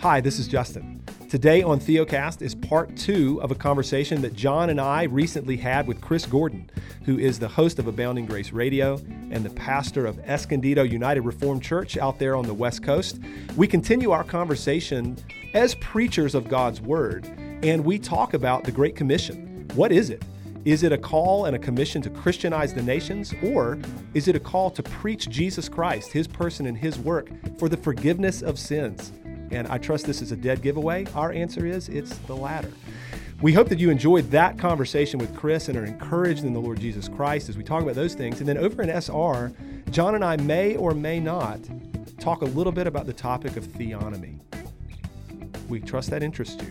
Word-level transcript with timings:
Hi, 0.00 0.18
this 0.22 0.38
is 0.38 0.48
Justin. 0.48 1.04
Today 1.28 1.62
on 1.62 1.78
Theocast 1.78 2.40
is 2.40 2.54
part 2.54 2.96
two 2.96 3.38
of 3.42 3.50
a 3.50 3.54
conversation 3.54 4.22
that 4.22 4.32
John 4.32 4.70
and 4.70 4.80
I 4.80 5.02
recently 5.02 5.58
had 5.58 5.86
with 5.86 6.00
Chris 6.00 6.24
Gordon, 6.24 6.70
who 7.04 7.18
is 7.18 7.38
the 7.38 7.48
host 7.48 7.78
of 7.78 7.86
Abounding 7.86 8.24
Grace 8.24 8.50
Radio 8.50 8.94
and 9.30 9.44
the 9.44 9.50
pastor 9.50 10.06
of 10.06 10.18
Escondido 10.20 10.84
United 10.84 11.20
Reformed 11.20 11.62
Church 11.62 11.98
out 11.98 12.18
there 12.18 12.34
on 12.34 12.46
the 12.46 12.54
West 12.54 12.82
Coast. 12.82 13.20
We 13.58 13.66
continue 13.66 14.10
our 14.10 14.24
conversation 14.24 15.18
as 15.52 15.74
preachers 15.74 16.34
of 16.34 16.48
God's 16.48 16.80
Word, 16.80 17.26
and 17.62 17.84
we 17.84 17.98
talk 17.98 18.32
about 18.32 18.64
the 18.64 18.72
Great 18.72 18.96
Commission. 18.96 19.68
What 19.74 19.92
is 19.92 20.08
it? 20.08 20.22
Is 20.64 20.82
it 20.82 20.92
a 20.92 20.98
call 20.98 21.44
and 21.44 21.54
a 21.54 21.58
commission 21.58 22.00
to 22.00 22.08
Christianize 22.08 22.72
the 22.72 22.80
nations, 22.80 23.34
or 23.42 23.78
is 24.14 24.28
it 24.28 24.34
a 24.34 24.40
call 24.40 24.70
to 24.70 24.82
preach 24.82 25.28
Jesus 25.28 25.68
Christ, 25.68 26.10
His 26.10 26.26
person 26.26 26.64
and 26.64 26.78
His 26.78 26.98
work 26.98 27.28
for 27.58 27.68
the 27.68 27.76
forgiveness 27.76 28.40
of 28.40 28.58
sins? 28.58 29.12
And 29.50 29.66
I 29.68 29.78
trust 29.78 30.06
this 30.06 30.22
is 30.22 30.32
a 30.32 30.36
dead 30.36 30.62
giveaway. 30.62 31.06
Our 31.14 31.32
answer 31.32 31.66
is 31.66 31.88
it's 31.88 32.16
the 32.18 32.36
latter. 32.36 32.70
We 33.40 33.54
hope 33.54 33.68
that 33.70 33.78
you 33.78 33.90
enjoyed 33.90 34.30
that 34.32 34.58
conversation 34.58 35.18
with 35.18 35.34
Chris 35.34 35.68
and 35.68 35.78
are 35.78 35.84
encouraged 35.84 36.44
in 36.44 36.52
the 36.52 36.60
Lord 36.60 36.78
Jesus 36.78 37.08
Christ 37.08 37.48
as 37.48 37.56
we 37.56 37.64
talk 37.64 37.82
about 37.82 37.94
those 37.94 38.14
things. 38.14 38.40
And 38.40 38.48
then 38.48 38.58
over 38.58 38.82
in 38.82 38.90
SR, 38.90 39.52
John 39.90 40.14
and 40.14 40.24
I 40.24 40.36
may 40.36 40.76
or 40.76 40.92
may 40.92 41.20
not 41.20 41.58
talk 42.18 42.42
a 42.42 42.46
little 42.46 42.72
bit 42.72 42.86
about 42.86 43.06
the 43.06 43.14
topic 43.14 43.56
of 43.56 43.66
theonomy. 43.66 44.40
We 45.68 45.80
trust 45.80 46.10
that 46.10 46.22
interests 46.22 46.62
you. 46.62 46.70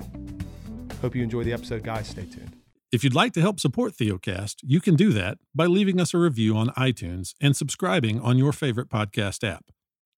Hope 1.01 1.15
you 1.15 1.23
enjoy 1.23 1.43
the 1.43 1.53
episode, 1.53 1.83
guys. 1.83 2.07
Stay 2.07 2.25
tuned. 2.25 2.55
If 2.91 3.03
you'd 3.03 3.15
like 3.15 3.33
to 3.33 3.41
help 3.41 3.59
support 3.59 3.93
Theocast, 3.93 4.55
you 4.63 4.81
can 4.81 4.95
do 4.95 5.11
that 5.13 5.37
by 5.55 5.65
leaving 5.67 5.99
us 5.99 6.13
a 6.13 6.17
review 6.17 6.57
on 6.57 6.69
iTunes 6.69 7.33
and 7.39 7.55
subscribing 7.55 8.19
on 8.19 8.37
your 8.37 8.51
favorite 8.51 8.89
podcast 8.89 9.47
app. 9.47 9.65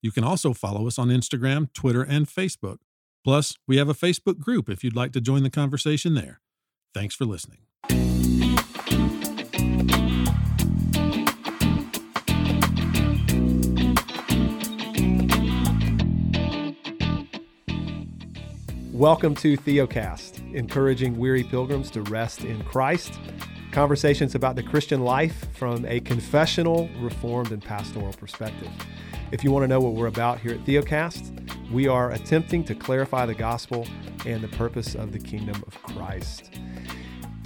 You 0.04 0.12
can 0.12 0.24
also 0.24 0.54
follow 0.54 0.88
us 0.88 0.98
on 0.98 1.10
Instagram, 1.10 1.72
Twitter, 1.74 2.02
and 2.02 2.28
Facebook. 2.28 2.78
Plus, 3.24 3.56
we 3.68 3.78
have 3.78 3.88
a 3.88 3.94
Facebook 3.94 4.40
group 4.40 4.68
if 4.68 4.84
you'd 4.84 4.96
like 4.96 5.12
to 5.12 5.22
join 5.22 5.44
the 5.44 5.52
conversation 5.52 6.16
there. 6.16 6.42
Thanks 6.92 7.14
for 7.14 7.26
listening. 7.26 7.60
Welcome 18.92 19.36
to 19.36 19.56
Theocast, 19.56 20.56
encouraging 20.56 21.18
weary 21.18 21.44
pilgrims 21.44 21.92
to 21.92 22.02
rest 22.04 22.44
in 22.44 22.64
Christ. 22.64 23.20
Conversations 23.72 24.34
about 24.34 24.56
the 24.56 24.64
Christian 24.64 25.04
life 25.04 25.46
from 25.54 25.86
a 25.86 26.00
confessional, 26.00 26.90
reformed, 27.00 27.52
and 27.52 27.62
pastoral 27.62 28.14
perspective. 28.14 28.70
If 29.32 29.46
you 29.46 29.52
want 29.52 29.64
to 29.64 29.68
know 29.70 29.80
what 29.80 29.94
we're 29.94 30.08
about 30.08 30.42
here 30.42 30.52
at 30.52 30.66
Theocast, 30.66 31.72
we 31.72 31.88
are 31.88 32.12
attempting 32.12 32.66
to 32.66 32.76
clarify 32.76 33.26
the 33.26 33.34
gospel 33.34 33.88
and 34.26 34.42
the 34.42 34.50
purpose 34.50 34.94
of 34.94 35.14
the 35.14 35.20
kingdom 35.20 35.64
of 35.66 35.82
Christ. 35.84 36.60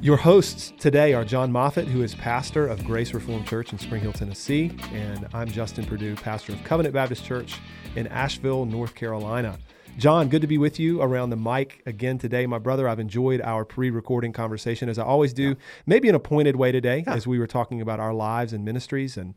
Your 0.01 0.17
hosts 0.17 0.73
today 0.79 1.13
are 1.13 1.23
John 1.23 1.51
Moffitt, 1.51 1.87
who 1.87 2.01
is 2.01 2.15
pastor 2.15 2.67
of 2.67 2.83
Grace 2.83 3.13
Reformed 3.13 3.45
Church 3.45 3.71
in 3.71 3.77
Spring 3.77 4.01
Hill, 4.01 4.13
Tennessee, 4.13 4.75
and 4.93 5.27
I'm 5.31 5.47
Justin 5.47 5.85
Perdue, 5.85 6.15
pastor 6.15 6.53
of 6.53 6.63
Covenant 6.63 6.95
Baptist 6.95 7.23
Church 7.23 7.59
in 7.95 8.07
Asheville, 8.07 8.65
North 8.65 8.95
Carolina. 8.95 9.59
John, 9.99 10.27
good 10.27 10.41
to 10.41 10.47
be 10.47 10.57
with 10.57 10.79
you 10.79 11.03
around 11.03 11.29
the 11.29 11.37
mic 11.37 11.83
again 11.85 12.17
today. 12.17 12.47
My 12.47 12.57
brother, 12.57 12.89
I've 12.89 12.99
enjoyed 12.99 13.41
our 13.41 13.63
pre 13.63 13.91
recording 13.91 14.33
conversation 14.33 14.89
as 14.89 14.97
I 14.97 15.03
always 15.03 15.33
do, 15.33 15.55
maybe 15.85 16.09
in 16.09 16.15
a 16.15 16.19
pointed 16.19 16.55
way 16.55 16.71
today, 16.71 17.03
yeah. 17.05 17.13
as 17.13 17.27
we 17.27 17.37
were 17.37 17.47
talking 17.47 17.79
about 17.79 17.99
our 17.99 18.13
lives 18.13 18.53
and 18.53 18.65
ministries. 18.65 19.17
And 19.17 19.35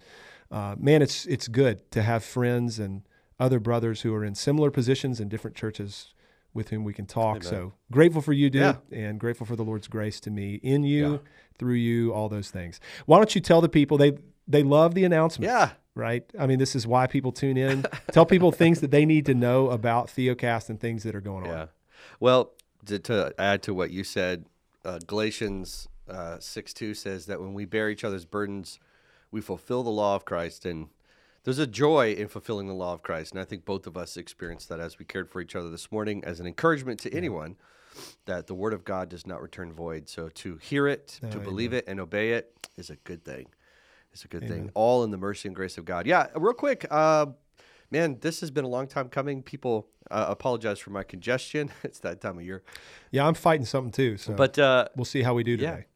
uh, 0.51 0.77
man, 0.79 1.03
it's, 1.03 1.27
it's 1.27 1.49
good 1.49 1.91
to 1.93 2.03
have 2.03 2.25
friends 2.25 2.79
and 2.79 3.03
other 3.39 3.61
brothers 3.61 4.03
who 4.03 4.15
are 4.15 4.25
in 4.25 4.35
similar 4.35 4.71
positions 4.71 5.21
in 5.21 5.29
different 5.29 5.57
churches 5.57 6.15
with 6.55 6.71
whom 6.71 6.85
we 6.85 6.93
can 6.93 7.07
talk. 7.07 7.37
Amen. 7.37 7.49
So 7.49 7.73
grateful 7.91 8.23
for 8.23 8.33
you, 8.33 8.51
dude, 8.51 8.63
yeah. 8.63 8.77
and 8.91 9.21
grateful 9.21 9.47
for 9.47 9.55
the 9.55 9.65
Lord's 9.65 9.87
grace 9.87 10.19
to 10.21 10.31
me 10.31 10.55
in 10.57 10.83
you, 10.83 11.21
through 11.59 11.75
you, 11.75 12.13
all 12.13 12.29
those 12.29 12.51
things. 12.51 12.81
Why 13.07 13.19
don't 13.19 13.35
you 13.35 13.41
tell 13.41 13.61
the 13.61 13.69
people 13.69 13.97
they 13.99 14.19
they 14.47 14.63
love 14.63 14.95
the 14.95 15.05
announcement? 15.05 15.51
Yeah 15.51 15.73
right? 15.99 16.25
I 16.39 16.47
mean, 16.47 16.59
this 16.59 16.75
is 16.75 16.87
why 16.87 17.07
people 17.07 17.33
tune 17.33 17.57
in. 17.57 17.85
Tell 18.13 18.25
people 18.25 18.53
things 18.53 18.81
that 18.81 18.91
they 18.91 19.05
need 19.05 19.27
to 19.27 19.35
know 19.35 19.69
about 19.69 20.07
Theocast 20.07 20.71
and 20.71 20.81
things 20.81 21.03
that 21.03 21.15
are 21.15 21.21
going 21.21 21.45
on. 21.45 21.51
Yeah. 21.51 21.67
Well, 22.21 22.53
to, 22.87 22.99
to 23.01 23.35
add 23.37 23.63
to 23.65 23.75
what 23.75 23.91
you 23.91 24.05
said, 24.05 24.47
uh, 24.85 25.01
Galatians 25.07 25.89
uh, 26.09 26.39
6 26.39 26.73
2 26.73 26.95
says 26.95 27.27
that 27.27 27.41
when 27.41 27.53
we 27.53 27.65
bear 27.65 27.91
each 27.91 28.05
other's 28.05 28.25
burdens, 28.25 28.79
we 29.31 29.41
fulfill 29.41 29.83
the 29.83 29.91
law 29.91 30.15
of 30.15 30.25
Christ. 30.25 30.65
And 30.65 30.89
there's 31.45 31.59
a 31.59 31.67
joy 31.67 32.13
in 32.13 32.29
fulfilling 32.29 32.67
the 32.67 32.75
law 32.75 32.93
of 32.93 33.03
Christ. 33.03 33.33
And 33.33 33.41
I 33.41 33.45
think 33.45 33.65
both 33.65 33.87
of 33.87 33.97
us 33.97 34.17
experienced 34.17 34.69
that 34.69 34.81
as 34.81 34.99
we 34.99 35.05
cared 35.05 35.29
for 35.31 35.41
each 35.41 35.57
other 35.57 35.71
this 35.71 35.91
morning 35.93 36.25
as 36.25 36.41
an 36.41 36.47
encouragement 36.47 37.01
to 37.01 37.15
anyone 37.15 37.57
that 38.27 38.47
the 38.47 38.55
word 38.55 38.73
of 38.73 38.85
God 38.85 39.09
does 39.09 39.27
not 39.27 39.43
return 39.43 39.73
void. 39.73 40.09
So 40.09 40.29
to 40.29 40.57
hear 40.57 40.87
it, 40.87 41.21
to 41.31 41.39
believe 41.39 41.73
it, 41.73 41.85
and 41.89 42.01
obey 42.01 42.33
it 42.33 42.55
is 42.77 42.91
a 42.91 42.97
good 42.97 43.25
thing. 43.25 43.47
It's 44.13 44.25
a 44.25 44.29
good 44.29 44.45
Amen. 44.45 44.59
thing. 44.59 44.71
All 44.75 45.05
in 45.05 45.11
the 45.11 45.17
mercy 45.17 45.49
and 45.49 45.57
grace 45.57 45.79
of 45.79 45.85
God. 45.85 46.07
Yeah, 46.07 46.27
real 46.35 46.55
quick, 46.55 46.87
uh, 46.91 47.27
man, 47.91 48.19
this 48.21 48.41
has 48.41 48.51
been 48.51 48.65
a 48.65 48.69
long 48.69 48.87
time 48.87 49.09
coming. 49.09 49.43
People 49.43 49.87
uh, 50.11 50.27
apologize 50.29 50.79
for 50.79 50.91
my 50.91 51.03
congestion. 51.03 51.71
it's 51.83 51.99
that 52.01 52.21
time 52.21 52.39
of 52.39 52.45
year. 52.45 52.63
Yeah, 53.11 53.27
I'm 53.27 53.35
fighting 53.35 53.67
something 53.67 53.93
too. 53.93 54.17
So, 54.17 54.35
but 54.35 54.59
uh, 54.59 54.89
we'll 54.97 55.05
see 55.05 55.23
how 55.23 55.35
we 55.35 55.45
do 55.45 55.57
today. 55.57 55.87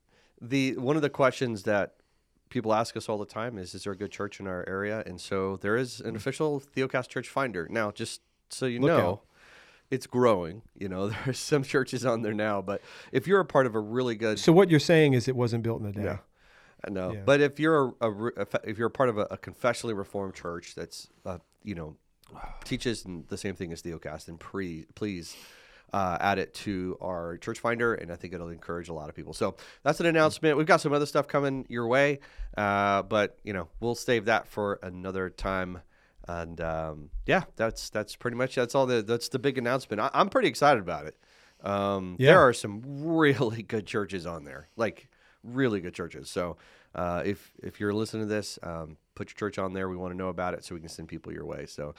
Yeah, 0.40 0.48
the 0.48 0.76
one 0.76 0.96
of 0.96 1.02
the 1.02 1.10
questions 1.10 1.64
that 1.64 1.94
people 2.52 2.74
ask 2.74 2.96
us 2.98 3.08
all 3.08 3.16
the 3.16 3.26
time 3.26 3.56
is, 3.56 3.74
is 3.74 3.84
there 3.84 3.94
a 3.94 3.96
good 3.96 4.10
church 4.10 4.38
in 4.38 4.46
our 4.46 4.64
area? 4.68 5.02
And 5.06 5.18
so 5.20 5.56
there 5.56 5.76
is 5.76 6.00
an 6.00 6.14
official 6.14 6.62
Theocast 6.76 7.08
Church 7.08 7.28
Finder. 7.28 7.66
Now, 7.70 7.90
just 7.90 8.20
so 8.50 8.66
you 8.66 8.78
Look 8.78 8.88
know. 8.88 9.08
Out. 9.08 9.22
It's 9.90 10.06
growing, 10.06 10.62
you 10.78 10.88
know. 10.88 11.08
There's 11.24 11.38
some 11.38 11.62
churches 11.62 12.06
on 12.06 12.22
there 12.22 12.32
now, 12.32 12.62
but 12.62 12.80
if 13.10 13.26
you're 13.26 13.40
a 13.40 13.44
part 13.44 13.66
of 13.66 13.74
a 13.74 13.80
really 13.80 14.14
good, 14.14 14.38
so 14.38 14.52
what 14.52 14.70
you're 14.70 14.80
saying 14.80 15.12
is 15.12 15.28
it 15.28 15.36
wasn't 15.36 15.62
built 15.62 15.82
in 15.82 15.86
a 15.86 15.92
day. 15.92 16.02
Yeah, 16.02 16.18
no, 16.88 17.12
yeah. 17.12 17.20
but 17.26 17.42
if 17.42 17.60
you're 17.60 17.94
a, 18.00 18.06
a, 18.06 18.46
if 18.64 18.78
you're 18.78 18.86
a 18.86 18.90
part 18.90 19.10
of 19.10 19.18
a, 19.18 19.26
a 19.30 19.36
confessionally 19.36 19.94
reformed 19.94 20.32
church 20.32 20.74
that's 20.74 21.08
uh, 21.26 21.38
you 21.62 21.74
know 21.74 21.96
teaches 22.64 23.04
the 23.28 23.36
same 23.36 23.54
thing 23.54 23.70
as 23.70 23.82
Theocast, 23.82 24.26
then 24.26 24.38
pre, 24.38 24.86
please 24.94 25.36
uh, 25.92 26.18
add 26.20 26.38
it 26.38 26.54
to 26.54 26.96
our 27.00 27.36
church 27.38 27.60
finder, 27.60 27.94
and 27.94 28.10
I 28.10 28.16
think 28.16 28.32
it'll 28.32 28.48
encourage 28.48 28.88
a 28.88 28.94
lot 28.94 29.08
of 29.08 29.14
people. 29.14 29.32
So 29.32 29.56
that's 29.82 30.00
an 30.00 30.06
announcement. 30.06 30.56
We've 30.56 30.66
got 30.66 30.80
some 30.80 30.92
other 30.92 31.06
stuff 31.06 31.28
coming 31.28 31.66
your 31.68 31.86
way, 31.86 32.20
uh, 32.56 33.02
but 33.02 33.38
you 33.44 33.52
know 33.52 33.68
we'll 33.80 33.94
save 33.94 34.26
that 34.26 34.48
for 34.48 34.78
another 34.82 35.30
time. 35.30 35.80
And 36.28 36.60
um, 36.60 37.10
yeah, 37.26 37.42
that's 37.56 37.90
that's 37.90 38.16
pretty 38.16 38.36
much 38.36 38.54
that's 38.54 38.74
all 38.74 38.86
the 38.86 39.02
that's 39.02 39.28
the 39.28 39.38
big 39.38 39.58
announcement. 39.58 40.00
I, 40.00 40.10
am 40.14 40.28
pretty 40.28 40.48
excited 40.48 40.80
about 40.80 41.06
it. 41.06 41.16
Um, 41.62 42.16
yeah. 42.18 42.32
There 42.32 42.40
are 42.40 42.52
some 42.52 42.82
really 42.84 43.62
good 43.62 43.86
churches 43.86 44.26
on 44.26 44.44
there, 44.44 44.68
like 44.76 45.08
really 45.44 45.80
good 45.80 45.94
churches. 45.94 46.30
So 46.30 46.56
uh, 46.94 47.22
if 47.24 47.52
if 47.62 47.80
you're 47.80 47.92
listening 47.92 48.28
to 48.28 48.34
this, 48.34 48.58
um, 48.62 48.96
put 49.14 49.30
your 49.30 49.36
church 49.36 49.58
on 49.58 49.72
there. 49.72 49.88
We 49.88 49.96
want 49.96 50.12
to 50.12 50.16
know 50.16 50.28
about 50.28 50.54
it 50.54 50.64
so 50.64 50.74
we 50.74 50.80
can 50.80 50.88
send 50.88 51.08
people 51.08 51.32
your 51.32 51.44
way. 51.46 51.66
So, 51.66 51.94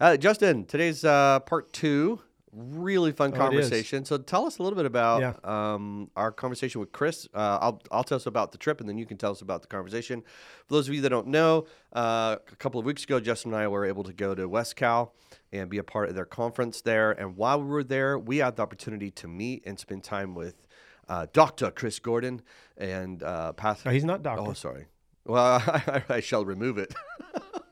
uh, 0.00 0.16
Justin, 0.16 0.64
today's 0.64 1.04
uh, 1.04 1.40
part 1.40 1.72
two. 1.72 2.20
Really 2.52 3.12
fun 3.12 3.32
oh, 3.34 3.36
conversation. 3.36 4.04
So 4.04 4.18
tell 4.18 4.46
us 4.46 4.58
a 4.58 4.62
little 4.62 4.76
bit 4.76 4.86
about 4.86 5.20
yeah. 5.20 5.34
um, 5.74 6.10
our 6.16 6.32
conversation 6.32 6.80
with 6.80 6.92
Chris. 6.92 7.28
Uh, 7.34 7.58
I'll, 7.60 7.82
I'll 7.90 8.04
tell 8.04 8.16
us 8.16 8.26
about 8.26 8.52
the 8.52 8.58
trip, 8.58 8.80
and 8.80 8.88
then 8.88 8.96
you 8.96 9.04
can 9.04 9.16
tell 9.16 9.32
us 9.32 9.42
about 9.42 9.62
the 9.62 9.68
conversation. 9.68 10.22
For 10.66 10.74
those 10.74 10.88
of 10.88 10.94
you 10.94 11.00
that 11.02 11.10
don't 11.10 11.26
know, 11.26 11.66
uh, 11.92 12.36
a 12.50 12.56
couple 12.56 12.78
of 12.78 12.86
weeks 12.86 13.04
ago, 13.04 13.20
Justin 13.20 13.52
and 13.52 13.60
I 13.60 13.68
were 13.68 13.84
able 13.84 14.04
to 14.04 14.12
go 14.12 14.34
to 14.34 14.48
West 14.48 14.76
Cal 14.76 15.12
and 15.52 15.68
be 15.68 15.78
a 15.78 15.84
part 15.84 16.08
of 16.08 16.14
their 16.14 16.24
conference 16.24 16.80
there. 16.80 17.12
And 17.12 17.36
while 17.36 17.60
we 17.60 17.66
were 17.66 17.84
there, 17.84 18.18
we 18.18 18.38
had 18.38 18.56
the 18.56 18.62
opportunity 18.62 19.10
to 19.12 19.28
meet 19.28 19.64
and 19.66 19.78
spend 19.78 20.04
time 20.04 20.34
with 20.34 20.66
uh, 21.08 21.26
Dr. 21.32 21.70
Chris 21.70 21.98
Gordon 21.98 22.42
and 22.76 23.22
uh, 23.22 23.52
Pastor. 23.52 23.88
No, 23.88 23.92
he's 23.92 24.04
not 24.04 24.22
Doctor. 24.22 24.50
Oh, 24.50 24.52
sorry. 24.52 24.86
Well, 25.24 25.62
I, 25.66 26.02
I 26.08 26.20
shall 26.20 26.44
remove 26.44 26.78
it. 26.78 26.94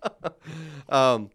um, 0.88 1.30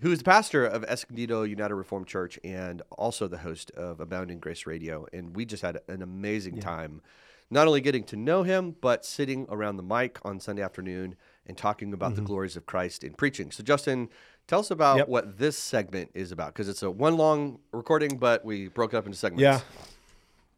who 0.00 0.10
is 0.10 0.18
the 0.18 0.24
pastor 0.24 0.64
of 0.64 0.84
Escondido 0.84 1.42
United 1.42 1.74
Reformed 1.74 2.06
Church 2.06 2.38
and 2.42 2.82
also 2.90 3.28
the 3.28 3.38
host 3.38 3.70
of 3.72 4.00
Abounding 4.00 4.38
Grace 4.38 4.66
Radio. 4.66 5.06
And 5.12 5.36
we 5.36 5.44
just 5.44 5.62
had 5.62 5.80
an 5.88 6.02
amazing 6.02 6.56
yeah. 6.56 6.62
time, 6.62 7.02
not 7.50 7.66
only 7.66 7.80
getting 7.80 8.04
to 8.04 8.16
know 8.16 8.42
him, 8.42 8.76
but 8.80 9.04
sitting 9.04 9.46
around 9.50 9.76
the 9.76 9.82
mic 9.82 10.18
on 10.24 10.40
Sunday 10.40 10.62
afternoon 10.62 11.16
and 11.46 11.56
talking 11.56 11.92
about 11.92 12.12
mm-hmm. 12.12 12.22
the 12.22 12.26
glories 12.26 12.56
of 12.56 12.66
Christ 12.66 13.04
in 13.04 13.12
preaching. 13.12 13.50
So, 13.50 13.62
Justin, 13.62 14.08
tell 14.46 14.60
us 14.60 14.70
about 14.70 14.98
yep. 14.98 15.08
what 15.08 15.38
this 15.38 15.58
segment 15.58 16.10
is 16.14 16.32
about 16.32 16.54
because 16.54 16.68
it's 16.68 16.82
a 16.82 16.90
one 16.90 17.16
long 17.16 17.58
recording, 17.72 18.16
but 18.16 18.44
we 18.44 18.68
broke 18.68 18.94
it 18.94 18.96
up 18.96 19.06
into 19.06 19.18
segments. 19.18 19.42
Yeah 19.42 19.60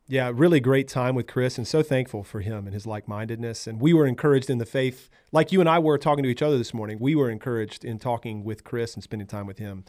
yeah, 0.08 0.30
really 0.34 0.60
great 0.60 0.88
time 0.88 1.14
with 1.14 1.26
Chris 1.26 1.58
and 1.58 1.66
so 1.66 1.82
thankful 1.82 2.24
for 2.24 2.40
him 2.40 2.66
and 2.66 2.74
his 2.74 2.86
like 2.86 3.06
mindedness. 3.06 3.66
And 3.66 3.80
we 3.80 3.92
were 3.92 4.06
encouraged 4.06 4.50
in 4.50 4.58
the 4.58 4.66
faith, 4.66 5.08
like 5.30 5.52
you 5.52 5.60
and 5.60 5.68
I 5.68 5.78
were 5.78 5.96
talking 5.96 6.24
to 6.24 6.28
each 6.28 6.42
other 6.42 6.58
this 6.58 6.74
morning. 6.74 6.98
We 7.00 7.14
were 7.14 7.30
encouraged 7.30 7.84
in 7.84 7.98
talking 7.98 8.44
with 8.44 8.64
Chris 8.64 8.94
and 8.94 9.02
spending 9.02 9.28
time 9.28 9.46
with 9.46 9.58
him. 9.58 9.84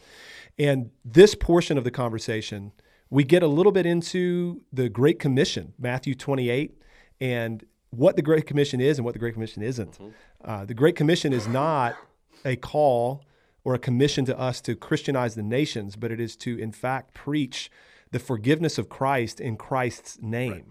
And 0.58 0.90
this 1.04 1.34
portion 1.34 1.76
of 1.76 1.84
the 1.84 1.90
conversation, 1.90 2.72
we 3.10 3.24
get 3.24 3.42
a 3.42 3.48
little 3.48 3.72
bit 3.72 3.86
into 3.86 4.62
the 4.72 4.88
Great 4.88 5.18
Commission, 5.18 5.74
Matthew 5.78 6.14
28, 6.14 6.80
and 7.20 7.64
what 7.90 8.16
the 8.16 8.22
Great 8.22 8.46
Commission 8.46 8.80
is 8.80 8.98
and 8.98 9.04
what 9.04 9.12
the 9.12 9.20
Great 9.20 9.34
Commission 9.34 9.62
isn't. 9.62 9.92
Mm-hmm. 9.92 10.08
Uh, 10.44 10.64
the 10.64 10.74
Great 10.74 10.96
Commission 10.96 11.32
is 11.32 11.46
not 11.46 11.96
a 12.44 12.56
call 12.56 13.24
or 13.64 13.74
a 13.74 13.78
commission 13.78 14.24
to 14.26 14.38
us 14.38 14.60
to 14.60 14.76
Christianize 14.76 15.34
the 15.34 15.42
nations, 15.42 15.96
but 15.96 16.12
it 16.12 16.20
is 16.20 16.36
to, 16.36 16.58
in 16.58 16.70
fact, 16.70 17.14
preach 17.14 17.70
the 18.14 18.20
forgiveness 18.20 18.78
of 18.78 18.88
Christ 18.88 19.40
in 19.40 19.56
Christ's 19.56 20.22
name. 20.22 20.52
Right. 20.52 20.64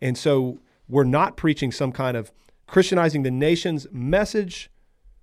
And 0.00 0.16
so 0.16 0.60
we're 0.88 1.04
not 1.04 1.36
preaching 1.36 1.70
some 1.70 1.92
kind 1.92 2.16
of 2.16 2.32
Christianizing 2.66 3.22
the 3.22 3.30
nations 3.30 3.86
message. 3.92 4.70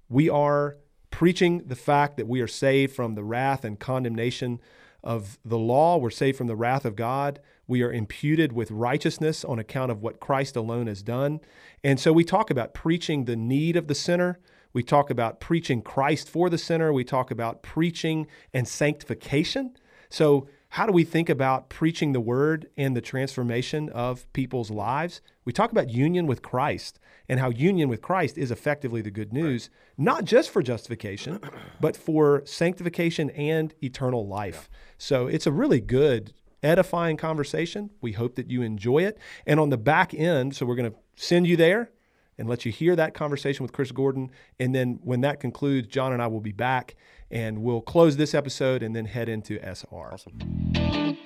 We 0.07 0.29
are 0.29 0.77
preaching 1.09 1.63
the 1.65 1.75
fact 1.75 2.17
that 2.17 2.27
we 2.27 2.41
are 2.41 2.47
saved 2.47 2.95
from 2.95 3.15
the 3.15 3.23
wrath 3.23 3.65
and 3.65 3.79
condemnation 3.79 4.61
of 5.03 5.39
the 5.43 5.57
law. 5.57 5.97
We're 5.97 6.11
saved 6.11 6.37
from 6.37 6.45
the 6.45 6.55
wrath 6.55 6.85
of 6.85 6.95
God. 6.95 7.39
We 7.65 7.81
are 7.81 7.91
imputed 7.91 8.53
with 8.53 8.69
righteousness 8.69 9.43
on 9.43 9.57
account 9.57 9.91
of 9.91 10.03
what 10.03 10.19
Christ 10.19 10.55
alone 10.55 10.85
has 10.85 11.01
done. 11.01 11.41
And 11.83 11.99
so 11.99 12.13
we 12.13 12.23
talk 12.23 12.51
about 12.51 12.75
preaching 12.75 13.25
the 13.25 13.35
need 13.35 13.75
of 13.75 13.87
the 13.87 13.95
sinner. 13.95 14.37
We 14.73 14.83
talk 14.83 15.09
about 15.09 15.39
preaching 15.39 15.81
Christ 15.81 16.29
for 16.29 16.51
the 16.51 16.59
sinner. 16.59 16.93
We 16.93 17.03
talk 17.03 17.31
about 17.31 17.63
preaching 17.63 18.27
and 18.53 18.67
sanctification. 18.67 19.75
So, 20.13 20.47
how 20.73 20.87
do 20.87 20.91
we 20.91 21.03
think 21.03 21.29
about 21.29 21.69
preaching 21.69 22.13
the 22.13 22.19
word 22.19 22.67
and 22.75 22.97
the 22.97 23.01
transformation 23.01 23.89
of 23.89 24.25
people's 24.33 24.71
lives? 24.71 25.21
We 25.45 25.53
talk 25.53 25.71
about 25.71 25.91
union 25.91 26.25
with 26.25 26.41
Christ 26.41 26.99
and 27.29 27.39
how 27.39 27.51
union 27.51 27.89
with 27.89 28.01
Christ 28.01 28.39
is 28.39 28.49
effectively 28.49 28.99
the 28.99 29.11
good 29.11 29.31
news, 29.31 29.69
right. 29.71 30.03
not 30.03 30.25
just 30.25 30.49
for 30.49 30.63
justification, 30.63 31.39
but 31.79 31.95
for 31.95 32.41
sanctification 32.47 33.29
and 33.29 33.75
eternal 33.83 34.25
life. 34.27 34.67
Yeah. 34.71 34.77
So 34.97 35.27
it's 35.27 35.45
a 35.45 35.51
really 35.51 35.79
good, 35.79 36.33
edifying 36.63 37.17
conversation. 37.17 37.91
We 38.01 38.13
hope 38.13 38.33
that 38.33 38.49
you 38.49 38.63
enjoy 38.63 39.03
it. 39.03 39.19
And 39.45 39.59
on 39.59 39.69
the 39.69 39.77
back 39.77 40.11
end, 40.11 40.55
so 40.55 40.65
we're 40.65 40.75
going 40.75 40.91
to 40.91 40.97
send 41.15 41.45
you 41.45 41.55
there 41.55 41.91
and 42.39 42.49
let 42.49 42.65
you 42.65 42.71
hear 42.71 42.95
that 42.95 43.13
conversation 43.13 43.63
with 43.63 43.73
Chris 43.73 43.91
Gordon. 43.91 44.31
And 44.59 44.73
then 44.73 44.99
when 45.03 45.21
that 45.21 45.39
concludes, 45.39 45.87
John 45.87 46.13
and 46.13 46.21
I 46.21 46.25
will 46.25 46.41
be 46.41 46.51
back 46.51 46.95
and 47.33 47.63
we'll 47.63 47.81
close 47.81 48.15
this 48.15 48.35
episode 48.35 48.83
and 48.83 48.95
then 48.95 49.06
head 49.06 49.27
into 49.27 49.59
SR. 49.59 50.13
Awesome. 50.13 51.18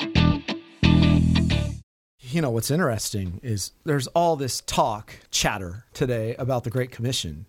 You 2.20 2.42
know, 2.42 2.50
what's 2.50 2.72
interesting 2.72 3.40
is 3.44 3.72
there's 3.84 4.08
all 4.08 4.36
this 4.38 4.62
talk, 4.62 5.14
chatter 5.32 5.86
today 5.94 6.36
about 6.36 6.64
the 6.64 6.70
Great 6.70 6.92
Commission. 6.92 7.46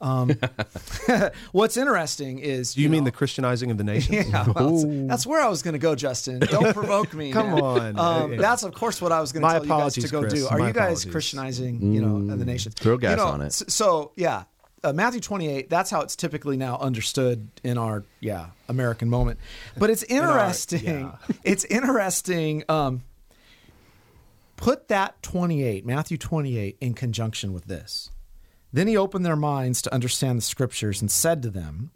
Um, 0.00 0.32
what's 1.52 1.76
interesting 1.76 2.38
is 2.38 2.74
do 2.74 2.80
you, 2.80 2.84
you 2.84 2.90
mean 2.90 3.00
know, 3.00 3.10
the 3.10 3.12
Christianizing 3.12 3.70
of 3.70 3.76
the 3.76 3.84
nation? 3.94 4.14
Yeah, 4.14 4.48
well, 4.48 5.06
that's 5.06 5.26
where 5.26 5.42
I 5.42 5.48
was 5.48 5.62
going 5.62 5.74
to 5.74 5.78
go, 5.78 5.94
Justin. 5.94 6.40
Don't 6.40 6.72
provoke 6.74 7.12
me. 7.12 7.30
Come 7.30 7.50
man. 7.50 7.98
on. 7.98 7.98
Um, 7.98 8.36
that's 8.38 8.62
of 8.62 8.72
course 8.72 9.02
what 9.02 9.12
I 9.12 9.20
was 9.20 9.32
going 9.32 9.42
to 9.42 9.50
tell 9.50 9.62
you 9.62 9.68
guys 9.68 9.94
to 9.94 10.08
go 10.08 10.20
Chris. 10.20 10.32
do. 10.32 10.48
Are 10.48 10.58
My 10.58 10.68
you 10.68 10.72
guys 10.72 11.04
apologies. 11.04 11.12
Christianizing? 11.12 11.92
You 11.92 12.00
know, 12.00 12.14
mm, 12.34 12.38
the 12.38 12.44
nations. 12.44 12.74
Throw 12.74 12.96
gas 12.96 13.10
you 13.12 13.16
know, 13.18 13.26
on 13.26 13.42
it. 13.42 13.52
So 13.52 14.12
yeah, 14.16 14.44
uh, 14.84 14.92
Matthew 14.92 15.20
28, 15.20 15.70
that's 15.70 15.90
how 15.90 16.00
it's 16.00 16.16
typically 16.16 16.56
now 16.56 16.76
understood 16.78 17.48
in 17.62 17.78
our, 17.78 18.04
yeah, 18.20 18.48
American 18.68 19.08
moment. 19.08 19.38
But 19.76 19.90
it's 19.90 20.02
interesting. 20.08 21.04
Our, 21.04 21.18
yeah. 21.28 21.36
it's 21.44 21.64
interesting. 21.64 22.64
Um, 22.68 23.02
put 24.56 24.88
that 24.88 25.22
28, 25.22 25.86
Matthew 25.86 26.18
28, 26.18 26.76
in 26.80 26.94
conjunction 26.94 27.52
with 27.52 27.66
this. 27.66 28.10
Then 28.72 28.86
he 28.88 28.96
opened 28.96 29.26
their 29.26 29.36
minds 29.36 29.82
to 29.82 29.94
understand 29.94 30.38
the 30.38 30.42
scriptures 30.42 31.00
and 31.00 31.10
said 31.10 31.42
to 31.42 31.50
them, 31.50 31.90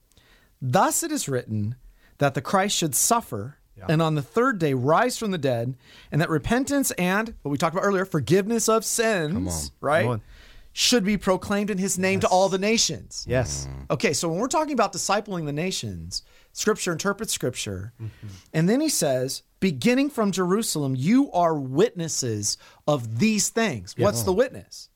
Thus 0.60 1.02
it 1.02 1.10
is 1.10 1.28
written 1.28 1.76
that 2.18 2.34
the 2.34 2.42
Christ 2.42 2.76
should 2.76 2.94
suffer 2.94 3.56
yeah. 3.76 3.86
and 3.88 4.02
on 4.02 4.14
the 4.14 4.22
third 4.22 4.58
day 4.58 4.74
rise 4.74 5.18
from 5.18 5.30
the 5.30 5.38
dead, 5.38 5.76
and 6.10 6.20
that 6.20 6.30
repentance 6.30 6.90
and 6.92 7.34
what 7.42 7.50
we 7.50 7.58
talked 7.58 7.74
about 7.74 7.84
earlier, 7.84 8.04
forgiveness 8.04 8.68
of 8.68 8.84
sins, 8.84 9.70
right? 9.80 10.20
Should 10.78 11.04
be 11.04 11.16
proclaimed 11.16 11.70
in 11.70 11.78
his 11.78 11.98
name 11.98 12.18
yes. 12.18 12.20
to 12.20 12.28
all 12.28 12.50
the 12.50 12.58
nations. 12.58 13.24
Yes. 13.26 13.66
Okay, 13.90 14.12
so 14.12 14.28
when 14.28 14.38
we're 14.38 14.46
talking 14.46 14.74
about 14.74 14.92
discipling 14.92 15.46
the 15.46 15.52
nations, 15.52 16.22
scripture 16.52 16.92
interprets 16.92 17.32
scripture. 17.32 17.94
Mm-hmm. 17.98 18.26
And 18.52 18.68
then 18.68 18.82
he 18.82 18.90
says, 18.90 19.42
beginning 19.58 20.10
from 20.10 20.32
Jerusalem, 20.32 20.94
you 20.94 21.32
are 21.32 21.58
witnesses 21.58 22.58
of 22.86 23.20
these 23.20 23.48
things. 23.48 23.94
What's 23.96 24.22
the 24.24 24.34
witness? 24.34 24.90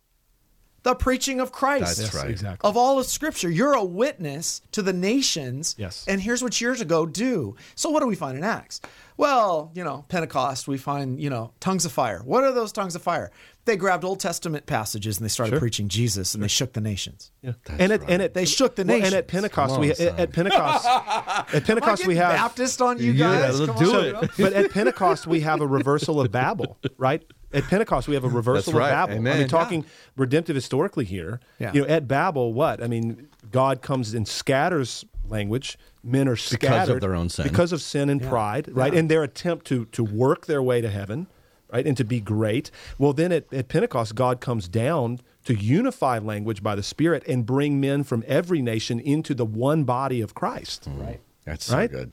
The 0.82 0.94
preaching 0.94 1.40
of 1.40 1.52
Christ. 1.52 1.98
That's 1.98 2.14
right. 2.14 2.30
Exactly. 2.30 2.68
Of 2.68 2.76
all 2.76 2.98
of 2.98 3.06
Scripture. 3.06 3.50
You're 3.50 3.74
a 3.74 3.84
witness 3.84 4.62
to 4.72 4.82
the 4.82 4.92
nations. 4.92 5.74
Yes. 5.78 6.04
And 6.08 6.20
here's 6.20 6.42
what 6.42 6.60
you're 6.60 6.74
to 6.74 6.84
go 6.84 7.06
do. 7.06 7.56
So 7.74 7.90
what 7.90 8.00
do 8.00 8.06
we 8.06 8.14
find 8.14 8.36
in 8.38 8.44
Acts? 8.44 8.80
Well, 9.16 9.70
you 9.74 9.84
know, 9.84 10.06
Pentecost, 10.08 10.66
we 10.66 10.78
find, 10.78 11.20
you 11.20 11.28
know, 11.28 11.52
tongues 11.60 11.84
of 11.84 11.92
fire. 11.92 12.22
What 12.24 12.42
are 12.42 12.52
those 12.52 12.72
tongues 12.72 12.94
of 12.94 13.02
fire? 13.02 13.30
They 13.66 13.76
grabbed 13.76 14.02
Old 14.02 14.18
Testament 14.18 14.64
passages 14.64 15.18
and 15.18 15.24
they 15.26 15.28
started 15.28 15.52
sure. 15.52 15.60
preaching 15.60 15.88
Jesus 15.88 16.32
and 16.34 16.42
they 16.42 16.48
shook 16.48 16.72
the 16.72 16.80
nations. 16.80 17.30
Yeah. 17.42 17.52
and 17.68 17.92
at, 17.92 18.00
right. 18.00 18.10
and 18.10 18.22
at, 18.22 18.32
they 18.32 18.46
shook 18.46 18.76
the 18.76 18.84
well, 18.84 18.96
nations. 18.96 19.12
And 19.12 19.18
at 19.18 19.28
Pentecost, 19.28 19.74
on, 19.74 19.80
we 19.80 19.90
at, 19.90 20.00
at 20.00 20.32
Pentecost, 20.32 20.86
at 20.86 21.64
Pentecost 21.66 22.06
we 22.06 22.16
have 22.16 22.34
Baptist 22.34 22.80
on 22.80 22.98
you 22.98 23.12
guys. 23.12 23.60
Yeah, 23.60 23.66
let's 23.66 23.80
do 23.80 23.98
it. 23.98 24.30
but 24.38 24.54
at 24.54 24.70
Pentecost 24.70 25.26
we 25.26 25.40
have 25.40 25.60
a 25.60 25.66
reversal 25.66 26.18
of 26.22 26.32
Babel, 26.32 26.78
right? 26.96 27.22
At 27.52 27.64
Pentecost, 27.64 28.06
we 28.06 28.14
have 28.14 28.24
a 28.24 28.28
reversal 28.28 28.74
right. 28.74 28.88
of 28.88 28.92
Babel. 28.92 29.16
Amen. 29.16 29.36
I 29.36 29.38
mean, 29.40 29.48
talking 29.48 29.82
yeah. 29.82 29.88
redemptive 30.16 30.54
historically 30.54 31.04
here. 31.04 31.40
Yeah. 31.58 31.72
You 31.72 31.82
know, 31.82 31.88
at 31.88 32.06
Babel, 32.06 32.52
what? 32.52 32.82
I 32.82 32.86
mean, 32.86 33.28
God 33.50 33.82
comes 33.82 34.14
and 34.14 34.26
scatters 34.26 35.04
language. 35.28 35.78
Men 36.02 36.28
are 36.28 36.36
scattered 36.36 36.60
because 36.60 36.88
of 36.88 37.00
their 37.00 37.14
own 37.14 37.28
sin, 37.28 37.46
because 37.46 37.72
of 37.72 37.82
sin 37.82 38.08
and 38.08 38.20
yeah. 38.20 38.28
pride, 38.28 38.68
right? 38.72 38.94
And 38.94 39.10
their 39.10 39.22
attempt 39.22 39.66
to 39.66 39.84
to 39.86 40.02
work 40.02 40.46
their 40.46 40.62
way 40.62 40.80
to 40.80 40.88
heaven, 40.88 41.26
right, 41.72 41.86
and 41.86 41.96
to 41.96 42.04
be 42.04 42.20
great. 42.20 42.70
Well, 42.98 43.12
then 43.12 43.32
at, 43.32 43.52
at 43.52 43.68
Pentecost, 43.68 44.14
God 44.14 44.40
comes 44.40 44.68
down 44.68 45.20
to 45.44 45.54
unify 45.54 46.18
language 46.18 46.62
by 46.62 46.74
the 46.74 46.82
Spirit 46.82 47.22
and 47.28 47.44
bring 47.44 47.80
men 47.80 48.04
from 48.04 48.24
every 48.26 48.62
nation 48.62 48.98
into 49.00 49.34
the 49.34 49.44
one 49.44 49.84
body 49.84 50.20
of 50.20 50.34
Christ. 50.34 50.88
Mm. 50.88 51.06
Right. 51.06 51.20
That's 51.44 51.70
right? 51.70 51.90
so 51.90 51.96
good. 51.96 52.12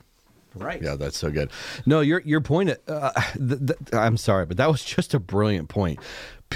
Right. 0.62 0.82
Yeah, 0.82 0.96
that's 0.96 1.18
so 1.18 1.30
good. 1.32 1.52
No, 1.86 2.02
your 2.02 2.22
your 2.22 2.42
point. 2.42 2.72
Uh, 2.88 3.12
th- 3.36 3.60
th- 3.60 3.80
I'm 3.94 4.18
sorry, 4.18 4.46
but 4.46 4.58
that 4.58 4.70
was 4.70 4.84
just 4.84 5.14
a 5.14 5.20
brilliant 5.20 5.70
point. 5.70 6.00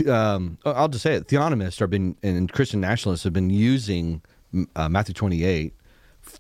Um, 0.07 0.57
I'll 0.65 0.88
just 0.88 1.03
say 1.03 1.15
it. 1.15 1.27
Theonomists 1.27 1.80
have 1.80 1.89
been 1.89 2.15
and 2.24 2.51
Christian 2.51 2.80
nationalists 2.81 3.24
have 3.24 3.33
been 3.33 3.50
using 3.50 4.21
uh, 4.75 4.88
Matthew 4.89 5.13
28 5.13 5.74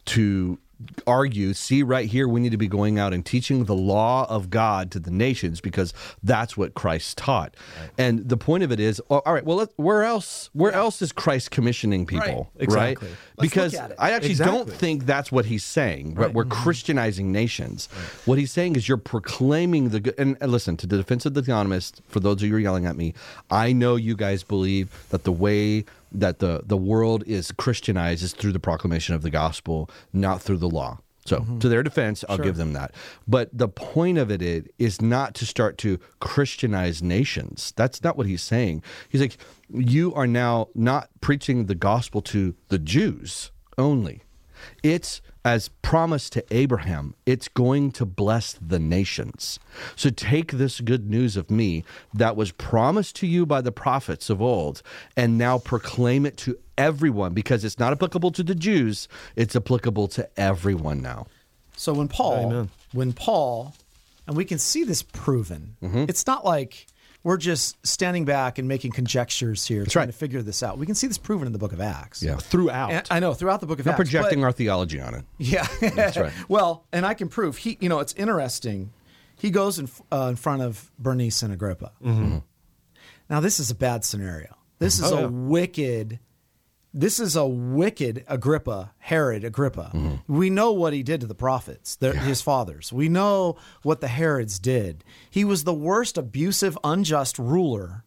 to 0.05 0.59
argue, 1.07 1.53
see 1.53 1.83
right 1.83 2.07
here, 2.07 2.27
we 2.27 2.39
need 2.39 2.51
to 2.51 2.57
be 2.57 2.67
going 2.67 2.99
out 2.99 3.13
and 3.13 3.25
teaching 3.25 3.65
the 3.65 3.75
law 3.75 4.25
of 4.29 4.49
God 4.49 4.91
to 4.91 4.99
the 4.99 5.11
nations 5.11 5.61
because 5.61 5.93
that's 6.23 6.55
what 6.55 6.73
Christ 6.73 7.17
taught. 7.17 7.55
Right. 7.79 7.89
And 7.97 8.29
the 8.29 8.37
point 8.37 8.63
of 8.63 8.71
it 8.71 8.79
is, 8.79 9.01
oh, 9.09 9.21
all 9.25 9.33
right, 9.33 9.45
well, 9.45 9.67
where 9.75 10.03
else? 10.03 10.49
Where 10.53 10.71
yeah. 10.71 10.79
else 10.79 11.01
is 11.01 11.11
Christ 11.11 11.51
commissioning 11.51 12.05
people? 12.05 12.49
Right, 12.55 12.63
exactly. 12.63 13.07
Right? 13.07 13.17
because 13.41 13.75
I 13.75 14.11
actually 14.11 14.31
exactly. 14.31 14.57
don't 14.57 14.71
think 14.71 15.05
that's 15.05 15.31
what 15.31 15.45
he's 15.45 15.63
saying. 15.63 16.15
Right. 16.15 16.33
We're 16.33 16.43
mm-hmm. 16.43 16.63
Christianizing 16.63 17.31
nations. 17.31 17.87
What 18.25 18.37
he's 18.37 18.51
saying 18.51 18.75
is 18.75 18.87
you're 18.87 18.97
proclaiming 18.97 19.89
the 19.89 19.99
good. 19.99 20.15
And, 20.17 20.37
listen, 20.41 20.77
to 20.77 20.87
the 20.87 20.97
defense 20.97 21.25
of 21.25 21.33
the 21.33 21.41
theonomists, 21.41 22.01
for 22.07 22.19
those 22.19 22.35
of 22.37 22.43
you 22.43 22.49
who 22.49 22.57
are 22.57 22.59
yelling 22.59 22.85
at 22.85 22.95
me, 22.95 23.13
I 23.49 23.73
know 23.73 23.95
you 23.95 24.15
guys 24.15 24.43
believe 24.43 25.05
that 25.09 25.23
the 25.23 25.31
way 25.31 25.85
that 26.11 26.39
the, 26.39 26.61
the 26.65 26.77
world 26.77 27.23
is 27.25 27.51
Christianized 27.51 28.23
is 28.23 28.33
through 28.33 28.51
the 28.51 28.59
proclamation 28.59 29.15
of 29.15 29.21
the 29.21 29.29
gospel, 29.29 29.89
not 30.13 30.41
through 30.41 30.57
the 30.57 30.69
law. 30.69 30.99
So, 31.25 31.37
mm-hmm. 31.37 31.59
to 31.59 31.69
their 31.69 31.83
defense, 31.83 32.25
I'll 32.27 32.37
sure. 32.37 32.45
give 32.45 32.57
them 32.57 32.73
that. 32.73 32.95
But 33.27 33.49
the 33.53 33.67
point 33.67 34.17
of 34.17 34.31
it 34.31 34.73
is 34.79 35.01
not 35.01 35.35
to 35.35 35.45
start 35.45 35.77
to 35.79 35.99
Christianize 36.19 37.03
nations. 37.03 37.73
That's 37.75 38.03
not 38.03 38.17
what 38.17 38.25
he's 38.25 38.41
saying. 38.41 38.81
He's 39.07 39.21
like, 39.21 39.37
you 39.69 40.13
are 40.15 40.25
now 40.25 40.69
not 40.73 41.09
preaching 41.21 41.67
the 41.67 41.75
gospel 41.75 42.21
to 42.23 42.55
the 42.69 42.79
Jews 42.79 43.51
only. 43.77 44.23
It's 44.81 45.21
as 45.43 45.69
promised 45.81 46.33
to 46.33 46.45
Abraham, 46.53 47.15
it's 47.25 47.47
going 47.47 47.91
to 47.93 48.05
bless 48.05 48.53
the 48.53 48.79
nations. 48.79 49.59
So 49.95 50.09
take 50.09 50.53
this 50.53 50.81
good 50.81 51.09
news 51.09 51.35
of 51.35 51.49
me 51.49 51.83
that 52.13 52.35
was 52.35 52.51
promised 52.51 53.15
to 53.17 53.27
you 53.27 53.45
by 53.45 53.61
the 53.61 53.71
prophets 53.71 54.29
of 54.29 54.41
old 54.41 54.81
and 55.17 55.37
now 55.37 55.57
proclaim 55.57 56.25
it 56.25 56.37
to 56.37 56.57
everyone 56.77 57.33
because 57.33 57.63
it's 57.63 57.79
not 57.79 57.91
applicable 57.91 58.31
to 58.31 58.43
the 58.43 58.55
Jews, 58.55 59.07
it's 59.35 59.55
applicable 59.55 60.07
to 60.09 60.29
everyone 60.39 61.01
now. 61.01 61.27
So 61.75 61.93
when 61.93 62.07
Paul, 62.07 62.45
Amen. 62.51 62.69
when 62.93 63.13
Paul, 63.13 63.73
and 64.27 64.37
we 64.37 64.45
can 64.45 64.59
see 64.59 64.83
this 64.83 65.01
proven, 65.01 65.75
mm-hmm. 65.81 66.05
it's 66.07 66.27
not 66.27 66.45
like 66.45 66.85
we're 67.23 67.37
just 67.37 67.85
standing 67.85 68.25
back 68.25 68.57
and 68.57 68.67
making 68.67 68.91
conjectures 68.91 69.65
here, 69.65 69.81
That's 69.81 69.93
trying 69.93 70.07
right. 70.07 70.13
to 70.13 70.17
figure 70.17 70.41
this 70.41 70.63
out. 70.63 70.77
We 70.77 70.85
can 70.85 70.95
see 70.95 71.07
this 71.07 71.17
proven 71.17 71.45
in 71.45 71.53
the 71.53 71.59
book 71.59 71.73
of 71.73 71.81
Acts. 71.81 72.23
Yeah, 72.23 72.37
throughout. 72.37 72.91
And 72.91 73.07
I 73.11 73.19
know 73.19 73.33
throughout 73.33 73.61
the 73.61 73.67
book 73.67 73.79
of 73.79 73.87
Acts. 73.87 73.95
projecting 73.95 74.39
but, 74.39 74.45
our 74.45 74.51
theology 74.51 74.99
on 74.99 75.15
it. 75.15 75.25
Yeah, 75.37 75.67
that's 75.81 76.17
right. 76.17 76.33
well, 76.47 76.85
and 76.91 77.05
I 77.05 77.13
can 77.13 77.29
prove 77.29 77.57
he. 77.57 77.77
You 77.79 77.89
know, 77.89 77.99
it's 77.99 78.13
interesting. 78.13 78.93
He 79.37 79.49
goes 79.49 79.79
in 79.79 79.89
uh, 80.11 80.27
in 80.29 80.35
front 80.35 80.61
of 80.61 80.91
Bernice 80.97 81.41
and 81.41 81.53
Agrippa. 81.53 81.91
Mm-hmm. 82.03 82.37
Now, 83.29 83.39
this 83.39 83.59
is 83.59 83.71
a 83.71 83.75
bad 83.75 84.03
scenario. 84.03 84.55
This 84.79 84.99
is 84.99 85.11
oh, 85.11 85.17
a 85.17 85.21
yeah. 85.21 85.27
wicked 85.27 86.19
this 86.93 87.19
is 87.19 87.35
a 87.35 87.45
wicked 87.45 88.25
Agrippa, 88.27 88.93
Herod 88.97 89.43
Agrippa. 89.43 89.91
Mm-hmm. 89.93 90.33
We 90.33 90.49
know 90.49 90.71
what 90.73 90.93
he 90.93 91.03
did 91.03 91.21
to 91.21 91.27
the 91.27 91.35
prophets, 91.35 91.97
yeah. 92.01 92.11
his 92.11 92.41
fathers. 92.41 92.91
We 92.91 93.07
know 93.07 93.57
what 93.83 94.01
the 94.01 94.07
Herods 94.07 94.59
did. 94.59 95.03
He 95.29 95.45
was 95.45 95.63
the 95.63 95.73
worst 95.73 96.17
abusive, 96.17 96.77
unjust 96.83 97.39
ruler 97.39 98.03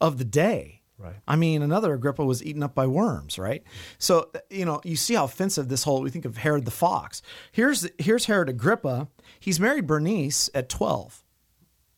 of 0.00 0.18
the 0.18 0.24
day. 0.24 0.80
Right. 0.96 1.16
I 1.26 1.36
mean, 1.36 1.60
another 1.60 1.92
Agrippa 1.92 2.24
was 2.24 2.42
eaten 2.42 2.62
up 2.62 2.74
by 2.74 2.86
worms, 2.86 3.38
right? 3.38 3.62
So, 3.98 4.30
you 4.48 4.64
know, 4.64 4.80
you 4.84 4.96
see 4.96 5.14
how 5.14 5.24
offensive 5.24 5.68
this 5.68 5.82
whole, 5.82 6.00
we 6.00 6.10
think 6.10 6.24
of 6.24 6.38
Herod 6.38 6.64
the 6.64 6.70
Fox. 6.70 7.20
Here's, 7.52 7.88
here's 7.98 8.26
Herod 8.26 8.48
Agrippa. 8.48 9.08
He's 9.40 9.60
married 9.60 9.86
Bernice 9.86 10.48
at 10.54 10.68
12. 10.68 11.22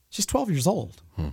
She's 0.08 0.26
12 0.26 0.50
years 0.50 0.66
old. 0.66 1.02
Hmm. 1.14 1.28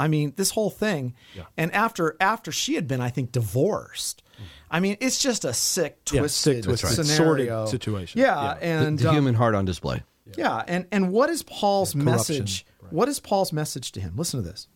I 0.00 0.08
mean, 0.08 0.32
this 0.36 0.50
whole 0.50 0.70
thing. 0.70 1.14
Yeah. 1.36 1.42
And 1.58 1.72
after 1.74 2.16
after 2.20 2.50
she 2.50 2.74
had 2.74 2.88
been, 2.88 3.02
I 3.02 3.10
think, 3.10 3.32
divorced. 3.32 4.22
I 4.70 4.80
mean, 4.80 4.96
it's 5.00 5.18
just 5.18 5.44
a 5.44 5.52
sick, 5.52 6.04
twisted, 6.06 6.54
yeah, 6.54 6.60
sick, 6.60 6.64
twisted 6.64 7.06
scenario. 7.06 7.66
situation. 7.66 8.18
Yeah, 8.18 8.42
yeah. 8.42 8.58
and 8.60 8.98
the, 8.98 9.02
the 9.02 9.08
um, 9.10 9.14
human 9.16 9.34
heart 9.34 9.54
on 9.54 9.66
display. 9.66 10.02
Yeah, 10.38 10.62
and 10.66 10.86
and 10.90 11.12
what 11.12 11.28
is 11.28 11.42
Paul's 11.42 11.94
message? 11.94 12.64
Right. 12.80 12.92
What 12.92 13.08
is 13.08 13.20
Paul's 13.20 13.52
message 13.52 13.92
to 13.92 14.00
him? 14.00 14.14
Listen 14.16 14.42
to 14.42 14.48
this. 14.48 14.68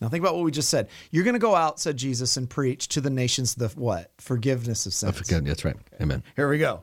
Now 0.00 0.08
think 0.08 0.24
about 0.24 0.34
what 0.34 0.44
we 0.44 0.50
just 0.50 0.70
said. 0.70 0.88
You're 1.12 1.24
going 1.24 1.34
to 1.34 1.40
go 1.40 1.54
out, 1.54 1.78
said 1.78 1.96
Jesus, 1.96 2.36
and 2.36 2.50
preach 2.50 2.88
to 2.88 3.00
the 3.00 3.10
nations 3.10 3.54
the 3.54 3.68
what? 3.68 4.10
Forgiveness 4.18 4.86
of 4.86 4.94
sins. 4.94 5.16
Forgiveness. 5.16 5.50
That's 5.50 5.64
right. 5.64 5.76
Amen. 6.00 6.24
Here 6.34 6.48
we 6.48 6.58
go. 6.58 6.82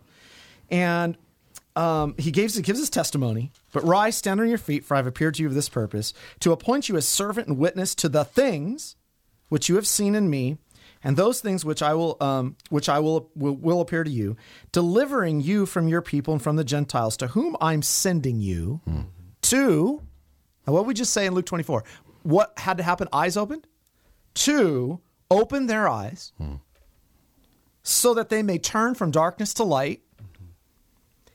And 0.69 1.17
um, 1.75 2.15
he 2.17 2.31
gives 2.31 2.57
gives 2.62 2.79
his 2.79 2.89
testimony. 2.89 3.51
But 3.72 3.86
rise, 3.86 4.18
stand 4.18 4.40
on 4.40 4.50
your 4.50 4.58
feet, 4.58 4.84
for 4.84 4.96
I 4.96 4.98
have 4.98 5.08
appeared 5.08 5.36
to 5.36 5.44
you 5.44 5.50
for 5.50 5.56
this 5.56 5.70
purpose, 5.70 6.13
to 6.42 6.51
appoint 6.51 6.90
you 6.90 6.98
as 6.98 7.08
servant 7.08 7.48
and 7.48 7.58
witness 7.58 7.96
to 7.96 8.10
the 8.10 8.25
things 8.25 8.96
which 9.50 9.70
you 9.70 9.75
have 9.75 9.88
seen 9.88 10.16
in 10.16 10.30
me, 10.30 10.58
and 11.04 11.18
those 11.18 11.42
things 11.42 11.66
which 11.66 11.82
I 11.82 11.94
will 11.94 12.18
um, 12.22 12.56
which 12.70 12.88
I 12.90 13.00
will, 13.00 13.30
will 13.36 13.56
will 13.56 13.82
appear 13.82 14.04
to 14.04 14.10
you, 14.10 14.38
delivering 14.72 15.42
you 15.42 15.66
from 15.66 15.88
your 15.88 16.01
people 16.01 16.34
and 16.34 16.42
from 16.42 16.56
the 16.56 16.63
Gentiles, 16.63 17.18
to 17.18 17.28
whom 17.28 17.58
I'm 17.60 17.82
sending 17.82 18.40
you 18.40 18.82
mm-hmm. 18.88 19.01
to. 19.44 20.01
Now, 20.68 20.74
what 20.74 20.86
we 20.86 20.94
just 20.94 21.13
say 21.13 21.25
in 21.25 21.34
Luke 21.34 21.48
24? 21.48 21.84
What 22.24 22.54
had 22.58 22.78
to 22.78 22.84
happen? 22.84 23.08
Eyes 23.12 23.36
opened. 23.36 23.68
To 24.36 25.01
open 25.30 25.66
their 25.68 25.90
eyes, 25.90 26.32
mm. 26.40 26.62
so 27.84 28.13
that 28.13 28.30
they 28.30 28.44
may 28.44 28.58
turn 28.58 28.96
from 28.96 29.12
darkness 29.12 29.54
to 29.56 29.63
light 29.63 30.01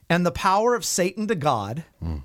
and 0.08 0.24
the 0.24 0.32
power 0.32 0.74
of 0.74 0.84
Satan 0.84 1.26
to 1.28 1.34
God 1.34 1.84
mm. 2.02 2.22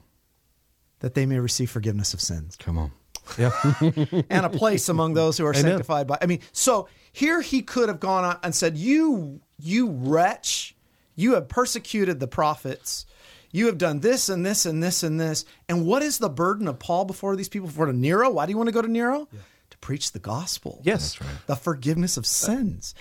that 1.00 1.14
they 1.14 1.26
may 1.26 1.40
receive 1.40 1.70
forgiveness 1.70 2.14
of 2.14 2.22
sins. 2.22 2.56
Come 2.56 2.78
on. 2.78 2.92
Yeah. 3.38 3.52
and 4.30 4.46
a 4.46 4.50
place 4.50 4.90
among 4.90 5.14
those 5.14 5.38
who 5.38 5.46
are 5.46 5.52
Amen. 5.52 5.64
sanctified 5.64 6.08
by 6.08 6.18
I 6.22 6.26
mean, 6.26 6.42
so 6.52 6.88
here 7.12 7.42
he 7.42 7.62
could 7.62 7.90
have 7.90 8.00
gone 8.00 8.24
on 8.24 8.40
and 8.44 8.54
said, 8.54 8.78
You 8.78 9.42
you 9.60 9.90
wretch, 9.90 10.76
you 11.16 11.36
have 11.36 11.48
persecuted 11.48 12.20
the 12.20 12.28
prophets. 12.28 13.06
You 13.54 13.66
have 13.66 13.78
done 13.78 14.00
this 14.00 14.30
and 14.30 14.46
this 14.46 14.66
and 14.66 14.82
this 14.82 15.04
and 15.04 15.20
this. 15.20 15.44
And 15.68 15.86
what 15.86 16.04
is 16.04 16.20
the 16.20 16.30
burden 16.30 16.68
of 16.70 16.80
Paul 16.80 17.04
before 17.04 17.36
these 17.36 17.50
people? 17.50 17.68
Before 17.68 17.86
to 17.86 17.94
Nero? 17.94 18.30
Why 18.30 18.46
do 18.46 18.52
you 18.52 18.58
want 18.58 18.68
to 18.68 18.74
go 18.74 18.82
to 18.82 18.88
Nero? 18.88 19.28
Yeah. 19.32 19.40
To 19.72 19.78
preach 19.80 20.14
the 20.14 20.20
gospel. 20.20 20.82
Yes. 20.84 21.20
Right. 21.20 21.30
The 21.48 21.58
forgiveness 21.58 22.16
of 22.16 22.26
sins 22.26 22.96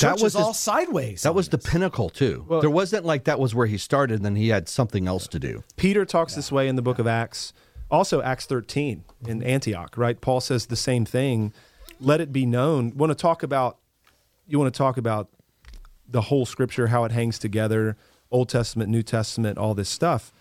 that 0.00 0.20
was 0.20 0.34
all 0.34 0.48
his, 0.48 0.58
sideways. 0.58 1.22
That 1.22 1.34
was 1.34 1.48
the 1.48 1.58
pinnacle 1.58 2.10
too. 2.10 2.44
Well, 2.48 2.60
there 2.60 2.70
wasn't 2.70 3.04
like 3.04 3.24
that 3.24 3.38
was 3.38 3.54
where 3.54 3.66
he 3.66 3.78
started, 3.78 4.16
and 4.16 4.24
then 4.24 4.36
he 4.36 4.48
had 4.48 4.68
something 4.68 5.06
else 5.06 5.26
to 5.28 5.38
do. 5.38 5.64
Peter 5.76 6.04
talks 6.04 6.32
yeah. 6.32 6.36
this 6.36 6.52
way 6.52 6.68
in 6.68 6.76
the 6.76 6.82
book 6.82 6.98
of 6.98 7.06
Acts, 7.06 7.52
also 7.90 8.22
Acts 8.22 8.46
13 8.46 9.04
in 9.26 9.42
Antioch. 9.42 9.96
Right, 9.96 10.20
Paul 10.20 10.40
says 10.40 10.66
the 10.66 10.76
same 10.76 11.04
thing. 11.04 11.52
Let 12.00 12.20
it 12.20 12.32
be 12.32 12.46
known. 12.46 12.96
Want 12.96 13.10
to 13.10 13.14
talk 13.14 13.42
about? 13.42 13.78
You 14.46 14.58
want 14.58 14.72
to 14.72 14.78
talk 14.78 14.96
about 14.96 15.28
the 16.08 16.22
whole 16.22 16.46
Scripture, 16.46 16.88
how 16.88 17.04
it 17.04 17.12
hangs 17.12 17.38
together, 17.38 17.96
Old 18.30 18.48
Testament, 18.48 18.90
New 18.90 19.02
Testament, 19.02 19.58
all 19.58 19.74
this 19.74 19.88
stuff. 19.88 20.32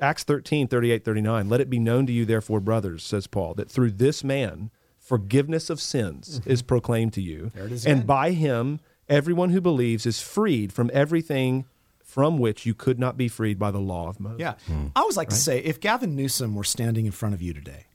Acts 0.00 0.24
13, 0.24 0.66
38, 0.66 1.04
39. 1.04 1.48
Let 1.48 1.60
it 1.60 1.70
be 1.70 1.78
known 1.78 2.06
to 2.06 2.12
you, 2.12 2.24
therefore, 2.24 2.60
brothers, 2.60 3.04
says 3.04 3.26
Paul, 3.26 3.54
that 3.54 3.70
through 3.70 3.92
this 3.92 4.24
man 4.24 4.70
forgiveness 4.98 5.68
of 5.68 5.80
sins 5.80 6.40
mm-hmm. 6.40 6.50
is 6.50 6.62
proclaimed 6.62 7.12
to 7.12 7.20
you, 7.20 7.52
and 7.86 8.06
by 8.06 8.30
him 8.30 8.80
everyone 9.08 9.50
who 9.50 9.60
believes 9.60 10.06
is 10.06 10.20
freed 10.20 10.72
from 10.72 10.90
everything 10.92 11.66
from 12.02 12.38
which 12.38 12.64
you 12.64 12.74
could 12.74 12.98
not 12.98 13.16
be 13.16 13.28
freed 13.28 13.58
by 13.58 13.70
the 13.70 13.80
law 13.80 14.08
of 14.08 14.20
Moses. 14.20 14.40
Yeah. 14.40 14.54
Hmm. 14.66 14.86
I 14.94 15.00
always 15.00 15.16
like 15.16 15.30
right? 15.30 15.34
to 15.34 15.40
say 15.40 15.58
if 15.58 15.80
Gavin 15.80 16.14
Newsom 16.14 16.54
were 16.54 16.64
standing 16.64 17.06
in 17.06 17.12
front 17.12 17.34
of 17.34 17.42
you 17.42 17.52
today, 17.52 17.86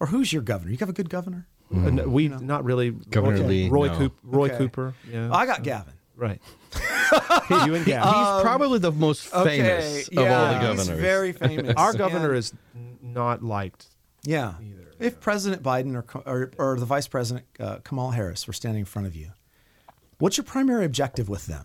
or 0.00 0.08
who's 0.08 0.32
your 0.32 0.42
governor? 0.42 0.72
You 0.72 0.78
have 0.78 0.88
a 0.88 0.94
good 0.94 1.10
governor? 1.10 1.46
Mm. 1.72 2.06
Uh, 2.06 2.08
we 2.08 2.24
you 2.24 2.28
know? 2.30 2.38
not 2.38 2.64
really. 2.64 2.90
Governor 2.90 3.36
okay. 3.36 3.46
Lee. 3.46 3.68
Roy, 3.68 3.88
no. 3.88 3.96
Coop, 3.96 4.18
Roy 4.22 4.46
okay. 4.46 4.56
Cooper. 4.56 4.94
Yeah. 5.10 5.32
I 5.32 5.46
got 5.46 5.62
Gavin. 5.62 5.94
Right. 6.16 6.40
you 7.64 7.74
and 7.74 7.84
Gavin. 7.84 8.08
He's 8.08 8.26
um, 8.26 8.42
probably 8.42 8.78
the 8.80 8.92
most 8.92 9.28
famous 9.28 10.08
okay. 10.08 10.16
of 10.16 10.24
yeah, 10.24 10.40
all 10.40 10.54
the 10.54 10.60
governors. 10.60 10.88
He's 10.88 10.98
very 10.98 11.32
famous. 11.32 11.74
Our 11.76 11.92
governor 11.92 12.34
is 12.34 12.52
not 13.02 13.42
liked. 13.42 13.86
Yeah. 14.24 14.54
Either. 14.60 14.88
If 14.98 15.20
President 15.20 15.62
Biden 15.62 15.94
or, 15.94 16.04
or, 16.26 16.50
or 16.58 16.76
the 16.78 16.86
Vice 16.86 17.06
President 17.06 17.46
uh, 17.60 17.76
Kamala 17.84 18.14
Harris 18.14 18.48
were 18.48 18.52
standing 18.52 18.80
in 18.80 18.84
front 18.84 19.06
of 19.06 19.14
you, 19.14 19.30
What's 20.18 20.36
your 20.36 20.44
primary 20.44 20.84
objective 20.84 21.28
with 21.28 21.46
them? 21.46 21.64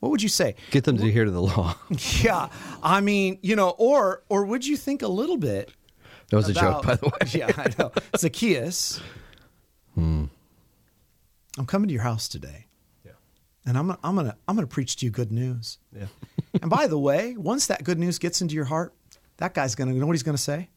What 0.00 0.10
would 0.10 0.22
you 0.22 0.28
say? 0.28 0.54
Get 0.70 0.84
them 0.84 0.96
to 0.98 1.06
adhere 1.06 1.24
to 1.24 1.30
the 1.30 1.42
law. 1.42 1.74
yeah, 2.22 2.50
I 2.82 3.00
mean, 3.00 3.38
you 3.42 3.56
know, 3.56 3.70
or 3.70 4.22
or 4.28 4.44
would 4.44 4.64
you 4.64 4.76
think 4.76 5.02
a 5.02 5.08
little 5.08 5.36
bit? 5.36 5.72
That 6.30 6.36
was 6.36 6.48
about, 6.48 6.62
a 6.62 6.72
joke, 6.72 6.86
by 6.86 6.94
the 6.94 7.06
way. 7.06 7.40
yeah, 7.40 7.52
I 7.56 7.70
know. 7.78 7.92
Zacchaeus. 8.16 9.00
Hmm. 9.94 10.26
I'm 11.56 11.66
coming 11.66 11.88
to 11.88 11.94
your 11.94 12.02
house 12.02 12.28
today. 12.28 12.66
Yeah. 13.04 13.12
And 13.66 13.76
I'm 13.76 13.90
I'm 14.04 14.14
gonna 14.14 14.36
I'm 14.46 14.54
gonna 14.54 14.68
preach 14.68 14.96
to 14.96 15.06
you 15.06 15.10
good 15.10 15.32
news. 15.32 15.78
Yeah. 15.96 16.06
and 16.62 16.70
by 16.70 16.86
the 16.86 16.98
way, 16.98 17.36
once 17.36 17.66
that 17.66 17.82
good 17.82 17.98
news 17.98 18.20
gets 18.20 18.40
into 18.40 18.54
your 18.54 18.66
heart, 18.66 18.94
that 19.38 19.54
guy's 19.54 19.74
gonna 19.74 19.94
you 19.94 20.00
know 20.00 20.06
what 20.06 20.14
he's 20.14 20.22
gonna 20.22 20.38
say? 20.38 20.68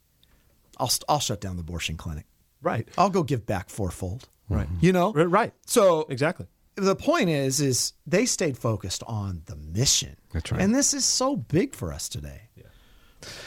I'll 0.77 0.91
I'll 1.07 1.19
shut 1.19 1.41
down 1.41 1.57
the 1.57 1.61
abortion 1.61 1.95
clinic. 1.95 2.25
Right. 2.63 2.87
I'll 2.97 3.09
go 3.11 3.21
give 3.21 3.45
back 3.45 3.69
fourfold. 3.69 4.29
Right. 4.49 4.67
You 4.79 4.93
know. 4.93 5.13
Right. 5.13 5.53
So 5.67 6.07
exactly 6.09 6.47
the 6.81 6.95
point 6.95 7.29
is 7.29 7.61
is 7.61 7.93
they 8.05 8.25
stayed 8.25 8.57
focused 8.57 9.03
on 9.07 9.43
the 9.45 9.55
mission. 9.55 10.17
That's 10.33 10.51
right. 10.51 10.61
And 10.61 10.73
this 10.73 10.93
is 10.93 11.05
so 11.05 11.35
big 11.35 11.75
for 11.75 11.93
us 11.93 12.09
today. 12.09 12.49
Yeah. 12.55 12.63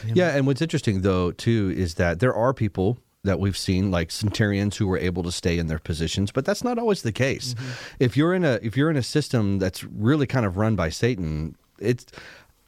You 0.03 0.07
know? 0.09 0.13
Yeah, 0.15 0.35
and 0.35 0.47
what's 0.47 0.61
interesting 0.61 1.01
though 1.01 1.31
too 1.31 1.73
is 1.75 1.95
that 1.95 2.19
there 2.19 2.33
are 2.33 2.53
people 2.53 2.97
that 3.25 3.39
we've 3.39 3.57
seen 3.57 3.91
like 3.91 4.11
centurions 4.11 4.77
who 4.77 4.87
were 4.87 4.97
able 4.97 5.23
to 5.23 5.31
stay 5.31 5.57
in 5.57 5.67
their 5.67 5.79
positions 5.79 6.31
but 6.31 6.45
that's 6.45 6.63
not 6.63 6.77
always 6.77 7.01
the 7.01 7.11
case 7.11 7.55
mm-hmm. 7.55 7.95
if 7.99 8.15
you're 8.15 8.33
in 8.35 8.45
a 8.45 8.59
if 8.61 8.77
you're 8.77 8.91
in 8.91 8.97
a 8.97 9.03
system 9.03 9.57
that's 9.57 9.83
really 9.83 10.27
kind 10.27 10.45
of 10.45 10.57
run 10.57 10.75
by 10.75 10.89
satan 10.89 11.55
it's 11.79 12.05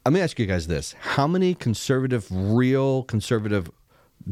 let 0.04 0.12
me 0.12 0.20
ask 0.20 0.38
you 0.38 0.46
guys 0.46 0.66
this 0.66 0.94
how 1.00 1.28
many 1.28 1.54
conservative 1.54 2.26
real 2.30 3.04
conservative 3.04 3.70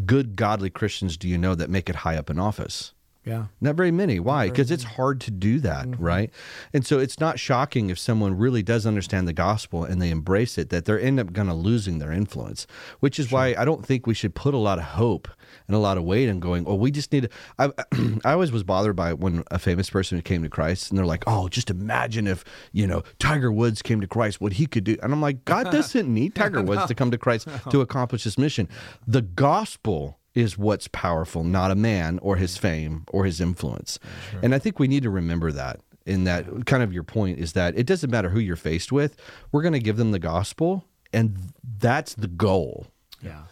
good 0.04 0.34
godly 0.34 0.68
christians 0.68 1.16
do 1.16 1.28
you 1.28 1.38
know 1.38 1.54
that 1.54 1.70
make 1.70 1.88
it 1.88 1.94
high 1.96 2.16
up 2.16 2.28
in 2.28 2.40
office 2.40 2.92
yeah. 3.26 3.46
Not 3.60 3.74
very 3.74 3.90
many. 3.90 4.20
Why? 4.20 4.48
Because 4.48 4.70
it's 4.70 4.84
hard 4.84 5.20
to 5.22 5.32
do 5.32 5.58
that, 5.58 5.86
mm-hmm. 5.86 6.02
right? 6.02 6.30
And 6.72 6.86
so 6.86 7.00
it's 7.00 7.18
not 7.18 7.40
shocking 7.40 7.90
if 7.90 7.98
someone 7.98 8.38
really 8.38 8.62
does 8.62 8.86
understand 8.86 9.26
the 9.26 9.32
gospel 9.32 9.82
and 9.82 10.00
they 10.00 10.10
embrace 10.10 10.56
it 10.56 10.70
that 10.70 10.84
they're 10.84 11.00
end 11.00 11.18
up 11.18 11.32
going 11.32 11.48
to 11.48 11.54
losing 11.54 11.98
their 11.98 12.12
influence, 12.12 12.68
which 13.00 13.18
is 13.18 13.28
sure. 13.28 13.38
why 13.38 13.54
I 13.58 13.64
don't 13.64 13.84
think 13.84 14.06
we 14.06 14.14
should 14.14 14.36
put 14.36 14.54
a 14.54 14.58
lot 14.58 14.78
of 14.78 14.84
hope 14.84 15.26
and 15.66 15.74
a 15.74 15.80
lot 15.80 15.98
of 15.98 16.04
weight 16.04 16.28
in 16.28 16.38
going, 16.38 16.66
oh, 16.68 16.76
we 16.76 16.92
just 16.92 17.12
need 17.12 17.24
to. 17.24 17.28
I, 17.58 17.72
I 18.24 18.32
always 18.32 18.52
was 18.52 18.62
bothered 18.62 18.94
by 18.94 19.12
when 19.12 19.42
a 19.50 19.58
famous 19.58 19.90
person 19.90 20.22
came 20.22 20.44
to 20.44 20.48
Christ 20.48 20.90
and 20.90 20.96
they're 20.96 21.04
like, 21.04 21.24
oh, 21.26 21.48
just 21.48 21.68
imagine 21.68 22.28
if, 22.28 22.44
you 22.70 22.86
know, 22.86 23.02
Tiger 23.18 23.50
Woods 23.50 23.82
came 23.82 24.00
to 24.00 24.06
Christ, 24.06 24.40
what 24.40 24.52
he 24.52 24.66
could 24.66 24.84
do. 24.84 24.96
And 25.02 25.12
I'm 25.12 25.20
like, 25.20 25.44
God 25.44 25.64
doesn't 25.72 26.08
need 26.08 26.36
Tiger 26.36 26.62
Woods 26.62 26.82
no. 26.82 26.86
to 26.86 26.94
come 26.94 27.10
to 27.10 27.18
Christ 27.18 27.46
no. 27.66 27.72
to 27.72 27.80
accomplish 27.80 28.22
this 28.22 28.38
mission. 28.38 28.68
The 29.04 29.22
gospel 29.22 30.20
is 30.36 30.58
what's 30.58 30.86
powerful, 30.88 31.42
not 31.42 31.70
a 31.70 31.74
man 31.74 32.18
or 32.20 32.36
his 32.36 32.56
fame 32.56 33.04
or 33.08 33.24
his 33.24 33.40
influence. 33.40 33.98
Sure. 34.30 34.40
And 34.42 34.54
I 34.54 34.58
think 34.58 34.78
we 34.78 34.86
need 34.86 35.02
to 35.02 35.10
remember 35.10 35.50
that. 35.52 35.80
In 36.04 36.22
that, 36.22 36.66
kind 36.66 36.84
of 36.84 36.92
your 36.92 37.02
point 37.02 37.40
is 37.40 37.54
that 37.54 37.76
it 37.76 37.84
doesn't 37.84 38.10
matter 38.10 38.28
who 38.28 38.38
you're 38.38 38.54
faced 38.54 38.92
with, 38.92 39.16
we're 39.50 39.62
going 39.62 39.72
to 39.72 39.80
give 39.80 39.96
them 39.96 40.12
the 40.12 40.20
gospel, 40.20 40.84
and 41.12 41.36
that's 41.80 42.14
the 42.14 42.28
goal. 42.28 42.86
Yeah. 43.20 43.42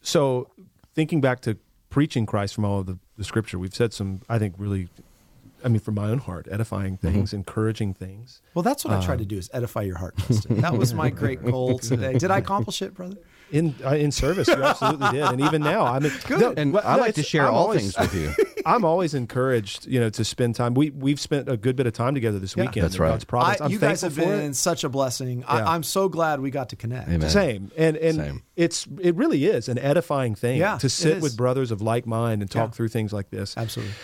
So, 0.00 0.48
thinking 0.94 1.20
back 1.20 1.40
to 1.40 1.58
preaching 1.90 2.24
Christ 2.24 2.54
from 2.54 2.64
all 2.64 2.78
of 2.78 2.86
the, 2.86 3.00
the 3.16 3.24
scripture, 3.24 3.58
we've 3.58 3.74
said 3.74 3.92
some, 3.92 4.20
I 4.28 4.38
think, 4.38 4.54
really 4.58 4.88
I 5.64 5.68
mean, 5.68 5.80
from 5.80 5.96
my 5.96 6.08
own 6.08 6.18
heart, 6.18 6.46
edifying 6.50 6.98
mm-hmm. 6.98 7.08
things, 7.08 7.30
mm-hmm. 7.30 7.38
encouraging 7.38 7.94
things. 7.94 8.42
Well, 8.54 8.62
that's 8.62 8.84
what 8.84 8.94
um, 8.94 9.00
I 9.00 9.04
try 9.04 9.16
to 9.16 9.24
do 9.24 9.36
is 9.36 9.50
edify 9.52 9.82
your 9.82 9.98
heart. 9.98 10.16
Justin. 10.16 10.60
that 10.60 10.76
was 10.76 10.94
my 10.94 11.10
great 11.10 11.44
goal 11.44 11.78
today. 11.80 12.16
Did 12.16 12.30
I 12.30 12.38
accomplish 12.38 12.82
it, 12.82 12.94
brother? 12.94 13.16
In 13.50 13.74
uh, 13.84 13.90
in 13.90 14.10
service. 14.10 14.48
You 14.48 14.62
absolutely 14.62 15.10
did, 15.10 15.22
and 15.22 15.40
even 15.40 15.62
now, 15.62 15.84
I 15.84 15.98
mean, 15.98 16.12
good. 16.26 16.40
No, 16.40 16.54
and 16.56 16.72
well, 16.72 16.82
I 16.84 16.96
like 16.96 17.14
to 17.14 17.22
share 17.22 17.46
I'm 17.46 17.54
all 17.54 17.64
always, 17.64 17.94
things 17.94 18.12
with 18.12 18.14
you. 18.14 18.62
I'm 18.66 18.84
always 18.84 19.14
encouraged, 19.14 19.86
you 19.86 20.00
know, 20.00 20.10
to 20.10 20.24
spend 20.24 20.54
time. 20.54 20.74
We 20.74 20.90
we've 20.90 21.20
spent 21.20 21.48
a 21.48 21.56
good 21.56 21.76
bit 21.76 21.86
of 21.86 21.92
time 21.92 22.14
together 22.14 22.38
this 22.38 22.56
yeah, 22.56 22.64
weekend. 22.64 22.84
That's 22.84 22.98
right. 22.98 23.26
God's 23.26 23.60
I, 23.60 23.66
you 23.68 23.78
guys 23.78 24.02
have 24.02 24.16
been 24.16 24.54
such 24.54 24.84
a 24.84 24.88
blessing. 24.88 25.40
Yeah. 25.40 25.70
I, 25.70 25.74
am 25.74 25.82
so 25.82 26.08
glad 26.08 26.40
we 26.40 26.50
got 26.50 26.70
to 26.70 26.76
connect. 26.76 27.08
Amen. 27.08 27.30
Same, 27.30 27.70
and 27.76 27.96
and 27.96 28.16
Same. 28.16 28.42
it's 28.56 28.86
it 29.00 29.14
really 29.14 29.46
is 29.46 29.68
an 29.68 29.78
edifying 29.78 30.34
thing 30.34 30.58
yeah, 30.58 30.78
to 30.78 30.88
sit 30.88 31.22
with 31.22 31.36
brothers 31.36 31.70
of 31.70 31.80
like 31.80 32.06
mind 32.06 32.42
and 32.42 32.50
talk 32.50 32.74
through 32.74 32.88
things 32.88 33.12
like 33.12 33.30
this. 33.30 33.56
Absolutely. 33.56 33.94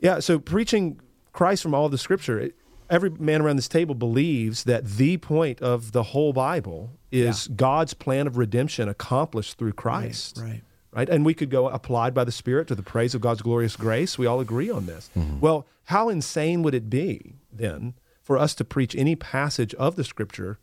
Yeah. 0.00 0.20
So 0.20 0.38
preaching 0.38 1.00
Christ 1.32 1.62
from 1.62 1.74
all 1.74 1.88
the 1.88 1.98
Scripture. 1.98 2.38
It, 2.38 2.56
every 2.90 3.08
man 3.10 3.40
around 3.40 3.56
this 3.56 3.68
table 3.68 3.94
believes 3.94 4.64
that 4.64 4.84
the 4.84 5.16
point 5.16 5.62
of 5.62 5.92
the 5.92 6.02
whole 6.02 6.34
Bible 6.34 6.90
is 7.12 7.46
yeah. 7.46 7.54
God's 7.56 7.94
plan 7.94 8.26
of 8.26 8.36
redemption 8.36 8.88
accomplished 8.88 9.58
through 9.58 9.74
Christ. 9.74 10.38
Right. 10.38 10.48
right. 10.48 10.62
right? 10.92 11.08
And 11.08 11.24
we 11.24 11.34
could 11.34 11.50
go 11.50 11.68
applied 11.68 12.14
by 12.14 12.24
the 12.24 12.32
Spirit 12.32 12.66
to 12.68 12.74
the 12.74 12.82
praise 12.82 13.14
of 13.14 13.20
God's 13.20 13.42
glorious 13.42 13.76
grace. 13.76 14.18
We 14.18 14.26
all 14.26 14.40
agree 14.40 14.70
on 14.70 14.86
this. 14.86 15.10
Mm-hmm. 15.16 15.40
Well, 15.40 15.66
how 15.84 16.08
insane 16.08 16.62
would 16.62 16.74
it 16.74 16.88
be 16.88 17.34
then 17.52 17.94
for 18.22 18.38
us 18.38 18.54
to 18.54 18.64
preach 18.64 18.96
any 18.96 19.14
passage 19.14 19.74
of 19.74 19.96
the 19.96 20.04
Scripture 20.04 20.58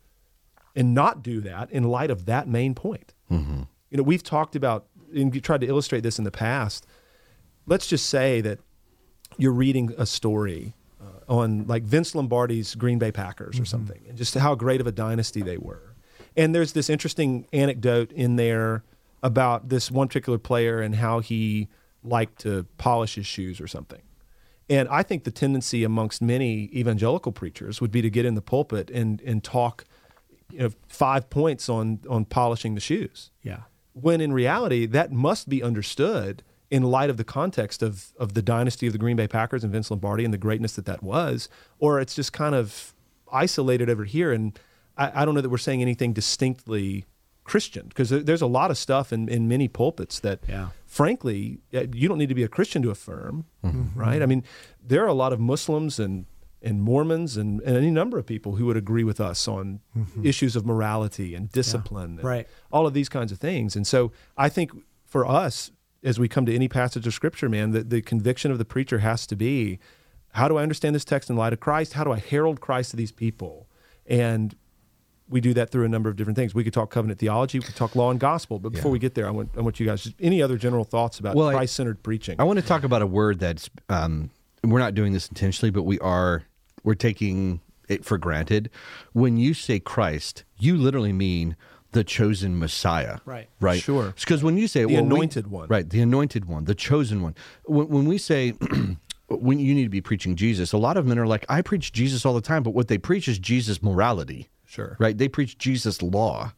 and 0.76 0.94
not 0.94 1.22
do 1.22 1.40
that 1.42 1.72
in 1.72 1.84
light 1.84 2.10
of 2.10 2.26
that 2.26 2.48
main 2.48 2.74
point? 2.74 3.14
Mm-hmm. 3.32 3.62
You 3.92 3.98
know, 3.98 4.04
we've 4.04 4.24
talked 4.24 4.56
about 4.56 4.88
and 5.14 5.44
tried 5.44 5.62
to 5.62 5.68
illustrate 5.68 6.02
this 6.02 6.18
in 6.18 6.24
the 6.24 6.32
past. 6.32 6.86
Let's 7.66 7.88
just 7.88 8.08
say 8.08 8.42
that 8.42 8.60
you're 9.38 9.54
reading 9.54 9.94
a 9.98 10.06
story 10.06 10.74
uh, 11.02 11.32
on 11.32 11.68
like 11.68 11.84
Vince 11.84 12.16
Lombardi's 12.16 12.76
Green 12.76 13.00
Bay 13.00 13.12
Packers 13.12 13.56
or 13.56 13.60
mm-hmm. 13.60 13.66
something, 13.66 14.02
and 14.08 14.18
just 14.18 14.34
how 14.36 14.56
great 14.56 14.82
of 14.82 14.88
a 14.88 14.92
dynasty 14.92 15.42
they 15.42 15.58
were. 15.58 15.89
And 16.36 16.54
there's 16.54 16.74
this 16.74 16.90
interesting 16.90 17.48
anecdote 17.52 18.12
in 18.12 18.36
there 18.36 18.84
about 19.22 19.70
this 19.70 19.92
one 19.92 20.08
particular 20.08 20.38
player 20.38 20.82
and 20.82 20.96
how 20.96 21.20
he 21.20 21.68
liked 22.04 22.40
to 22.42 22.66
polish 22.78 23.16
his 23.16 23.26
shoes 23.26 23.60
or 23.60 23.68
something. 23.68 24.02
And 24.70 24.88
I 24.90 25.04
think 25.04 25.24
the 25.24 25.32
tendency 25.32 25.84
amongst 25.84 26.22
many 26.22 26.70
evangelical 26.74 27.32
preachers 27.32 27.82
would 27.82 27.92
be 27.92 28.02
to 28.02 28.10
get 28.10 28.26
in 28.26 28.36
the 28.36 28.42
pulpit 28.42 28.90
and 28.92 29.20
and 29.22 29.44
talk, 29.44 29.84
you 30.52 30.60
know, 30.60 30.70
five 30.88 31.30
points 31.30 31.68
on 31.68 32.00
on 32.08 32.26
polishing 32.26 32.76
the 32.76 32.82
shoes. 32.82 33.32
Yeah. 33.42 33.62
When 33.94 34.22
in 34.22 34.32
reality, 34.32 34.86
that 34.86 35.12
must 35.12 35.50
be 35.50 35.64
understood 35.64 36.44
in 36.70 36.84
light 36.84 37.10
of 37.10 37.18
the 37.18 37.24
context 37.24 37.82
of 37.82 38.14
of 38.20 38.36
the 38.36 38.44
dynasty 38.44 38.86
of 38.86 38.94
the 38.94 39.00
Green 39.00 39.18
Bay 39.18 39.28
Packers 39.28 39.64
and 39.64 39.74
Vince 39.74 39.90
Lombardi 39.90 40.24
and 40.24 40.34
the 40.34 40.38
greatness 40.38 40.74
that 40.74 40.86
that 40.86 41.02
was, 41.02 41.50
or 41.80 42.00
it's 42.00 42.14
just 42.14 42.32
kind 42.32 42.54
of 42.54 42.94
isolated 43.32 43.90
over 43.90 44.06
here. 44.06 44.32
And 44.32 44.58
I, 45.00 45.22
I 45.22 45.26
don't 45.26 45.34
know 45.34 45.42
that 45.42 45.50
we're 45.50 45.58
saying 45.58 45.82
anything 45.82 46.14
distinctly 46.14 47.06
Christian 47.44 47.88
because 47.88 48.10
there's 48.10 48.44
a 48.44 48.48
lot 48.48 48.70
of 48.70 48.78
stuff 48.78 49.12
in, 49.12 49.28
in 49.28 49.48
many 49.48 49.68
pulpits 49.68 50.20
that, 50.20 50.42
yeah. 50.48 50.70
frankly, 50.86 51.60
you 51.72 52.08
don't 52.08 52.20
need 52.20 52.30
to 52.30 52.36
be 52.36 52.44
a 52.44 52.48
Christian 52.48 52.84
to 52.84 52.92
affirm, 52.92 53.46
mm-hmm. 53.66 54.00
right? 54.00 54.22
I 54.22 54.28
mean, 54.28 54.44
there 54.86 55.04
are 55.04 55.08
a 55.08 55.16
lot 55.16 55.34
of 55.34 55.40
Muslims 55.40 56.00
and 56.00 56.26
and 56.62 56.82
Mormons 56.82 57.38
and, 57.38 57.62
and 57.62 57.78
any 57.78 57.90
number 57.90 58.18
of 58.18 58.26
people 58.26 58.58
who 58.58 58.66
would 58.66 58.76
agree 58.76 59.06
with 59.06 59.22
us 59.22 59.48
on 59.48 59.80
mm-hmm. 59.98 60.26
issues 60.26 60.58
of 60.58 60.66
morality 60.66 61.34
and 61.34 61.50
discipline, 61.54 62.16
yeah. 62.16 62.20
and 62.20 62.24
right? 62.24 62.48
All 62.70 62.86
of 62.86 62.94
these 62.94 63.08
kinds 63.08 63.32
of 63.32 63.40
things, 63.40 63.78
and 63.78 63.88
so 63.88 64.12
I 64.38 64.50
think 64.50 64.72
for 65.06 65.26
us, 65.26 65.72
as 66.04 66.20
we 66.20 66.28
come 66.28 66.46
to 66.46 66.54
any 66.54 66.68
passage 66.68 67.08
of 67.08 67.14
Scripture, 67.14 67.48
man, 67.48 67.72
the, 67.72 67.84
the 67.84 68.02
conviction 68.02 68.52
of 68.52 68.58
the 68.58 68.66
preacher 68.66 69.00
has 69.00 69.26
to 69.28 69.36
be, 69.38 69.80
how 70.34 70.48
do 70.48 70.58
I 70.58 70.64
understand 70.64 70.96
this 70.96 71.06
text 71.06 71.30
in 71.30 71.38
light 71.38 71.54
of 71.54 71.60
Christ? 71.60 71.94
How 71.94 72.04
do 72.04 72.12
I 72.12 72.20
herald 72.20 72.60
Christ 72.60 72.92
to 72.92 72.98
these 72.98 73.12
people? 73.12 73.68
And 74.06 74.56
we 75.30 75.42
do 75.42 75.54
that 75.54 75.70
through 75.70 75.86
a 75.86 75.90
number 75.90 76.10
of 76.10 76.16
different 76.16 76.36
things. 76.36 76.56
We 76.56 76.64
could 76.64 76.74
talk 76.74 76.90
covenant 76.90 77.20
theology, 77.20 77.60
we 77.60 77.66
could 77.66 77.76
talk 77.76 77.96
law 77.96 78.12
and 78.12 78.20
gospel. 78.20 78.60
But 78.60 78.70
before 78.70 78.90
yeah. 78.90 78.94
we 78.94 79.00
get 79.00 79.16
there, 79.16 79.28
I 79.28 79.32
want 79.32 79.52
I 79.58 79.62
want 79.62 79.80
you 79.80 79.86
guys 79.86 80.04
just 80.04 80.16
any 80.20 80.42
other 80.42 80.58
general 80.58 80.84
thoughts 80.84 81.20
about 81.20 81.36
well, 81.36 81.52
Christ 81.52 81.76
centered 81.76 82.02
preaching. 82.04 82.36
I 82.40 82.44
want 82.44 82.60
to 82.60 82.66
talk 82.66 82.84
about 82.84 83.02
a 83.02 83.08
word 83.08 83.40
that's 83.40 83.70
um, 83.90 84.32
we're 84.64 84.80
not 84.80 84.96
doing 84.96 85.14
this 85.14 85.28
intentionally, 85.28 85.72
but 85.72 85.84
we 85.84 86.00
are 86.00 86.44
we're 86.84 86.96
taking 86.96 87.62
it 87.88 88.06
for 88.06 88.18
granted. 88.18 88.70
When 89.14 89.38
you 89.38 89.54
say 89.54 89.80
Christ, 89.80 90.44
you 90.58 90.78
literally 90.78 91.14
mean 91.14 91.56
the 91.92 92.04
chosen 92.04 92.58
Messiah. 92.60 93.18
Right. 93.26 93.50
Right. 93.60 93.82
Sure. 93.82 94.14
Because 94.16 94.44
when 94.44 94.58
you 94.58 94.68
say 94.68 94.82
the 94.82 94.94
well, 94.94 95.04
anointed 95.04 95.48
we, 95.48 95.58
one, 95.58 95.68
right, 95.70 95.90
the 95.90 96.02
anointed 96.02 96.46
one, 96.46 96.66
the 96.66 96.76
chosen 96.76 97.22
one. 97.22 97.36
When, 97.66 97.88
when 97.88 98.06
we 98.06 98.18
say 98.18 98.52
when 99.28 99.60
you 99.60 99.74
need 99.74 99.84
to 99.84 99.90
be 99.90 100.02
preaching 100.02 100.36
Jesus, 100.36 100.72
a 100.72 100.78
lot 100.78 100.98
of 100.98 101.06
men 101.06 101.18
are 101.18 101.28
like, 101.28 101.46
I 101.50 101.62
preach 101.62 101.92
Jesus 101.92 102.26
all 102.26 102.34
the 102.34 102.42
time, 102.42 102.64
but 102.64 102.72
what 102.72 102.88
they 102.88 102.98
preach 102.98 103.28
is 103.28 103.40
Jesus 103.40 103.82
morality. 103.82 104.50
Sure. 104.70 104.96
Right? 105.00 105.18
They 105.18 105.28
preach 105.28 105.58
Jesus 105.58 106.02
law. 106.04 106.54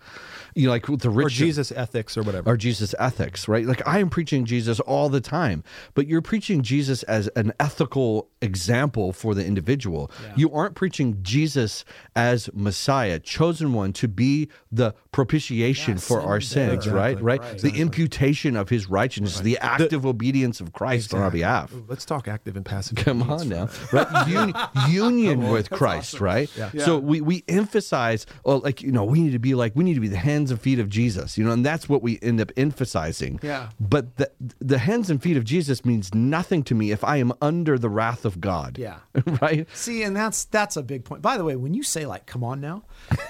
You 0.55 0.65
know, 0.65 0.72
like 0.72 0.88
with 0.88 1.01
the 1.01 1.10
rich 1.10 1.27
or 1.27 1.29
Jesus 1.29 1.72
ethics 1.72 2.17
or 2.17 2.24
whatever. 2.24 2.50
Or 2.50 2.58
Jesus 2.58 2.93
ethics, 3.00 3.48
right? 3.48 3.65
Like 3.65 3.86
I 3.88 4.00
am 4.00 4.10
preaching 4.10 4.46
Jesus 4.46 4.79
all 4.81 5.10
the 5.10 5.22
time, 5.22 5.63
but 5.93 6.08
you're 6.08 6.22
preaching 6.22 6.62
Jesus 6.62 7.03
as 7.03 7.27
an 7.36 7.53
ethical 7.60 8.29
example 8.41 9.13
for 9.13 9.36
the 9.36 9.46
individual. 9.46 10.12
Yeah. 10.24 10.34
You 10.36 10.51
aren't 10.53 10.75
preaching 10.75 11.20
Jesus 11.22 11.86
as 12.15 12.50
Messiah, 12.53 13.20
chosen 13.20 13.74
one 13.74 13.93
to 13.93 14.08
be 14.08 14.50
the 14.72 14.93
propitiation 15.12 15.96
yeah, 15.96 16.00
for 16.00 16.22
our 16.22 16.41
sins, 16.41 16.74
exactly. 16.74 16.93
right? 16.93 17.22
Right? 17.22 17.41
right. 17.41 17.58
The 17.60 17.79
imputation 17.79 18.56
of 18.56 18.69
his 18.69 18.89
righteousness, 18.89 19.38
right. 19.38 19.43
the 19.43 19.58
active 19.60 20.02
the, 20.04 20.10
obedience 20.10 20.60
of 20.60 20.73
Christ 20.73 21.08
exactly. 21.08 21.19
on 21.19 21.23
our 21.23 21.32
behalf. 21.32 21.73
Let's 21.88 22.06
talk 22.06 22.28
active 22.28 22.56
and 22.56 22.65
passive. 22.65 22.97
Come 22.97 23.23
on 23.30 23.49
now. 23.49 23.69
Right? 23.91 24.08
Un- 24.08 24.54
union 24.89 25.49
with 25.49 25.69
Christ, 25.69 26.15
awesome. 26.15 26.26
right? 26.26 26.52
Yeah. 26.58 26.86
So 26.86 26.97
we 26.97 27.21
we 27.21 27.43
emphasize 27.47 28.26
oh 28.45 28.58
like 28.58 28.82
you 28.82 28.91
know, 28.91 29.04
we 29.04 29.21
need 29.21 29.34
to 29.34 29.39
be 29.39 29.54
like 29.54 29.76
we 29.76 29.84
need 29.84 29.95
to 29.95 29.99
be 29.99 30.08
the 30.08 30.17
hands 30.17 30.40
and 30.49 30.60
feet 30.60 30.80
of 30.80 30.89
Jesus, 30.89 31.38
you 31.38 31.43
know, 31.43 31.51
and 31.51 31.65
that's 31.65 31.88
what 31.88 32.01
we 32.01 32.17
end 32.21 32.41
up 32.41 32.51
emphasizing. 32.58 33.39
Yeah. 33.43 33.69
But 33.80 34.17
the 34.17 34.32
the 34.60 34.80
hands 34.80 35.10
and 35.10 35.21
feet 35.21 35.38
of 35.38 35.43
Jesus 35.43 35.86
means 35.86 36.15
nothing 36.15 36.63
to 36.63 36.75
me 36.75 36.91
if 36.91 37.04
I 37.04 37.17
am 37.17 37.34
under 37.41 37.77
the 37.77 37.89
wrath 37.89 38.25
of 38.25 38.41
God. 38.41 38.77
Yeah. 38.80 38.99
right? 39.41 39.67
See, 39.73 40.04
and 40.04 40.15
that's 40.15 40.45
that's 40.45 40.77
a 40.77 40.84
big 40.84 41.04
point. 41.06 41.21
By 41.21 41.38
the 41.38 41.43
way, 41.43 41.56
when 41.56 41.73
you 41.73 41.84
say 41.84 42.06
like 42.06 42.25
come 42.25 42.43
on 42.43 42.62
now, 42.62 42.84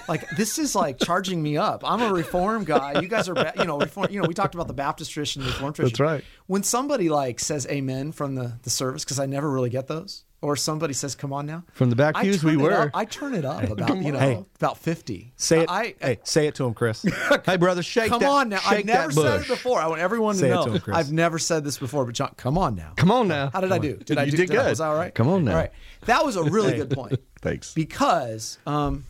like 0.08 0.28
this 0.30 0.58
is 0.58 0.74
like 0.74 0.98
charging 0.98 1.42
me 1.42 1.56
up. 1.56 1.82
I'm 1.84 2.00
a 2.00 2.12
reform 2.12 2.64
guy. 2.64 3.00
You 3.00 3.08
guys 3.08 3.28
are 3.28 3.52
you 3.58 3.64
know, 3.64 3.78
reform, 3.78 4.06
you 4.10 4.20
know, 4.22 4.28
we 4.28 4.34
talked 4.34 4.54
about 4.54 4.68
the 4.68 4.74
Baptist 4.74 5.10
tradition, 5.10 5.42
the 5.42 5.48
reform 5.48 5.72
tradition. 5.72 5.92
That's 5.92 6.12
right. 6.12 6.24
When 6.46 6.62
somebody 6.62 7.08
like 7.08 7.40
says 7.40 7.66
amen 7.66 8.12
from 8.12 8.36
the 8.36 8.58
the 8.62 8.70
service 8.70 9.04
cuz 9.04 9.18
I 9.18 9.26
never 9.26 9.50
really 9.50 9.70
get 9.70 9.88
those 9.88 10.24
or 10.42 10.56
somebody 10.56 10.92
says, 10.92 11.14
"Come 11.14 11.32
on 11.32 11.46
now." 11.46 11.64
From 11.72 11.88
the 11.88 11.96
back 11.96 12.16
pews, 12.16 12.44
we 12.44 12.56
were. 12.56 12.72
Up, 12.72 12.90
I 12.92 13.04
turn 13.04 13.32
it 13.34 13.44
up 13.44 13.62
about 13.62 13.96
you 13.96 14.12
know 14.12 14.18
hey, 14.18 14.44
about 14.56 14.76
fifty. 14.76 15.32
Say 15.36 15.60
it. 15.60 15.70
I, 15.70 15.94
hey, 16.00 16.18
say 16.24 16.48
it 16.48 16.56
to 16.56 16.66
him, 16.66 16.74
Chris. 16.74 17.06
hey, 17.46 17.56
brother, 17.56 17.82
shake. 17.82 18.10
Come 18.10 18.20
that, 18.20 18.28
on 18.28 18.48
now. 18.50 18.60
I've 18.66 18.84
never 18.84 19.12
said 19.12 19.42
it 19.42 19.48
before. 19.48 19.80
I 19.80 19.86
want 19.86 20.00
everyone 20.00 20.34
say 20.34 20.48
to 20.48 20.54
know. 20.54 20.64
To 20.64 20.72
him, 20.72 20.94
I've 20.94 21.12
never 21.12 21.38
said 21.38 21.64
this 21.64 21.78
before, 21.78 22.04
but 22.04 22.14
John, 22.14 22.34
come 22.36 22.58
on 22.58 22.74
now. 22.74 22.92
Come 22.96 23.10
on 23.10 23.28
now. 23.28 23.50
How 23.52 23.60
did 23.60 23.70
come 23.70 23.76
I 23.76 23.78
do? 23.78 23.96
Did 23.96 24.18
I 24.18 24.24
do? 24.26 24.36
Did, 24.36 24.50
good. 24.50 24.58
I, 24.58 24.70
was 24.70 24.80
all 24.80 24.94
right? 24.94 25.14
Come 25.14 25.28
on 25.28 25.44
now. 25.44 25.52
All 25.52 25.56
right. 25.58 25.70
That 26.06 26.24
was 26.24 26.36
a 26.36 26.42
really 26.42 26.76
good 26.76 26.90
point. 26.90 27.20
Thanks. 27.40 27.72
Because 27.72 28.58
um, 28.66 29.04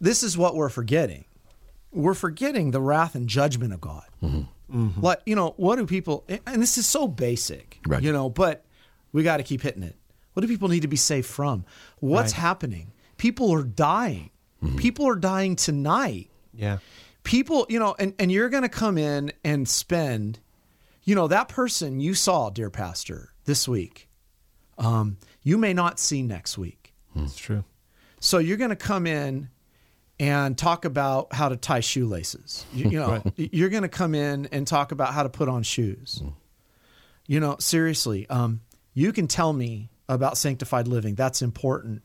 this 0.00 0.22
is 0.22 0.36
what 0.36 0.56
we're 0.56 0.68
forgetting. 0.68 1.24
We're 1.92 2.14
forgetting 2.14 2.72
the 2.72 2.80
wrath 2.80 3.14
and 3.14 3.28
judgment 3.28 3.72
of 3.72 3.80
God. 3.80 4.04
Mm-hmm. 4.22 4.40
Mm-hmm. 4.76 5.00
What 5.00 5.22
you 5.24 5.36
know? 5.36 5.54
What 5.56 5.76
do 5.76 5.86
people? 5.86 6.24
And 6.28 6.60
this 6.60 6.78
is 6.78 6.86
so 6.86 7.08
basic, 7.08 7.78
right. 7.86 8.02
you 8.02 8.12
know. 8.12 8.28
But 8.28 8.64
we 9.12 9.22
got 9.22 9.38
to 9.38 9.42
keep 9.42 9.62
hitting 9.62 9.82
it 9.82 9.96
what 10.40 10.46
do 10.46 10.48
people 10.48 10.70
need 10.70 10.80
to 10.80 10.88
be 10.88 10.96
safe 10.96 11.26
from? 11.26 11.66
What's 11.98 12.32
right. 12.32 12.40
happening? 12.40 12.92
People 13.18 13.50
are 13.50 13.62
dying. 13.62 14.30
Mm-hmm. 14.64 14.76
People 14.76 15.06
are 15.06 15.14
dying 15.14 15.54
tonight. 15.54 16.30
Yeah. 16.54 16.78
People, 17.24 17.66
you 17.68 17.78
know, 17.78 17.94
and, 17.98 18.14
and 18.18 18.32
you're 18.32 18.48
going 18.48 18.62
to 18.62 18.70
come 18.70 18.96
in 18.96 19.34
and 19.44 19.68
spend, 19.68 20.38
you 21.04 21.14
know, 21.14 21.28
that 21.28 21.48
person 21.48 22.00
you 22.00 22.14
saw, 22.14 22.48
dear 22.48 22.70
pastor, 22.70 23.34
this 23.44 23.68
week, 23.68 24.08
um, 24.78 25.18
you 25.42 25.58
may 25.58 25.74
not 25.74 25.98
see 25.98 26.22
next 26.22 26.56
week. 26.56 26.94
That's 27.14 27.36
true. 27.36 27.64
So 28.18 28.38
you're 28.38 28.56
going 28.56 28.70
to 28.70 28.76
come 28.76 29.06
in 29.06 29.50
and 30.18 30.56
talk 30.56 30.86
about 30.86 31.34
how 31.34 31.50
to 31.50 31.56
tie 31.58 31.80
shoelaces. 31.80 32.64
You, 32.72 32.88
you 32.88 32.98
know, 33.00 33.10
right. 33.10 33.32
you're 33.36 33.68
going 33.68 33.82
to 33.82 33.90
come 33.90 34.14
in 34.14 34.46
and 34.46 34.66
talk 34.66 34.90
about 34.90 35.12
how 35.12 35.22
to 35.22 35.28
put 35.28 35.50
on 35.50 35.64
shoes. 35.64 36.22
Mm. 36.24 36.32
You 37.26 37.40
know, 37.40 37.56
seriously, 37.58 38.26
um, 38.30 38.62
you 38.94 39.12
can 39.12 39.28
tell 39.28 39.52
me 39.52 39.90
about 40.14 40.36
sanctified 40.36 40.88
living. 40.88 41.14
That's 41.14 41.42
important. 41.42 42.02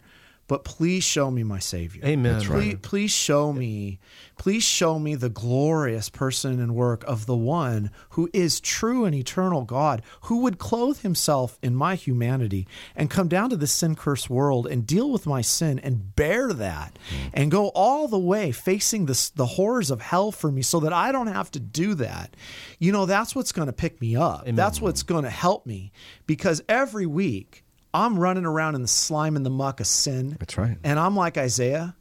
But 0.47 0.63
please 0.63 1.03
show 1.03 1.31
me 1.31 1.43
my 1.43 1.57
Savior. 1.57 2.05
Amen. 2.05 2.35
Please, 2.39 2.47
right. 2.47 2.81
please 2.81 3.11
show 3.11 3.51
me, 3.51 3.99
please 4.37 4.63
show 4.63 4.99
me 4.99 5.15
the 5.15 5.29
glorious 5.29 6.07
person 6.09 6.59
and 6.59 6.75
work 6.75 7.03
of 7.05 7.25
the 7.25 7.35
one 7.35 7.89
who 8.09 8.29
is 8.31 8.59
true 8.59 9.05
and 9.05 9.15
eternal 9.15 9.63
God, 9.63 10.03
who 10.21 10.41
would 10.41 10.59
clothe 10.59 10.99
himself 10.99 11.57
in 11.63 11.75
my 11.75 11.95
humanity 11.95 12.67
and 12.95 13.09
come 13.09 13.27
down 13.27 13.49
to 13.49 13.55
this 13.55 13.71
sin 13.71 13.95
cursed 13.95 14.29
world 14.29 14.67
and 14.67 14.85
deal 14.85 15.09
with 15.09 15.25
my 15.25 15.41
sin 15.41 15.79
and 15.79 16.15
bear 16.15 16.53
that 16.53 16.99
mm. 17.09 17.31
and 17.33 17.49
go 17.49 17.69
all 17.69 18.07
the 18.07 18.19
way 18.19 18.51
facing 18.51 19.07
the, 19.07 19.31
the 19.35 19.47
horrors 19.47 19.89
of 19.89 19.99
hell 19.99 20.31
for 20.31 20.51
me 20.51 20.61
so 20.61 20.79
that 20.79 20.93
I 20.93 21.11
don't 21.11 21.25
have 21.25 21.49
to 21.51 21.59
do 21.59 21.95
that. 21.95 22.35
You 22.77 22.91
know, 22.91 23.07
that's 23.07 23.35
what's 23.35 23.51
going 23.51 23.67
to 23.67 23.73
pick 23.73 23.99
me 23.99 24.15
up. 24.15 24.43
Amen. 24.43 24.55
That's 24.55 24.79
what's 24.79 25.01
going 25.01 25.23
to 25.23 25.31
help 25.31 25.65
me 25.65 25.91
because 26.27 26.61
every 26.69 27.07
week, 27.07 27.64
I'm 27.95 28.19
running 28.19 28.45
around 28.45 28.75
in 28.75 28.81
the 28.81 28.87
slime 28.87 29.35
and 29.35 29.45
the 29.45 29.49
muck 29.49 29.79
of 29.79 29.87
sin. 29.87 30.35
That's 30.37 30.57
right. 30.57 30.77
And 30.83 30.99
I'm 30.99 31.15
like 31.15 31.37
Isaiah. 31.37 31.95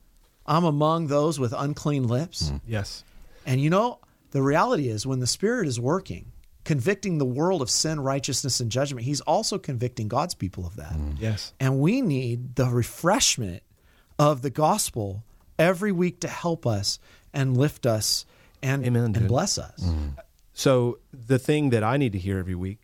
I'm 0.45 0.65
among 0.65 1.07
those 1.07 1.39
with 1.39 1.55
unclean 1.57 2.09
lips. 2.09 2.51
Mm. 2.51 2.61
Yes. 2.67 3.05
And 3.47 3.61
you 3.61 3.71
know, 3.71 4.01
the 4.33 4.43
reality 4.43 4.89
is 4.89 5.07
when 5.07 5.21
the 5.21 5.27
Spirit 5.27 5.69
is 5.69 5.79
working, 5.79 6.33
convicting 6.65 7.19
the 7.19 7.25
world 7.25 7.63
of 7.63 7.71
sin, 7.71 8.01
righteousness, 8.01 8.59
and 8.59 8.71
judgment, 8.73 9.07
He's 9.07 9.21
also 9.21 9.57
convicting 9.57 10.09
God's 10.09 10.35
people 10.35 10.67
of 10.67 10.77
that. 10.77 10.93
Mm. 10.93 11.21
Yes. 11.21 11.53
And 11.61 11.79
we 11.79 12.03
need 12.03 12.57
the 12.57 12.67
refreshment 12.67 13.63
of 14.19 14.43
the 14.43 14.51
gospel 14.51 15.23
every 15.59 15.93
week 15.93 16.21
to 16.21 16.29
help 16.29 16.67
us 16.67 16.99
and 17.33 17.57
lift 17.57 17.87
us 17.87 18.27
and, 18.63 18.85
Amen, 18.85 19.15
and 19.15 19.29
bless 19.29 19.59
us. 19.59 19.81
Mm. 19.81 20.17
So 20.55 20.99
the 21.13 21.39
thing 21.39 21.71
that 21.71 21.85
I 21.85 21.97
need 21.97 22.13
to 22.13 22.19
hear 22.19 22.39
every 22.39 22.55
week 22.55 22.79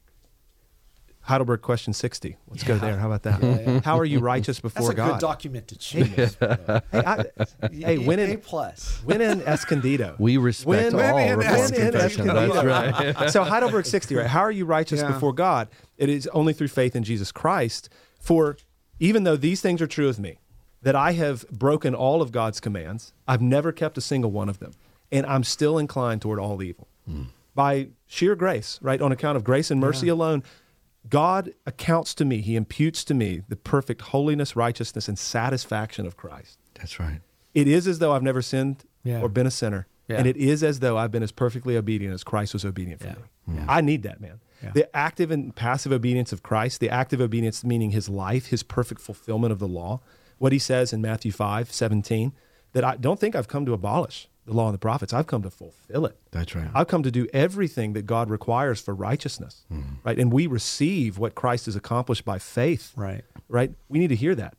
Heidelberg 1.31 1.63
question 1.63 1.93
60. 1.93 2.37
Let's 2.49 2.65
go 2.65 2.77
there. 2.77 2.99
How 2.99 3.11
about 3.11 3.23
that? 3.23 3.83
How 3.85 3.99
are 3.99 4.05
you 4.05 4.19
righteous 4.19 4.59
before 4.61 4.83
That's 4.89 4.93
a 4.93 4.97
God? 4.97 5.11
good 5.13 5.21
document 5.21 5.69
to 5.69 5.79
choose. 5.79 6.35
hey, 6.35 6.81
I, 6.93 7.25
hey, 7.73 7.99
win 7.99 8.19
A 8.19 8.37
plus. 8.37 9.01
win 9.05 9.21
in 9.21 9.41
Escondido. 9.43 10.17
We 10.19 10.37
respect 10.37 10.93
Win- 10.93 10.95
all 11.01 11.15
win 11.15 11.41
in 11.41 11.95
Escondido. 11.95 12.53
That's 12.53 13.19
right. 13.19 13.31
so 13.31 13.45
Heidelberg 13.45 13.87
60, 13.87 14.17
right? 14.17 14.27
How 14.27 14.41
are 14.41 14.51
you 14.51 14.65
righteous 14.67 15.01
Yeah. 15.01 15.13
before 15.13 15.33
God? 15.33 15.69
It 15.97 16.09
is 16.09 16.27
only 16.33 16.53
through 16.53 16.69
faith 16.69 16.97
in 16.97 17.05
Jesus 17.05 17.31
Christ. 17.33 17.89
For 18.19 18.57
even 18.99 19.23
though 19.25 19.37
these 19.37 19.61
things 19.61 19.81
are 19.81 19.87
true 19.87 20.09
of 20.09 20.19
me, 20.19 20.41
that 20.83 20.97
I 20.97 21.13
have 21.13 21.49
broken 21.51 21.95
all 21.95 22.23
of 22.23 22.33
God's 22.33 22.59
commands, 22.59 23.13
I've 23.29 23.41
never 23.43 23.71
kept 23.71 23.97
a 23.99 24.01
single 24.01 24.31
one 24.33 24.49
of 24.49 24.59
them, 24.59 24.73
and 25.13 25.25
I'm 25.27 25.45
still 25.45 25.79
inclined 25.79 26.23
toward 26.23 26.39
all 26.41 26.63
evil. 26.63 26.89
Hmm. 27.07 27.23
By 27.55 27.89
sheer 28.07 28.35
grace, 28.35 28.79
right? 28.81 29.01
On 29.01 29.13
account 29.13 29.37
of 29.37 29.45
grace 29.45 29.71
and 29.71 29.81
mercy 29.81 30.09
alone, 30.09 30.43
God 31.09 31.53
accounts 31.67 32.15
to 32.15 32.25
me, 32.25 32.41
He 32.41 32.57
imputes 32.57 33.05
to 33.05 33.15
me 33.15 33.43
the 33.49 33.57
perfect 33.57 34.03
holiness, 34.03 34.55
righteousness, 34.55 35.09
and 35.09 35.19
satisfaction 35.19 36.07
of 36.07 36.17
Christ. 36.17 36.59
That's 36.75 37.01
right. 37.01 37.21
It 37.55 37.67
is 37.67 37.87
as 37.89 37.99
though 37.99 38.13
I've 38.13 38.23
never 38.23 38.43
sinned 38.43 38.85
Yeah. 39.03 39.21
or 39.23 39.29
been 39.29 39.47
a 39.47 39.51
sinner. 39.51 39.87
Yeah. 40.09 40.17
And 40.19 40.27
it 40.27 40.37
is 40.37 40.63
as 40.63 40.81
though 40.81 40.97
I've 40.99 41.11
been 41.11 41.23
as 41.23 41.33
perfectly 41.33 41.77
obedient 41.77 42.13
as 42.15 42.23
Christ 42.25 42.53
was 42.53 42.65
obedient 42.65 43.01
for 43.01 43.07
Yeah. 43.09 43.55
me. 43.55 43.65
I 43.69 43.81
need 43.81 44.03
that, 44.03 44.21
man. 44.21 44.41
Yeah. 44.63 44.73
The 44.73 44.97
active 44.97 45.31
and 45.31 45.55
passive 45.57 45.91
obedience 45.93 46.33
of 46.33 46.43
Christ, 46.43 46.81
the 46.81 46.91
active 46.91 47.21
obedience 47.21 47.65
meaning 47.65 47.91
his 47.93 48.09
life, 48.09 48.47
his 48.47 48.63
perfect 48.63 49.01
fulfillment 49.01 49.53
of 49.53 49.59
the 49.59 49.69
law. 49.69 50.01
What 50.39 50.53
he 50.53 50.59
says 50.59 50.93
in 50.93 51.01
Matthew 51.01 51.33
5 51.33 51.73
17, 51.73 52.33
that 52.73 52.85
I 52.85 52.97
don't 52.97 53.19
think 53.19 53.35
I've 53.35 53.49
come 53.49 53.65
to 53.67 53.73
abolish 53.73 54.29
the 54.47 54.53
law 54.53 54.67
and 54.67 54.75
the 54.75 54.79
prophets. 54.79 55.13
I've 55.13 55.27
come 55.27 55.43
to 55.43 55.51
fulfill 55.51 56.07
it. 56.07 56.17
That's 56.31 56.55
right. 56.55 56.69
I've 56.75 56.89
come 56.89 57.03
to 57.03 57.11
do 57.11 57.29
everything 57.33 57.93
that 57.93 58.07
God 58.07 58.31
requires 58.31 58.81
for 58.81 58.95
righteousness. 58.95 59.65
Mm-hmm. 59.73 59.95
Right? 60.03 60.19
And 60.19 60.33
we 60.33 60.47
receive 60.47 61.19
what 61.19 61.35
Christ 61.35 61.67
has 61.67 61.77
accomplished 61.77 62.25
by 62.25 62.39
faith 62.39 62.93
Right. 62.97 63.23
right? 63.49 63.73
We 63.89 63.99
need 63.99 64.09
to 64.09 64.17
hear 64.17 64.35
that. 64.35 64.55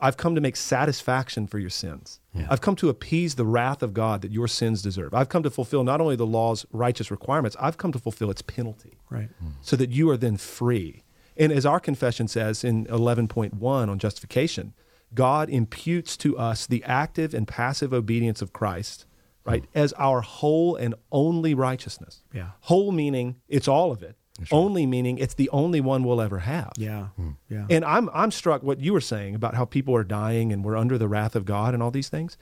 I've 0.00 0.16
come 0.16 0.34
to 0.34 0.40
make 0.40 0.56
satisfaction 0.56 1.46
for 1.46 1.58
your 1.60 1.70
sins. 1.70 2.18
I've 2.50 2.60
come 2.60 2.74
to 2.76 2.88
appease 2.88 3.36
the 3.36 3.44
wrath 3.44 3.82
of 3.84 3.94
God 3.94 4.20
that 4.22 4.32
your 4.32 4.48
sins 4.48 4.82
deserve. 4.82 5.14
I've 5.14 5.28
come 5.28 5.44
to 5.44 5.50
fulfill 5.50 5.84
not 5.84 6.00
only 6.00 6.16
the 6.16 6.26
law's 6.26 6.66
righteous 6.72 7.08
requirements, 7.10 7.56
I've 7.60 7.76
come 7.78 7.92
to 7.92 7.98
fulfill 8.00 8.30
its 8.30 8.42
penalty 8.42 8.98
Right. 9.10 9.28
Mm. 9.44 9.52
so 9.60 9.76
that 9.76 9.90
you 9.90 10.10
are 10.10 10.16
then 10.16 10.36
free. 10.38 11.04
And 11.36 11.52
as 11.52 11.64
our 11.64 11.78
confession 11.78 12.26
says 12.26 12.64
in 12.64 12.86
11.1 12.86 13.62
on 13.62 13.98
justification, 13.98 14.72
God 15.14 15.48
imputes 15.50 16.16
to 16.18 16.36
us 16.36 16.66
the 16.66 16.82
active 16.84 17.32
and 17.32 17.46
passive 17.46 17.92
obedience 17.94 18.42
of 18.42 18.52
Christ, 18.52 19.04
right, 19.44 19.64
as 19.74 19.92
our 19.94 20.20
whole 20.20 20.76
and 20.76 20.94
only 21.10 21.54
righteousness. 21.54 22.22
Yeah. 22.32 22.50
Whole 22.60 22.92
meaning 22.92 23.36
it's 23.48 23.68
all 23.68 23.92
of 23.92 24.02
it. 24.02 24.16
Only 24.50 24.86
meaning 24.86 25.18
it's 25.18 25.34
the 25.34 25.50
only 25.50 25.80
one 25.80 26.04
we'll 26.04 26.20
ever 26.20 26.40
have. 26.40 26.72
Yeah. 26.76 27.08
Hmm. 27.16 27.30
Yeah. 27.48 27.66
And 27.70 27.84
I'm 27.84 28.08
I'm 28.12 28.30
struck 28.30 28.62
what 28.62 28.80
you 28.80 28.92
were 28.92 29.00
saying 29.00 29.34
about 29.34 29.54
how 29.54 29.64
people 29.64 29.94
are 29.94 30.04
dying 30.04 30.52
and 30.52 30.64
we're 30.64 30.76
under 30.76 30.98
the 30.98 31.06
wrath 31.06 31.36
of 31.36 31.44
God 31.44 31.74
and 31.74 31.82
all 31.82 31.90
these 31.90 32.08
things. 32.08 32.36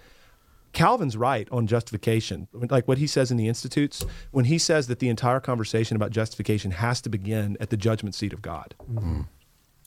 Calvin's 0.73 1.17
right 1.17 1.49
on 1.51 1.67
justification. 1.67 2.47
Like 2.53 2.87
what 2.87 2.99
he 2.99 3.07
says 3.09 3.33
in 3.33 3.37
the 3.37 3.49
Institutes, 3.49 4.05
when 4.31 4.45
he 4.45 4.57
says 4.57 4.87
that 4.87 5.01
the 5.01 5.09
entire 5.09 5.41
conversation 5.41 5.97
about 5.97 6.13
justification 6.13 6.71
has 6.71 7.01
to 7.03 7.09
begin 7.09 7.57
at 7.59 7.71
the 7.71 7.77
judgment 7.77 8.15
seat 8.15 8.33
of 8.33 8.41
God. 8.41 8.75
Mm-hmm. 8.91 9.23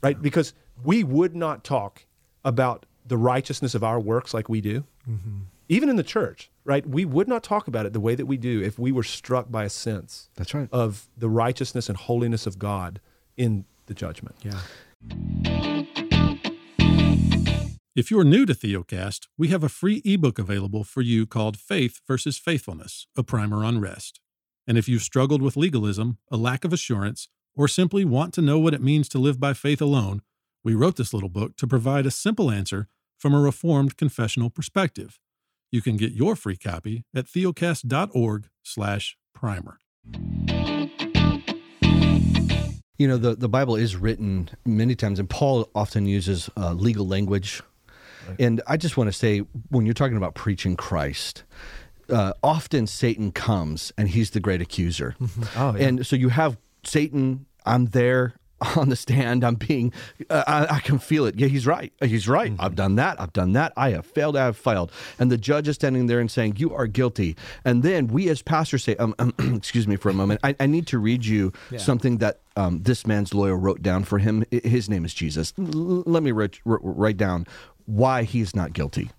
Right? 0.02 0.22
Because 0.22 0.54
we 0.84 1.04
would 1.06 1.36
not 1.36 1.64
talk 1.64 2.06
about 2.44 2.86
the 3.06 3.18
righteousness 3.18 3.76
of 3.76 3.84
our 3.84 4.00
works 4.00 4.34
like 4.34 4.50
we 4.50 4.60
do. 4.60 4.84
Mm-hmm. 5.10 5.40
Even 5.70 5.90
in 5.90 5.96
the 5.96 6.04
church, 6.04 6.52
right? 6.66 6.86
We 6.86 7.06
would 7.06 7.28
not 7.28 7.44
talk 7.44 7.68
about 7.68 7.86
it 7.86 7.94
the 7.94 8.00
way 8.00 8.16
that 8.16 8.26
we 8.26 8.38
do 8.38 8.62
if 8.62 8.78
we 8.78 8.92
were 8.92 9.04
struck 9.04 9.50
by 9.52 9.64
a 9.64 9.70
sense 9.70 10.30
That's 10.36 10.54
right. 10.54 10.68
of 10.72 11.08
the 11.18 11.30
righteousness 11.30 11.88
and 11.90 11.98
holiness 11.98 12.46
of 12.46 12.60
God 12.60 13.00
in 13.38 13.66
the 13.86 13.94
judgment. 13.94 14.36
yeah. 14.42 14.60
If 17.96 18.10
you're 18.10 18.24
new 18.24 18.46
to 18.48 18.56
Theocast, 18.56 19.28
we 19.38 19.50
have 19.50 19.64
a 19.64 19.70
free 19.70 20.02
ebook 20.04 20.40
available 20.40 20.84
for 20.84 21.02
you 21.02 21.28
called 21.28 21.58
Faith 21.58 22.02
versus 22.08 22.40
Faithfulness, 22.40 23.06
a 23.16 23.22
primer 23.24 23.64
on 23.64 23.80
rest. 23.80 24.20
And 24.66 24.78
if 24.80 24.90
you've 24.90 25.04
struggled 25.04 25.44
with 25.44 25.56
legalism, 25.56 26.18
a 26.32 26.38
lack 26.38 26.66
of 26.66 26.74
assurance, 26.74 27.28
or 27.56 27.68
simply 27.68 28.04
want 28.04 28.34
to 28.34 28.42
know 28.42 28.58
what 28.58 28.74
it 28.74 28.82
means 28.82 29.08
to 29.10 29.20
live 29.20 29.40
by 29.40 29.54
faith 29.54 29.80
alone, 29.80 30.24
we 30.64 30.74
wrote 30.74 30.96
this 30.96 31.14
little 31.14 31.30
book 31.30 31.56
to 31.58 31.68
provide 31.68 32.08
a 32.08 32.12
simple 32.12 32.50
answer 32.50 32.88
from 33.20 33.36
a 33.36 33.40
reformed 33.40 33.96
confessional 33.96 34.50
perspective. 34.50 35.20
You 35.74 35.82
can 35.82 35.98
get 35.98 36.12
your 36.12 36.36
free 36.36 36.56
copy 36.56 37.04
at 37.16 37.26
theocast.org/primer. 37.26 39.78
You 43.00 43.08
know, 43.08 43.18
the, 43.18 43.36
the 43.36 43.50
Bible 43.50 43.76
is 43.76 43.96
written 43.96 44.52
many 44.68 44.94
times, 44.94 45.18
and 45.18 45.28
Paul 45.28 45.68
often 45.74 46.06
uses 46.06 46.48
uh, 46.56 46.74
legal 46.74 47.08
language. 47.08 47.64
And 48.38 48.62
I 48.68 48.78
just 48.78 48.98
want 48.98 49.08
to 49.08 49.14
say, 49.14 49.40
when 49.70 49.88
you're 49.88 49.96
talking 49.96 50.16
about 50.16 50.36
preaching 50.36 50.76
Christ, 50.76 51.44
uh, 52.08 52.34
often 52.44 52.86
Satan 52.86 53.32
comes 53.32 53.92
and 53.98 54.10
he's 54.10 54.30
the 54.30 54.40
great 54.40 54.62
accuser. 54.62 55.16
Oh, 55.58 55.76
yeah. 55.76 55.88
And 55.88 56.06
so 56.06 56.16
you 56.16 56.30
have 56.30 56.56
Satan, 56.84 57.48
I'm 57.66 57.88
there 57.88 58.36
on 58.76 58.90
the 58.90 58.96
stand, 58.96 59.44
I'm 59.44 59.56
being, 59.56 59.92
uh, 60.30 60.44
I, 60.48 60.76
I 60.76 60.80
can 60.80 61.00
feel 61.00 61.26
it. 61.26 61.36
Yeah, 61.36 61.48
he's 61.48 61.66
right. 61.68 61.92
He's 62.04 62.28
right. 62.28 62.54
I've 62.60 62.76
done 62.76 62.96
that. 62.96 63.20
I've 63.20 63.34
done 63.34 63.54
that. 63.54 63.74
I 63.78 63.92
have 63.92 64.06
failed. 64.06 64.36
I 64.38 64.46
have 64.46 64.58
failed. 64.58 64.92
And 65.20 65.32
the 65.32 65.38
judge 65.38 65.68
is 65.68 65.76
standing 65.76 66.08
there 66.08 66.20
and 66.20 66.30
saying, 66.30 66.56
You 66.58 66.74
are 66.74 66.88
guilty. 66.88 67.36
And 67.66 67.84
then 67.84 68.08
we 68.08 68.30
as 68.30 68.42
pastors 68.42 68.84
say, 68.84 68.96
um, 68.98 69.14
um, 69.20 69.34
Excuse 69.56 69.88
me 69.88 69.96
for 69.96 70.10
a 70.10 70.14
moment. 70.14 70.40
I, 70.44 70.56
I 70.60 70.66
need 70.66 70.88
to 70.88 71.00
read 71.00 71.26
you 71.26 71.52
something 71.78 72.18
that 72.20 72.40
um, 72.56 72.82
this 72.84 73.06
man's 73.08 73.34
lawyer 73.34 73.58
wrote 73.58 73.82
down 73.82 74.04
for 74.04 74.20
him. 74.20 74.46
His 74.52 74.90
name 74.90 75.06
is 75.06 75.14
Jesus. 75.14 75.54
L- 75.58 76.04
let 76.06 76.24
me 76.24 76.32
write, 76.32 76.60
wr- 76.66 76.78
write 76.82 77.18
down 77.18 77.46
why 77.86 78.24
he's 78.24 78.56
not 78.56 78.74
guilty. 78.74 79.10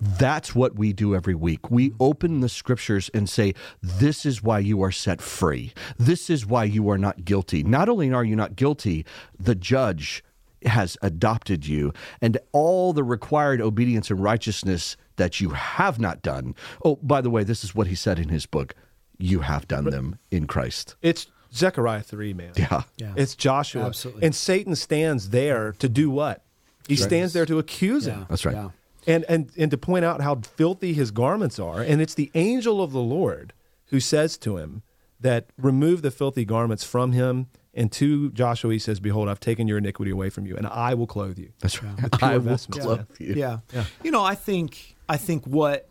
That's 0.00 0.54
what 0.54 0.76
we 0.76 0.92
do 0.92 1.14
every 1.14 1.34
week. 1.34 1.70
We 1.70 1.92
open 2.00 2.40
the 2.40 2.48
scriptures 2.48 3.10
and 3.12 3.28
say, 3.28 3.54
This 3.82 4.26
is 4.26 4.42
why 4.42 4.60
you 4.60 4.82
are 4.82 4.92
set 4.92 5.20
free. 5.20 5.72
This 5.98 6.30
is 6.30 6.46
why 6.46 6.64
you 6.64 6.88
are 6.90 6.98
not 6.98 7.24
guilty. 7.24 7.62
Not 7.62 7.88
only 7.88 8.12
are 8.12 8.24
you 8.24 8.36
not 8.36 8.56
guilty, 8.56 9.04
the 9.38 9.54
judge 9.54 10.22
has 10.64 10.96
adopted 11.02 11.66
you, 11.66 11.92
and 12.20 12.38
all 12.52 12.92
the 12.92 13.04
required 13.04 13.60
obedience 13.60 14.10
and 14.10 14.22
righteousness 14.22 14.96
that 15.16 15.40
you 15.40 15.50
have 15.50 15.98
not 15.98 16.22
done. 16.22 16.54
Oh, 16.84 16.96
by 16.96 17.20
the 17.20 17.30
way, 17.30 17.44
this 17.44 17.62
is 17.62 17.74
what 17.74 17.86
he 17.86 17.94
said 17.94 18.18
in 18.18 18.28
his 18.28 18.46
book 18.46 18.74
you 19.18 19.40
have 19.40 19.66
done 19.66 19.84
them 19.84 20.18
in 20.30 20.46
Christ. 20.46 20.96
It's 21.00 21.26
Zechariah 21.54 22.02
3, 22.02 22.34
man. 22.34 22.52
Yeah. 22.56 22.82
Yeah. 22.96 23.14
It's 23.16 23.34
Joshua. 23.34 23.86
Absolutely. 23.86 24.24
And 24.24 24.34
Satan 24.34 24.76
stands 24.76 25.30
there 25.30 25.72
to 25.78 25.88
do 25.88 26.10
what? 26.10 26.42
He 26.86 26.96
stands 26.96 27.32
there 27.32 27.46
to 27.46 27.58
accuse 27.58 28.06
him. 28.06 28.26
That's 28.28 28.44
right. 28.44 28.54
Yeah. 28.54 28.68
And, 29.06 29.24
and, 29.28 29.50
and 29.56 29.70
to 29.70 29.78
point 29.78 30.04
out 30.04 30.20
how 30.20 30.36
filthy 30.36 30.92
his 30.92 31.10
garments 31.10 31.58
are. 31.58 31.80
And 31.80 32.00
it's 32.02 32.14
the 32.14 32.30
angel 32.34 32.82
of 32.82 32.92
the 32.92 33.00
Lord 33.00 33.52
who 33.86 34.00
says 34.00 34.36
to 34.38 34.56
him 34.56 34.82
that 35.20 35.46
remove 35.56 36.02
the 36.02 36.10
filthy 36.10 36.44
garments 36.44 36.84
from 36.84 37.12
him. 37.12 37.46
And 37.72 37.92
to 37.92 38.30
Joshua, 38.32 38.72
he 38.72 38.78
says, 38.78 39.00
Behold, 39.00 39.28
I've 39.28 39.38
taken 39.40 39.68
your 39.68 39.78
iniquity 39.78 40.10
away 40.10 40.30
from 40.30 40.46
you, 40.46 40.56
and 40.56 40.66
I 40.66 40.94
will 40.94 41.06
clothe 41.06 41.38
you. 41.38 41.52
That's 41.60 41.82
right. 41.82 42.02
With 42.02 42.18
pure 42.18 42.30
I 42.30 42.36
will 42.38 42.44
vestments. 42.44 42.84
clothe 42.86 43.06
you. 43.18 43.34
Yeah. 43.34 43.58
You 44.02 44.10
know, 44.10 44.24
I 44.24 44.34
think 44.34 44.96
I 45.08 45.18
think 45.18 45.44
what 45.44 45.86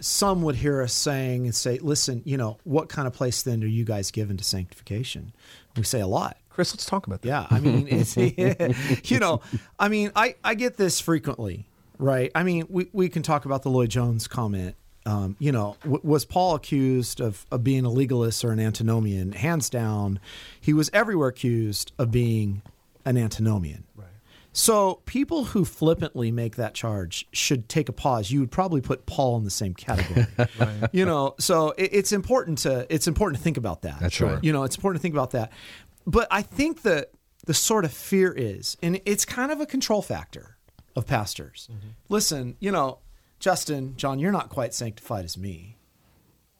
some 0.00 0.42
would 0.42 0.56
hear 0.56 0.82
us 0.82 0.92
saying 0.92 1.44
and 1.44 1.54
say, 1.54 1.78
listen, 1.78 2.22
you 2.24 2.36
know, 2.36 2.58
what 2.64 2.88
kind 2.88 3.06
of 3.06 3.14
place 3.14 3.42
then 3.42 3.62
are 3.62 3.68
you 3.68 3.84
guys 3.84 4.10
given 4.10 4.36
to 4.36 4.44
sanctification? 4.44 5.32
We 5.76 5.84
say 5.84 6.00
a 6.00 6.06
lot. 6.06 6.36
Chris, 6.50 6.74
let's 6.74 6.84
talk 6.84 7.06
about 7.06 7.22
that. 7.22 7.28
Yeah, 7.28 7.46
I 7.48 7.60
mean, 7.60 7.86
it's 7.88 8.16
you 9.10 9.18
know, 9.18 9.40
I 9.78 9.88
mean, 9.88 10.12
I 10.14 10.34
I 10.44 10.54
get 10.54 10.76
this 10.76 11.00
frequently, 11.00 11.66
right? 12.02 12.30
I 12.34 12.42
mean, 12.42 12.66
we 12.68 12.88
we 12.92 13.08
can 13.08 13.22
talk 13.22 13.44
about 13.44 13.62
the 13.62 13.70
Lloyd 13.70 13.90
Jones 13.90 14.26
comment. 14.26 14.76
Um, 15.04 15.36
you 15.40 15.50
know, 15.50 15.76
w- 15.82 16.00
was 16.04 16.24
Paul 16.24 16.54
accused 16.54 17.20
of, 17.20 17.44
of 17.50 17.64
being 17.64 17.84
a 17.84 17.90
legalist 17.90 18.44
or 18.44 18.52
an 18.52 18.60
antinomian? 18.60 19.32
Hands 19.32 19.68
down, 19.68 20.20
he 20.60 20.72
was 20.72 20.90
everywhere 20.92 21.28
accused 21.28 21.92
of 21.98 22.12
being 22.12 22.62
an 23.04 23.16
antinomian. 23.16 23.84
Right. 23.96 24.06
So 24.52 25.00
people 25.06 25.44
who 25.44 25.64
flippantly 25.64 26.30
make 26.30 26.54
that 26.56 26.74
charge 26.74 27.26
should 27.32 27.68
take 27.68 27.88
a 27.88 27.92
pause. 27.92 28.30
You 28.30 28.40
would 28.40 28.52
probably 28.52 28.80
put 28.80 29.06
Paul 29.06 29.38
in 29.38 29.44
the 29.44 29.50
same 29.50 29.74
category. 29.74 30.26
right. 30.38 30.88
You 30.92 31.04
know, 31.04 31.34
so 31.40 31.70
it, 31.70 31.90
it's 31.92 32.12
important 32.12 32.58
to 32.58 32.86
it's 32.88 33.08
important 33.08 33.38
to 33.38 33.42
think 33.42 33.56
about 33.56 33.82
that. 33.82 33.98
That's 33.98 34.20
right. 34.20 34.42
You 34.44 34.52
know, 34.52 34.62
it's 34.64 34.76
important 34.76 35.00
to 35.00 35.02
think 35.02 35.14
about 35.14 35.32
that. 35.32 35.52
But 36.06 36.28
I 36.30 36.42
think 36.42 36.82
that 36.82 37.10
the 37.46 37.54
sort 37.54 37.84
of 37.84 37.92
fear 37.92 38.32
is, 38.32 38.76
and 38.82 39.00
it's 39.04 39.24
kind 39.24 39.50
of 39.50 39.60
a 39.60 39.66
control 39.66 40.02
factor 40.02 40.56
of 40.96 41.06
pastors. 41.06 41.68
Listen, 42.08 42.56
you 42.60 42.70
know, 42.72 42.98
Justin, 43.38 43.94
John, 43.96 44.18
you're 44.18 44.32
not 44.32 44.48
quite 44.50 44.74
sanctified 44.74 45.24
as 45.24 45.36
me. 45.36 45.76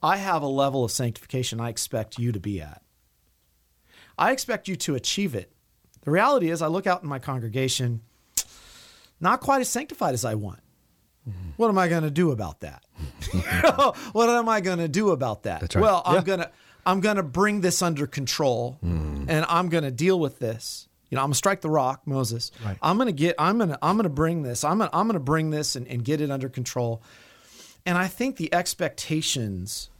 I 0.01 0.17
have 0.17 0.41
a 0.41 0.47
level 0.47 0.83
of 0.83 0.91
sanctification 0.91 1.59
I 1.61 1.69
expect 1.69 2.19
you 2.19 2.31
to 2.31 2.39
be 2.39 2.59
at. 2.61 2.81
I 4.17 4.31
expect 4.31 4.67
you 4.67 4.75
to 4.77 4.95
achieve 4.95 5.33
it. 5.33 5.51
The 6.01 6.11
reality 6.11 6.49
is, 6.49 6.61
I 6.61 6.67
look 6.67 6.85
out 6.85 7.01
in 7.03 7.09
my 7.09 7.19
congregation, 7.19 8.01
not 9.21 9.39
quite 9.39 9.61
as 9.61 9.69
sanctified 9.69 10.13
as 10.13 10.25
I 10.25 10.35
want. 10.35 10.59
What 11.55 11.69
am 11.69 11.77
I 11.77 11.87
going 11.87 12.03
to 12.03 12.11
do 12.11 12.31
about 12.31 12.59
that? 12.59 12.83
what 14.11 14.29
am 14.29 14.49
I 14.49 14.59
going 14.59 14.79
to 14.79 14.89
do 14.89 15.11
about 15.11 15.43
that? 15.43 15.61
Right. 15.73 15.81
Well, 15.81 16.01
I'm 16.05 16.23
gonna 16.23 16.51
I'm 16.85 16.99
going 16.99 17.15
to 17.15 17.23
bring 17.23 17.61
this 17.61 17.81
under 17.81 18.05
control 18.07 18.77
Hmm. 18.81 19.23
and 19.29 19.45
I'm 19.47 19.69
going 19.69 19.85
to 19.85 19.91
deal 19.91 20.19
with 20.19 20.39
this. 20.39 20.89
You 21.13 21.17
know, 21.17 21.23
I'm 21.23 21.29
to 21.29 21.37
strike 21.37 21.61
the 21.61 21.69
rock, 21.69 22.01
Moses. 22.07 22.51
Right. 22.65 22.75
I'm 22.81 22.97
going 22.97 23.05
to 23.05 23.13
get, 23.13 23.35
I'm 23.37 23.59
to, 23.59 23.77
I'm 23.83 24.01
to 24.01 24.09
bring 24.09 24.41
this, 24.41 24.63
I'm 24.63 24.79
to, 24.79 24.89
I'm 24.91 25.07
to 25.11 25.19
bring 25.19 25.51
this 25.51 25.75
and, 25.75 25.87
and 25.87 26.03
get 26.03 26.21
it 26.21 26.31
under 26.31 26.49
control. 26.49 27.03
And 27.85 27.99
I 27.99 28.07
think 28.07 28.37
the 28.37 28.51
expectations, 28.51 29.91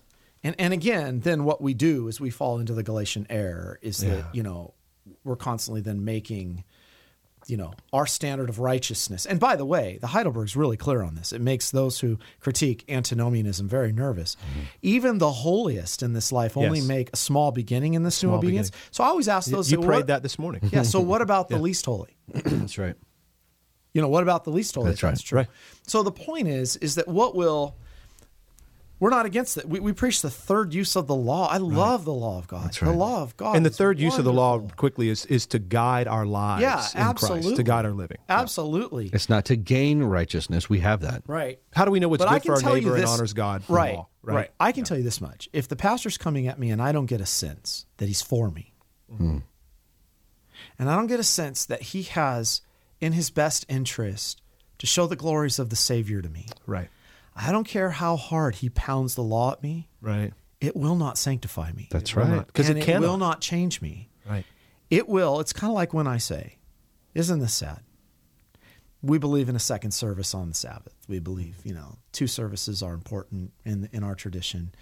and, 0.44 0.56
and 0.58 0.74
again, 0.74 1.20
then 1.20 1.44
what 1.44 1.62
we 1.62 1.76
do 1.76 2.08
is 2.08 2.20
we 2.20 2.32
fall 2.32 2.58
into 2.58 2.74
the 2.74 2.82
Galatian 2.82 3.28
error 3.30 3.78
is 3.84 4.00
that, 4.00 4.26
you 4.34 4.42
know, 4.42 4.74
we're 5.24 5.36
constantly 5.36 5.82
then 5.82 6.04
making, 6.04 6.64
you 7.48 7.58
know, 7.58 7.74
our 7.92 8.06
standard 8.06 8.50
of 8.50 8.60
righteousness. 8.60 9.26
And 9.26 9.40
by 9.40 9.56
the 9.56 9.66
way, 9.66 9.98
the 10.02 10.08
Heidelberg's 10.08 10.56
really 10.56 10.78
clear 10.78 11.02
on 11.02 11.16
this. 11.16 11.34
It 11.34 11.42
makes 11.42 11.72
those 11.72 12.00
who 12.00 12.18
critique 12.40 12.86
antinomianism 12.88 13.68
very 13.68 13.92
nervous. 13.92 14.36
Mm-hmm. 14.36 14.60
Even 14.82 15.18
the 15.18 15.32
holiest 15.32 16.02
in 16.04 16.14
this 16.14 16.32
life 16.32 16.56
only 16.56 16.80
Yes. 16.80 16.88
make 16.88 17.10
a 17.14 17.18
small 17.18 17.52
beginning 17.52 17.96
in 17.96 18.04
this 18.04 18.24
new 18.24 18.32
obedience. 18.34 18.70
beginning. 18.70 18.88
So 18.92 19.04
I 19.04 19.08
always 19.08 19.28
ask 19.28 19.50
those 19.52 19.70
who 19.70 19.80
you 19.82 19.86
prayed 19.86 19.98
what- 19.98 20.08
that 20.08 20.24
this 20.24 20.40
morning. 20.40 20.62
Yeah. 20.72 20.84
So 20.84 21.00
what 21.00 21.22
about 21.28 21.50
the 21.50 21.58
least 21.60 21.86
holy? 21.86 22.16
That's 22.34 22.78
right. 22.78 22.96
You 23.94 24.02
know, 24.02 24.08
what 24.10 24.24
about 24.24 24.44
the 24.44 24.50
least 24.50 24.74
holy? 24.76 24.90
That's 24.90 25.04
right. 25.04 25.18
true? 25.20 25.38
Right. 25.40 25.48
So 25.86 26.02
the 26.02 26.12
point 26.12 26.48
is, 26.48 26.78
is 26.78 26.96
that 26.96 27.08
what 27.08 27.36
will 27.36 27.76
we're 29.04 29.10
not 29.10 29.26
against 29.26 29.58
it. 29.58 29.68
We, 29.68 29.82
we 29.82 29.92
preach 29.92 30.22
the 30.22 30.30
third 30.30 30.74
use 30.74 30.96
of 30.96 31.08
the 31.08 31.16
law. 31.16 31.48
I 31.50 31.58
love 31.58 32.06
the 32.06 32.14
law 32.14 32.38
of 32.38 32.48
God. 32.48 32.66
That's 32.68 32.80
The 32.80 32.94
law 32.94 33.22
of 33.22 33.36
God. 33.36 33.58
And 33.58 33.66
the 33.66 33.70
is 33.70 33.76
third 33.76 34.00
use 34.00 34.18
of 34.18 34.24
the 34.24 34.32
law 34.32 34.60
quickly 34.78 35.10
is 35.10 35.26
is 35.26 35.46
to 35.48 35.60
guide 35.60 36.08
our 36.08 36.26
lives 36.26 36.62
Yeah, 36.62 36.76
in 36.78 36.80
Christ, 36.80 36.96
absolutely. 36.96 37.56
to 37.58 37.64
guide 37.64 37.86
our 37.86 37.92
living. 37.92 38.18
Absolutely. 38.30 39.10
It's 39.12 39.28
not 39.28 39.44
to 39.46 39.58
gain 39.58 40.02
righteousness. 40.02 40.70
We 40.70 40.80
have 40.80 41.02
that. 41.02 41.24
Right. 41.28 41.60
How 41.74 41.84
do 41.84 41.92
we 41.92 42.00
know 42.00 42.08
what's 42.08 42.24
But 42.24 42.32
good 42.32 42.44
for 42.46 42.54
our 42.54 42.60
tell 42.62 42.78
you 42.78 42.84
neighbor 42.86 42.96
and 42.96 43.06
honors 43.06 43.34
God? 43.34 43.66
from 43.66 43.76
Right, 43.76 43.96
all, 43.96 44.10
right. 44.24 44.50
I 44.58 44.72
can 44.72 44.86
tell 44.86 44.96
you 44.98 45.04
this 45.04 45.20
much: 45.20 45.50
if 45.52 45.68
the 45.68 45.76
pastor's 45.76 46.18
coming 46.18 46.48
at 46.48 46.58
me 46.58 46.72
and 46.72 46.82
I 46.82 46.94
don't 46.94 47.08
get 47.08 47.20
a 47.20 47.26
sense 47.26 47.86
that 47.98 48.06
he's 48.08 48.22
for 48.22 48.50
me, 48.50 48.74
Mm-hmm. 49.12 49.40
and 50.80 50.90
I 50.90 50.96
don't 50.96 51.08
get 51.08 51.20
a 51.20 51.24
sense 51.24 51.66
that 51.66 51.82
he 51.82 52.04
has 52.04 52.62
in 53.02 53.12
his 53.14 53.30
best 53.30 53.66
interest 53.68 54.42
to 54.80 54.88
show 54.88 55.08
the 55.08 55.16
glories 55.16 55.60
of 55.60 55.70
the 55.70 55.76
Savior 55.76 56.22
to 56.22 56.30
me, 56.30 56.48
Right. 56.66 56.90
I 57.36 57.52
don't 57.52 57.64
care 57.68 57.90
how 57.92 58.16
hard 58.16 58.56
he 58.56 58.70
pounds 58.70 59.16
the 59.16 59.24
law 59.24 59.52
at 59.54 59.64
me; 59.64 59.90
Right. 60.02 60.34
it 60.62 60.76
will 60.76 60.96
not 60.96 61.18
sanctify 61.18 61.72
me. 61.72 61.88
That's 61.92 62.16
right. 62.16 62.46
Because 62.46 62.70
it 62.70 62.78
it 62.88 63.00
will 63.00 63.18
not 63.18 63.42
change 63.42 63.82
me. 63.82 64.10
Right. 64.30 64.46
It 64.90 65.10
will. 65.10 65.40
It's 65.40 65.54
kind 65.54 65.72
of 65.72 65.76
like 65.76 65.94
when 65.94 66.08
I 66.08 66.18
say, 66.18 66.58
isn't 67.16 67.40
this 67.40 67.54
sad? 67.54 67.80
We 69.02 69.18
believe 69.18 69.50
in 69.50 69.56
a 69.56 69.60
second 69.60 69.92
service 69.92 70.34
on 70.34 70.48
the 70.50 70.56
Sabbath. 70.56 70.94
We 71.10 71.20
believe, 71.20 71.58
you 71.64 71.74
know, 71.74 71.98
two 72.12 72.28
services 72.28 72.82
are 72.84 72.94
important 72.94 73.52
in 73.66 73.90
in 73.92 74.04
our 74.04 74.16
tradition. 74.16 74.74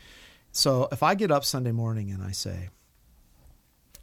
So 0.51 0.89
if 0.91 1.01
I 1.01 1.15
get 1.15 1.31
up 1.31 1.45
Sunday 1.45 1.71
morning 1.71 2.11
and 2.11 2.21
I 2.21 2.31
say, 2.31 2.69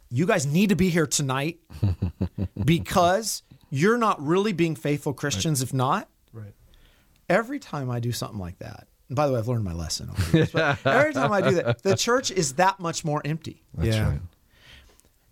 you 0.09 0.25
guys 0.25 0.45
need 0.47 0.69
to 0.69 0.75
be 0.75 0.89
here 0.89 1.05
tonight 1.05 1.59
because 2.65 3.43
you're 3.69 3.97
not 3.97 4.19
really 4.25 4.51
being 4.53 4.75
faithful 4.75 5.13
Christians 5.13 5.61
if 5.61 5.73
not, 5.73 5.99
Right. 5.99 6.07
Every 7.29 7.59
time 7.59 7.89
I 7.89 7.99
do 7.99 8.11
something 8.11 8.39
like 8.39 8.59
that, 8.59 8.87
and 9.07 9.15
by 9.15 9.27
the 9.27 9.33
way, 9.33 9.39
I've 9.39 9.47
learned 9.47 9.63
my 9.63 9.73
lesson. 9.73 10.11
years, 10.33 10.51
but 10.51 10.77
every 10.85 11.13
time 11.13 11.31
I 11.31 11.41
do 11.41 11.55
that, 11.55 11.83
the 11.83 11.95
church 11.95 12.31
is 12.31 12.53
that 12.53 12.79
much 12.79 13.03
more 13.05 13.21
empty. 13.25 13.63
That's 13.73 13.95
yeah. 13.95 14.09
right. 14.09 14.19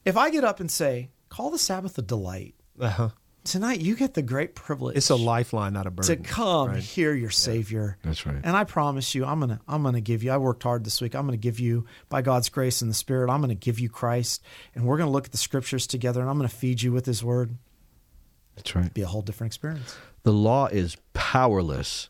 If 0.06 0.16
I 0.18 0.30
get 0.30 0.44
up 0.44 0.60
and 0.60 0.72
say, 0.72 1.10
call 1.30 1.50
the 1.52 1.58
Sabbath 1.60 1.98
a 1.98 2.02
delight, 2.02 2.56
Uh-huh. 2.80 3.10
tonight 3.44 3.82
you 3.82 3.96
get 3.96 4.14
the 4.14 4.22
great 4.22 4.56
privilege 4.56 4.96
It's 4.98 5.10
a 5.10 5.16
lifeline, 5.16 5.74
not 5.74 5.86
a 5.86 5.92
burden. 5.92 6.18
to 6.24 6.24
come 6.24 6.70
Right. 6.70 6.82
hear 6.84 7.14
your 7.14 7.30
Savior. 7.30 7.98
That's 8.04 8.26
right. 8.26 8.38
And 8.44 8.56
I 8.56 8.64
promise 8.64 9.14
you, 9.14 9.26
I'm 9.26 9.40
gonna 9.42 9.60
I'm 9.68 9.84
gonna 9.84 10.00
give 10.02 10.24
you. 10.24 10.32
I 10.32 10.38
worked 10.38 10.64
hard 10.64 10.84
this 10.86 11.02
week. 11.02 11.14
I'm 11.16 11.26
gonna 11.26 11.38
give 11.38 11.60
you, 11.60 11.86
by 12.10 12.22
God's 12.22 12.50
grace 12.50 12.82
and 12.82 12.90
the 12.90 12.96
Spirit, 12.96 13.30
I'm 13.30 13.42
gonna 13.42 13.54
give 13.56 13.80
you 13.80 13.90
Christ, 13.90 14.42
and 14.76 14.86
we're 14.86 14.98
gonna 14.98 15.12
look 15.12 15.26
at 15.26 15.32
the 15.34 15.38
Scriptures 15.38 15.86
together, 15.88 16.22
and 16.22 16.30
I'm 16.30 16.38
gonna 16.38 16.48
feed 16.50 16.82
you 16.82 16.92
with 16.94 17.06
His 17.06 17.24
Word. 17.24 17.58
That's 18.56 18.76
right. 18.76 18.92
Be 18.94 19.02
a 19.04 19.08
whole 19.08 19.22
different 19.22 19.50
experience. 19.52 19.96
The 20.28 20.34
law 20.34 20.66
is 20.66 20.98
powerless 21.14 22.10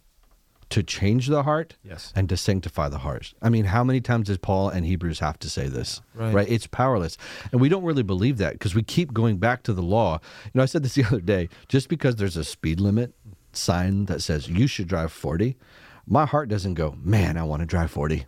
to 0.71 0.81
change 0.81 1.27
the 1.27 1.43
heart 1.43 1.75
Yes. 1.83 2.11
and 2.15 2.27
to 2.29 2.35
sanctify 2.35 2.89
the 2.89 2.97
heart. 2.97 3.35
I 3.43 3.49
mean, 3.49 3.65
how 3.65 3.83
many 3.83 4.01
times 4.01 4.25
does 4.25 4.39
Paul 4.39 4.69
and 4.69 4.87
Hebrews 4.87 5.19
have 5.19 5.37
to 5.37 5.49
say 5.51 5.67
this? 5.67 6.01
Right. 6.15 6.49
It's 6.49 6.65
powerless. 6.65 7.15
And 7.51 7.61
we 7.61 7.69
don't 7.69 7.83
really 7.83 8.01
believe 8.01 8.39
that 8.39 8.53
because 8.53 8.73
we 8.73 8.81
keep 8.81 9.13
going 9.13 9.37
back 9.37 9.61
to 9.63 9.71
the 9.73 9.83
law. 9.83 10.19
You 10.45 10.51
know, 10.55 10.63
I 10.63 10.65
said 10.65 10.81
this 10.81 10.95
the 10.95 11.03
other 11.03 11.21
day 11.21 11.47
just 11.67 11.89
because 11.89 12.15
there's 12.15 12.37
a 12.37 12.43
speed 12.43 12.79
limit 12.79 13.13
sign 13.53 14.05
that 14.05 14.23
says 14.23 14.49
you 14.49 14.65
should 14.65 14.87
drive 14.87 15.11
40, 15.11 15.55
my 16.07 16.25
heart 16.25 16.49
doesn't 16.49 16.73
go, 16.73 16.97
man, 17.03 17.37
I 17.37 17.43
want 17.43 17.59
to 17.59 17.67
drive 17.67 17.91
40. 17.91 18.25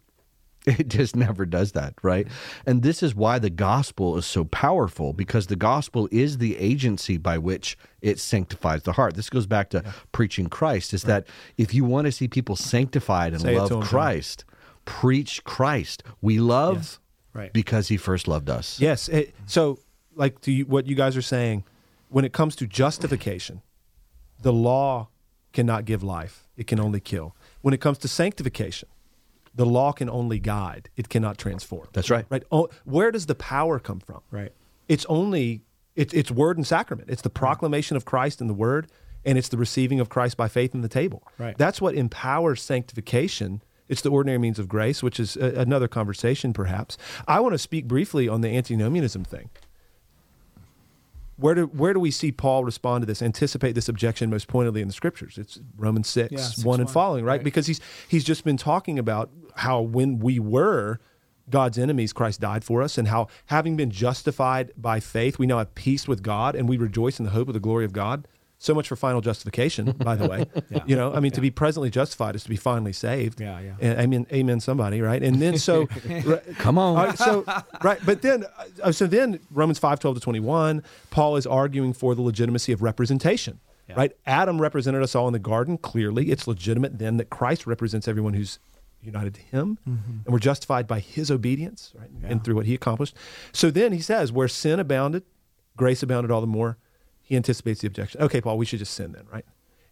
It 0.79 0.87
just 0.87 1.15
never 1.15 1.45
does 1.45 1.71
that, 1.73 1.95
right? 2.01 2.27
And 2.65 2.83
this 2.83 3.01
is 3.01 3.15
why 3.15 3.39
the 3.39 3.49
gospel 3.49 4.17
is 4.17 4.25
so 4.25 4.45
powerful 4.45 5.13
because 5.13 5.47
the 5.47 5.55
gospel 5.55 6.07
is 6.11 6.37
the 6.37 6.57
agency 6.57 7.17
by 7.17 7.37
which 7.37 7.77
it 8.01 8.19
sanctifies 8.19 8.83
the 8.83 8.93
heart. 8.93 9.15
This 9.15 9.29
goes 9.29 9.47
back 9.47 9.69
to 9.71 9.83
preaching 10.11 10.47
Christ 10.47 10.93
is 10.93 11.03
that 11.03 11.27
if 11.57 11.73
you 11.73 11.83
want 11.83 12.05
to 12.05 12.11
see 12.11 12.27
people 12.27 12.55
sanctified 12.55 13.33
and 13.33 13.41
Say 13.41 13.57
love 13.57 13.83
Christ, 13.83 14.45
preach 14.85 15.43
Christ. 15.43 16.03
We 16.21 16.39
love 16.39 16.77
Yes. 16.77 16.99
Right. 17.33 17.53
because 17.53 17.87
he 17.89 17.97
first 17.97 18.27
loved 18.27 18.49
us. 18.49 18.79
Yes. 18.79 19.07
It, 19.09 19.35
so, 19.45 19.79
like 20.15 20.41
to 20.41 20.51
you, 20.51 20.65
what 20.65 20.87
you 20.87 20.95
guys 20.95 21.15
are 21.15 21.21
saying, 21.21 21.63
when 22.09 22.25
it 22.25 22.33
comes 22.33 22.55
to 22.57 22.67
justification, 22.67 23.61
the 24.41 24.51
law 24.51 25.09
cannot 25.53 25.85
give 25.85 26.01
life; 26.03 26.47
it 26.57 26.65
can 26.67 26.79
only 26.79 26.99
kill. 26.99 27.35
When 27.61 27.73
it 27.73 27.81
comes 27.81 27.97
to 27.99 28.07
sanctification, 28.07 28.89
the 29.59 29.65
law 29.65 29.91
can 29.91 30.09
only 30.09 30.39
guide; 30.39 30.89
it 30.95 31.09
cannot 31.09 31.37
transform. 31.37 31.89
That's 31.91 32.09
right. 32.09 32.25
Right. 32.29 32.43
Oh, 32.49 32.69
where 32.85 33.11
does 33.11 33.25
the 33.25 33.35
power 33.35 33.77
come 33.77 33.99
from? 33.99 34.21
Right. 34.31 34.53
It's 34.87 35.05
only 35.07 35.63
it's 35.97 36.13
it's 36.13 36.31
word 36.31 36.55
and 36.55 36.65
sacrament. 36.65 37.09
It's 37.09 37.23
the 37.23 37.29
proclamation 37.29 37.97
of 37.97 38.05
Christ 38.05 38.39
in 38.39 38.47
the 38.47 38.53
word, 38.53 38.87
and 39.25 39.37
it's 39.37 39.49
the 39.49 39.57
receiving 39.57 39.99
of 39.99 40.07
Christ 40.07 40.37
by 40.37 40.47
faith 40.47 40.73
in 40.73 40.79
the 40.79 40.87
table. 40.87 41.27
Right. 41.37 41.57
That's 41.57 41.81
what 41.81 41.93
empowers 41.93 42.61
sanctification. 42.61 43.61
It's 43.89 43.99
the 43.99 44.11
ordinary 44.11 44.37
means 44.37 44.59
of 44.59 44.69
grace, 44.69 45.03
which 45.03 45.19
is 45.19 45.35
a, 45.35 45.59
another 45.59 45.89
conversation, 45.89 46.53
perhaps. 46.53 46.97
I 47.27 47.41
want 47.41 47.53
to 47.53 47.57
speak 47.57 47.85
briefly 47.85 48.29
on 48.29 48.39
the 48.39 48.49
antinomianism 48.55 49.25
thing. 49.25 49.49
Where 51.39 51.55
do 51.55 51.65
where 51.67 51.93
do 51.93 51.99
we 51.99 52.11
see 52.11 52.31
Paul 52.31 52.63
respond 52.63 53.01
to 53.01 53.05
this? 53.05 53.21
Anticipate 53.21 53.73
this 53.73 53.87
objection 53.87 54.29
most 54.29 54.47
pointedly 54.47 54.81
in 54.81 54.87
the 54.87 54.93
scriptures. 54.93 55.37
It's 55.37 55.59
Romans 55.77 56.07
six, 56.07 56.31
Yeah, 56.31 56.39
6, 56.39 56.65
one 56.65 56.79
and 56.79 56.89
following, 56.89 57.23
right? 57.23 57.33
right. 57.33 57.43
Because 57.43 57.67
he's 57.67 57.79
he's 58.07 58.23
just 58.23 58.43
been 58.43 58.57
talking 58.57 58.99
about 58.99 59.29
how 59.55 59.81
when 59.81 60.19
we 60.19 60.39
were 60.39 60.99
God's 61.49 61.77
enemies, 61.77 62.13
Christ 62.13 62.41
died 62.41 62.63
for 62.63 62.81
us, 62.81 62.97
and 62.97 63.07
how 63.07 63.27
having 63.47 63.75
been 63.75 63.89
justified 63.89 64.71
by 64.77 64.99
faith, 64.99 65.39
we 65.39 65.47
now 65.47 65.57
have 65.57 65.73
peace 65.75 66.07
with 66.07 66.21
God, 66.21 66.55
and 66.55 66.69
we 66.69 66.77
rejoice 66.77 67.19
in 67.19 67.25
the 67.25 67.31
hope 67.31 67.47
of 67.47 67.53
the 67.53 67.59
glory 67.59 67.85
of 67.85 67.93
God. 67.93 68.27
So 68.61 68.75
much 68.75 68.89
for 68.89 68.97
final 68.97 69.21
justification, 69.21 69.93
by 69.93 70.15
the 70.15 70.27
way. 70.27 70.45
Yeah. 70.69 70.83
You 70.85 70.95
know, 70.95 71.13
I 71.13 71.19
mean, 71.19 71.31
to 71.31 71.41
be 71.41 71.49
presently 71.49 71.89
justified 71.89 72.35
is 72.35 72.43
to 72.43 72.49
be 72.49 72.57
finally 72.57 72.93
saved. 72.93 73.39
Yeah, 73.39 73.59
yeah. 73.59 73.75
And, 73.79 73.99
amen, 73.99 74.27
amen, 74.31 74.59
somebody, 74.59 75.01
right? 75.01 75.23
And 75.23 75.41
then 75.41 75.57
so, 75.57 75.87
right, 76.25 76.43
Come 76.57 76.77
on. 76.77 76.97
all 76.97 77.05
right, 77.07 77.17
so 77.17 77.43
right, 77.81 77.99
but 78.05 78.21
then 78.21 78.43
uh, 78.43 78.65
uh, 78.83 78.91
so 78.91 79.07
then 79.07 79.39
Romans 79.49 79.79
five 79.79 79.99
twelve 79.99 80.15
to 80.17 80.21
twenty 80.21 80.41
one, 80.41 80.83
Paul 81.09 81.37
is 81.37 81.47
arguing 81.47 81.93
for 81.93 82.13
the 82.13 82.21
legitimacy 82.21 82.71
of 82.71 82.83
representation. 82.83 83.59
Yeah. 83.87 83.95
Right, 83.95 84.11
Adam 84.27 84.61
represented 84.61 85.01
us 85.01 85.15
all 85.15 85.27
in 85.27 85.33
the 85.33 85.39
garden. 85.39 85.77
Clearly, 85.77 86.29
it's 86.29 86.47
legitimate 86.47 86.99
then 86.99 87.17
that 87.17 87.29
Christ 87.31 87.65
represents 87.65 88.07
everyone 88.07 88.33
who's 88.33 88.59
united 89.01 89.33
to 89.35 89.41
Him, 89.41 89.79
mm-hmm. 89.87 90.11
and 90.25 90.27
we're 90.27 90.39
justified 90.39 90.85
by 90.85 90.99
His 90.99 91.31
obedience, 91.31 91.93
right, 91.97 92.09
and 92.23 92.43
through 92.43 92.55
what 92.55 92.65
He 92.65 92.75
accomplished. 92.75 93.15
So 93.53 93.71
then 93.71 93.93
he 93.93 94.01
says, 94.01 94.31
where 94.31 94.47
sin 94.47 94.79
abounded, 94.79 95.23
grace 95.77 96.03
abounded 96.03 96.29
all 96.29 96.41
the 96.41 96.47
more. 96.47 96.77
He 97.29 97.35
anticipates 97.35 97.81
the 97.81 97.87
objection. 97.87 98.19
Okay, 98.21 98.41
Paul, 98.41 98.57
we 98.57 98.65
should 98.65 98.79
just 98.79 98.93
sin 98.93 99.11
then, 99.13 99.25
right? 99.31 99.45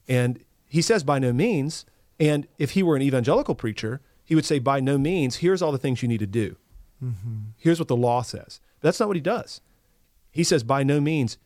And 0.08 0.44
he 0.68 0.82
says, 0.82 1.04
by 1.04 1.20
no 1.20 1.32
means. 1.32 1.86
And 2.20 2.48
if 2.58 2.72
he 2.72 2.82
were 2.82 2.96
an 2.96 3.02
evangelical 3.04 3.54
preacher, 3.56 4.02
he 4.26 4.34
would 4.36 4.44
say, 4.46 4.58
by 4.60 4.80
no 4.80 4.98
means, 4.98 5.36
here's 5.38 5.62
all 5.62 5.72
the 5.72 5.78
things 5.78 6.02
you 6.02 6.08
need 6.10 6.20
to 6.20 6.28
do. 6.28 6.56
Here's 7.58 7.78
what 7.80 7.88
the 7.88 7.96
law 7.96 8.24
says. 8.24 8.60
But 8.82 8.88
that's 8.88 9.00
not 9.00 9.08
what 9.08 9.16
he 9.18 9.22
does. 9.22 9.62
He 10.32 10.44
says, 10.44 10.64
by 10.64 10.82
no 10.84 11.00
means, 11.00 11.38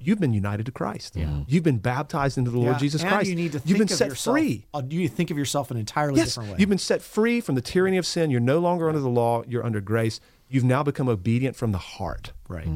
you've 0.00 0.18
been 0.20 0.32
united 0.32 0.64
to 0.66 0.72
Christ. 0.72 1.16
Yeah. 1.16 1.42
You've 1.46 1.62
been 1.64 1.78
baptized 1.78 2.38
into 2.38 2.50
the 2.50 2.58
Lord 2.58 2.78
Jesus 2.78 3.02
and 3.02 3.10
Christ. 3.10 3.28
you 3.28 3.36
need 3.36 3.52
to 3.52 3.58
think 3.58 3.68
you've 3.68 3.78
been 3.78 3.84
of 3.92 3.98
set 3.98 4.08
yourself, 4.08 4.36
free. 4.36 4.66
uh, 4.72 4.82
You 4.88 5.00
need 5.00 5.08
to 5.10 5.14
think 5.14 5.30
of 5.30 5.36
yourself 5.36 5.70
in 5.70 5.76
an 5.76 5.80
entirely 5.80 6.16
Yes, 6.16 6.28
different 6.34 6.52
way. 6.52 6.56
you've 6.60 6.70
been 6.70 6.78
set 6.78 7.02
free 7.02 7.42
from 7.42 7.56
the 7.56 7.60
tyranny 7.60 7.98
of 7.98 8.06
sin. 8.06 8.30
You're 8.30 8.40
no 8.40 8.58
longer 8.58 8.88
under 8.88 9.00
the 9.00 9.08
law. 9.10 9.42
You're 9.46 9.64
under 9.66 9.82
grace. 9.82 10.18
You've 10.48 10.64
now 10.64 10.82
become 10.82 11.08
obedient 11.10 11.56
from 11.56 11.72
the 11.72 11.78
heart. 11.78 12.32
right. 12.48 12.66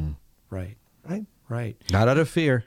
Right. 0.51 0.77
Right? 1.09 1.25
Right. 1.49 1.77
Not 1.91 2.09
out 2.09 2.19
of 2.19 2.29
fear. 2.29 2.65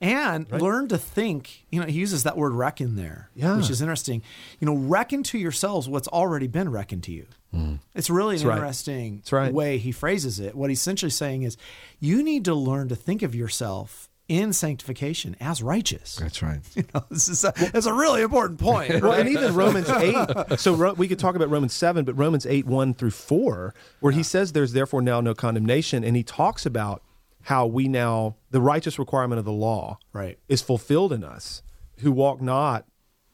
and 0.00 0.50
learn 0.50 0.88
to 0.88 0.96
think 0.96 1.66
you 1.70 1.78
know 1.78 1.86
he 1.86 1.98
uses 1.98 2.22
that 2.22 2.36
word 2.38 2.52
reckon 2.54 2.96
there 2.96 3.28
Yeah. 3.34 3.58
which 3.58 3.68
is 3.68 3.82
interesting 3.82 4.22
you 4.58 4.66
know 4.66 4.74
reckon 4.74 5.22
to 5.24 5.38
yourselves 5.38 5.88
what's 5.88 6.08
already 6.08 6.46
been 6.46 6.70
reckoned 6.70 7.02
to 7.04 7.12
you 7.12 7.26
mm. 7.54 7.78
it's 7.94 8.08
really 8.08 8.36
an 8.36 8.46
right. 8.46 8.56
interesting 8.56 9.22
right. 9.30 9.52
way 9.52 9.76
he 9.76 9.92
phrases 9.92 10.40
it 10.40 10.54
what 10.54 10.70
he's 10.70 10.80
essentially 10.80 11.10
saying 11.10 11.42
is 11.42 11.58
you 12.00 12.22
need 12.22 12.46
to 12.46 12.54
learn 12.54 12.88
to 12.88 12.96
think 12.96 13.22
of 13.22 13.34
yourself 13.34 14.08
in 14.26 14.54
sanctification 14.54 15.36
as 15.38 15.62
righteous. 15.62 16.16
That's 16.16 16.42
right. 16.42 16.60
You 16.74 16.84
know, 16.94 17.04
this 17.10 17.28
is 17.28 17.44
a, 17.44 17.52
that's 17.72 17.84
a 17.84 17.92
really 17.92 18.22
important 18.22 18.58
point. 18.58 18.90
Well, 19.02 19.12
and 19.12 19.28
even 19.28 19.54
Romans 19.54 19.88
8. 19.90 20.58
So 20.58 20.74
Ro- 20.74 20.94
we 20.94 21.08
could 21.08 21.18
talk 21.18 21.34
about 21.36 21.50
Romans 21.50 21.74
7, 21.74 22.06
but 22.06 22.14
Romans 22.14 22.46
8, 22.46 22.64
1 22.64 22.94
through 22.94 23.10
4, 23.10 23.74
where 24.00 24.12
he 24.12 24.22
says 24.22 24.52
there's 24.52 24.72
therefore 24.72 25.02
now 25.02 25.20
no 25.20 25.34
condemnation. 25.34 26.02
And 26.04 26.16
he 26.16 26.22
talks 26.22 26.64
about 26.64 27.02
how 27.44 27.66
we 27.66 27.88
now, 27.88 28.36
the 28.50 28.60
righteous 28.60 28.98
requirement 28.98 29.38
of 29.38 29.44
the 29.44 29.52
law 29.52 29.98
Right. 30.12 30.38
is 30.48 30.62
fulfilled 30.62 31.12
in 31.12 31.22
us 31.24 31.62
who 31.98 32.10
walk 32.12 32.40
not 32.40 32.86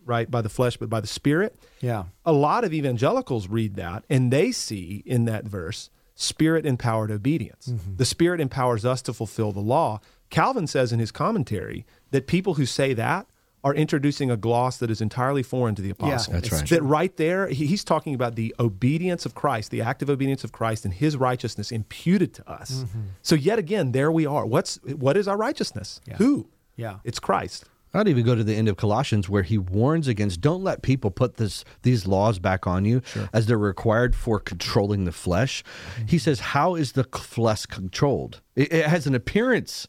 right 0.04 0.30
by 0.30 0.40
the 0.42 0.48
flesh, 0.48 0.76
but 0.76 0.90
by 0.90 1.00
the 1.00 1.06
spirit. 1.06 1.54
Yeah. 1.80 2.04
A 2.24 2.32
lot 2.32 2.64
of 2.64 2.72
evangelicals 2.74 3.48
read 3.48 3.74
that 3.76 4.04
and 4.10 4.32
they 4.32 4.50
see 4.52 5.02
in 5.06 5.24
that 5.26 5.44
verse 5.44 5.90
spirit 6.14 6.66
empowered 6.66 7.10
obedience. 7.10 7.68
Mm-hmm. 7.68 7.96
The 7.96 8.04
spirit 8.04 8.40
empowers 8.40 8.84
us 8.84 9.00
to 9.02 9.12
fulfill 9.12 9.52
the 9.52 9.60
law. 9.60 10.00
Calvin 10.28 10.66
says 10.66 10.92
in 10.92 10.98
his 11.00 11.10
commentary 11.12 11.86
that 12.10 12.26
people 12.26 12.54
who 12.54 12.66
say 12.66 12.92
that 12.94 13.26
are 13.62 13.74
introducing 13.74 14.30
a 14.30 14.36
gloss 14.36 14.78
that 14.78 14.90
is 14.90 15.00
entirely 15.00 15.42
foreign 15.42 15.74
to 15.74 15.82
the 15.82 15.90
apostle. 15.90 16.32
That's 16.32 16.50
right. 16.50 16.66
That 16.68 16.82
right 16.82 17.14
there, 17.16 17.48
he- 17.48 17.66
he's 17.66 17.84
talking 17.84 18.14
about 18.14 18.34
the 18.34 18.54
obedience 18.58 19.26
of 19.26 19.34
Christ, 19.34 19.70
the 19.70 19.82
active 19.82 20.08
obedience 20.08 20.44
of 20.44 20.52
Christ, 20.52 20.84
and 20.84 20.94
His 20.94 21.16
righteousness 21.16 21.70
imputed 21.70 22.32
to 22.34 22.50
us. 22.50 22.84
Mm-hmm. 22.84 23.00
So 23.22 23.34
yet 23.34 23.58
again, 23.58 23.92
there 23.92 24.10
we 24.10 24.24
are. 24.26 24.46
What's 24.46 24.76
what 24.84 25.16
is 25.16 25.28
our 25.28 25.36
righteousness? 25.36 26.00
Who? 26.16 26.48
Yeah. 26.76 27.00
it's 27.04 27.18
Christ. 27.18 27.66
I'd 27.92 28.06
even 28.06 28.24
go 28.24 28.36
to 28.36 28.44
the 28.44 28.54
end 28.54 28.68
of 28.68 28.76
Colossians 28.76 29.28
where 29.28 29.42
he 29.42 29.58
warns 29.58 30.06
against 30.06 30.40
don't 30.40 30.62
let 30.62 30.80
people 30.80 31.10
put 31.10 31.36
this 31.38 31.64
these 31.82 32.06
laws 32.06 32.38
back 32.38 32.64
on 32.66 32.84
you 32.84 33.02
as 33.32 33.46
they're 33.46 33.58
required 33.58 34.14
for 34.14 34.38
controlling 34.38 35.04
the 35.04 35.12
flesh. 35.12 35.64
He 36.06 36.16
says, 36.16 36.38
How 36.40 36.76
is 36.76 36.92
the 36.92 37.02
flesh 37.04 37.66
controlled? 37.66 38.40
It, 38.54 38.72
it 38.72 38.86
has 38.86 39.06
an 39.08 39.14
appearance 39.16 39.88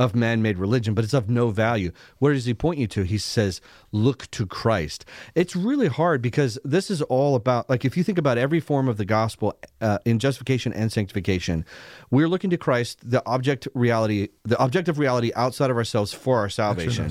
of 0.00 0.14
man 0.14 0.40
made 0.40 0.56
religion, 0.56 0.94
but 0.94 1.04
it's 1.04 1.12
of 1.12 1.28
no 1.28 1.50
value. 1.50 1.92
Where 2.18 2.32
does 2.32 2.46
he 2.46 2.54
point 2.54 2.78
you 2.78 2.86
to? 2.86 3.02
He 3.02 3.18
says, 3.18 3.60
Look 3.92 4.30
to 4.30 4.46
Christ. 4.46 5.04
It's 5.34 5.54
really 5.54 5.88
hard 5.88 6.22
because 6.22 6.58
this 6.64 6.90
is 6.90 7.02
all 7.02 7.34
about, 7.34 7.68
like, 7.68 7.84
if 7.84 7.98
you 7.98 8.02
think 8.02 8.16
about 8.16 8.38
every 8.38 8.60
form 8.60 8.88
of 8.88 8.96
the 8.96 9.04
gospel 9.04 9.58
uh, 9.82 9.98
in 10.06 10.18
justification 10.18 10.72
and 10.72 10.90
sanctification, 10.90 11.66
we're 12.10 12.28
looking 12.28 12.48
to 12.48 12.56
Christ, 12.56 12.98
the 13.10 13.22
object 13.26 13.68
reality, 13.74 14.28
the 14.44 14.60
objective 14.62 14.98
reality 14.98 15.32
outside 15.36 15.70
of 15.70 15.76
ourselves 15.76 16.14
for 16.14 16.38
our 16.38 16.48
salvation. 16.48 17.10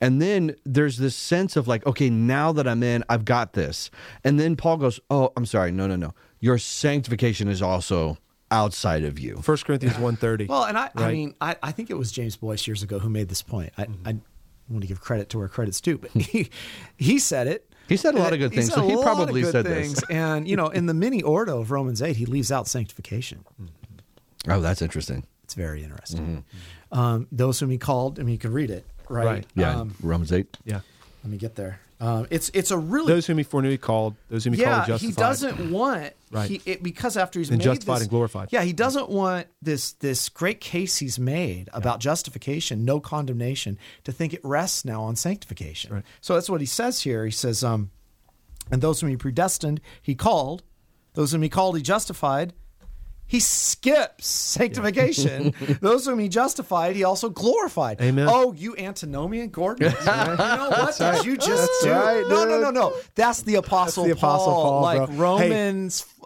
And 0.00 0.22
then 0.22 0.54
there's 0.64 0.98
this 0.98 1.16
sense 1.16 1.56
of, 1.56 1.66
like, 1.66 1.84
okay, 1.86 2.08
now 2.08 2.52
that 2.52 2.68
I'm 2.68 2.84
in, 2.84 3.02
I've 3.08 3.24
got 3.24 3.54
this. 3.54 3.90
And 4.22 4.38
then 4.38 4.54
Paul 4.54 4.76
goes, 4.76 5.00
Oh, 5.10 5.32
I'm 5.36 5.44
sorry. 5.44 5.72
No, 5.72 5.88
no, 5.88 5.96
no. 5.96 6.14
Your 6.38 6.58
sanctification 6.58 7.48
is 7.48 7.60
also 7.60 8.16
outside 8.50 9.04
of 9.04 9.18
you. 9.18 9.36
First 9.42 9.64
Corinthians 9.64 9.96
1.30. 9.98 10.48
Well, 10.48 10.64
and 10.64 10.78
I, 10.78 10.90
I 10.94 11.12
mean, 11.12 11.34
I, 11.40 11.56
I 11.62 11.72
think 11.72 11.90
it 11.90 11.94
was 11.98 12.10
James 12.12 12.36
Boice 12.36 12.66
years 12.66 12.82
ago 12.82 12.98
who 12.98 13.08
made 13.10 13.28
this 13.28 13.42
point. 13.42 13.72
I, 13.78 13.86
I 14.04 14.16
want 14.68 14.82
to 14.82 14.86
give 14.86 15.00
credit 15.00 15.28
to 15.30 15.38
where 15.38 15.48
credit's 15.48 15.80
due, 15.80 15.98
but 15.98 16.10
he, 16.14 16.50
he 16.96 17.18
said 17.18 17.46
it. 17.46 17.64
He 17.88 17.96
said 17.96 18.14
a 18.14 18.18
lot 18.18 18.32
of 18.34 18.38
good 18.38 18.52
things, 18.52 18.66
said 18.66 18.74
so 18.74 18.86
he 18.86 19.02
probably 19.02 19.40
of 19.40 19.46
good 19.46 19.52
said 19.52 19.64
this. 19.64 19.86
things. 19.86 20.04
And, 20.10 20.46
you 20.46 20.56
know, 20.56 20.66
in 20.68 20.84
the 20.86 20.92
mini 20.94 21.22
ordo 21.22 21.58
of 21.60 21.70
Romans 21.70 22.02
8, 22.02 22.16
he 22.16 22.26
leaves 22.26 22.52
out 22.52 22.68
sanctification. 22.68 23.44
Oh, 24.46 24.60
that's 24.60 24.82
interesting. 24.82 25.24
It's 25.44 25.54
very 25.54 25.82
interesting. 25.82 26.44
Um, 26.92 27.26
those 27.32 27.58
whom 27.60 27.70
he 27.70 27.78
called, 27.78 28.18
I 28.20 28.24
mean, 28.24 28.32
you 28.34 28.38
can 28.38 28.52
read 28.52 28.70
it, 28.70 28.84
right? 29.08 29.24
Right. 29.24 29.46
Yeah, 29.54 29.80
Um, 29.80 29.94
Romans 30.02 30.32
8. 30.32 30.58
yeah. 30.64 30.80
let 31.24 31.30
me 31.30 31.38
get 31.38 31.54
there. 31.54 31.80
Um, 32.00 32.28
it's 32.30 32.48
it's 32.54 32.70
a 32.70 32.78
really 32.78 33.12
Those 33.12 33.26
whom 33.26 33.38
he 33.38 33.44
foreknew, 33.44 33.70
he 33.70 33.76
called. 33.78 34.14
Those 34.28 34.44
whom 34.44 34.52
he 34.52 34.60
yeah, 34.60 34.84
called, 34.86 35.00
he 35.00 35.08
justified. 35.08 35.08
He 35.08 35.16
doesn't 35.56 35.70
want 35.72 36.12
Right. 36.30 36.48
he 36.48 36.62
it, 36.64 36.80
because 36.82 37.16
after 37.16 37.40
he's 37.40 37.48
And 37.48 37.58
made 37.58 37.64
justified 37.64 37.94
this- 37.96 38.02
and 38.02 38.10
glorified. 38.10 38.48
Yeah, 38.52 38.62
he 38.62 38.72
doesn't 38.72 39.08
want 39.08 39.48
this 39.62 39.92
this 39.94 40.28
great 40.28 40.60
case 40.60 40.98
he's 40.98 41.18
made 41.18 41.68
about 41.72 41.98
justification, 41.98 42.84
no 42.84 43.00
condemnation, 43.00 43.78
to 44.04 44.12
think 44.12 44.32
it 44.32 44.40
rests 44.44 44.84
now 44.84 45.02
on 45.02 45.16
sanctification. 45.16 45.92
Right. 45.92 46.04
So 46.20 46.34
that's 46.34 46.48
what 46.48 46.60
he 46.60 46.66
says 46.66 47.00
here. 47.02 47.24
He 47.24 47.32
says, 47.32 47.64
um, 47.64 47.90
and 48.70 48.80
those 48.80 49.00
whom 49.00 49.10
he 49.10 49.16
predestined, 49.16 49.80
he 50.00 50.14
called; 50.14 50.62
those 51.14 51.32
whom 51.32 51.42
he 51.42 51.48
called, 51.48 51.76
he 51.76 51.82
justified. 51.82 52.52
He 53.28 53.40
skips 53.40 54.26
sanctification. 54.26 55.54
Those 55.82 56.06
whom 56.06 56.18
he 56.18 56.28
justified, 56.28 56.96
he 56.96 57.04
also 57.04 57.28
glorified. 57.28 58.00
Amen. 58.00 58.26
Oh, 58.28 58.54
you 58.54 58.74
antinomian, 58.76 59.50
Gordon! 59.50 59.92
You 59.92 60.06
know 60.06 60.70
what 60.70 60.96
did 60.96 61.26
you 61.26 61.36
just 61.36 61.60
That's 61.60 61.84
do? 61.84 61.90
right, 61.92 62.26
no, 62.26 62.44
no, 62.46 62.58
no, 62.58 62.70
no. 62.70 62.94
That's 63.14 63.42
the 63.42 63.56
apostle, 63.56 64.04
the 64.04 64.12
Apostle 64.12 64.54
Paul, 64.54 64.82
like 64.82 65.10
bro. 65.10 65.36
Hey. 65.36 65.50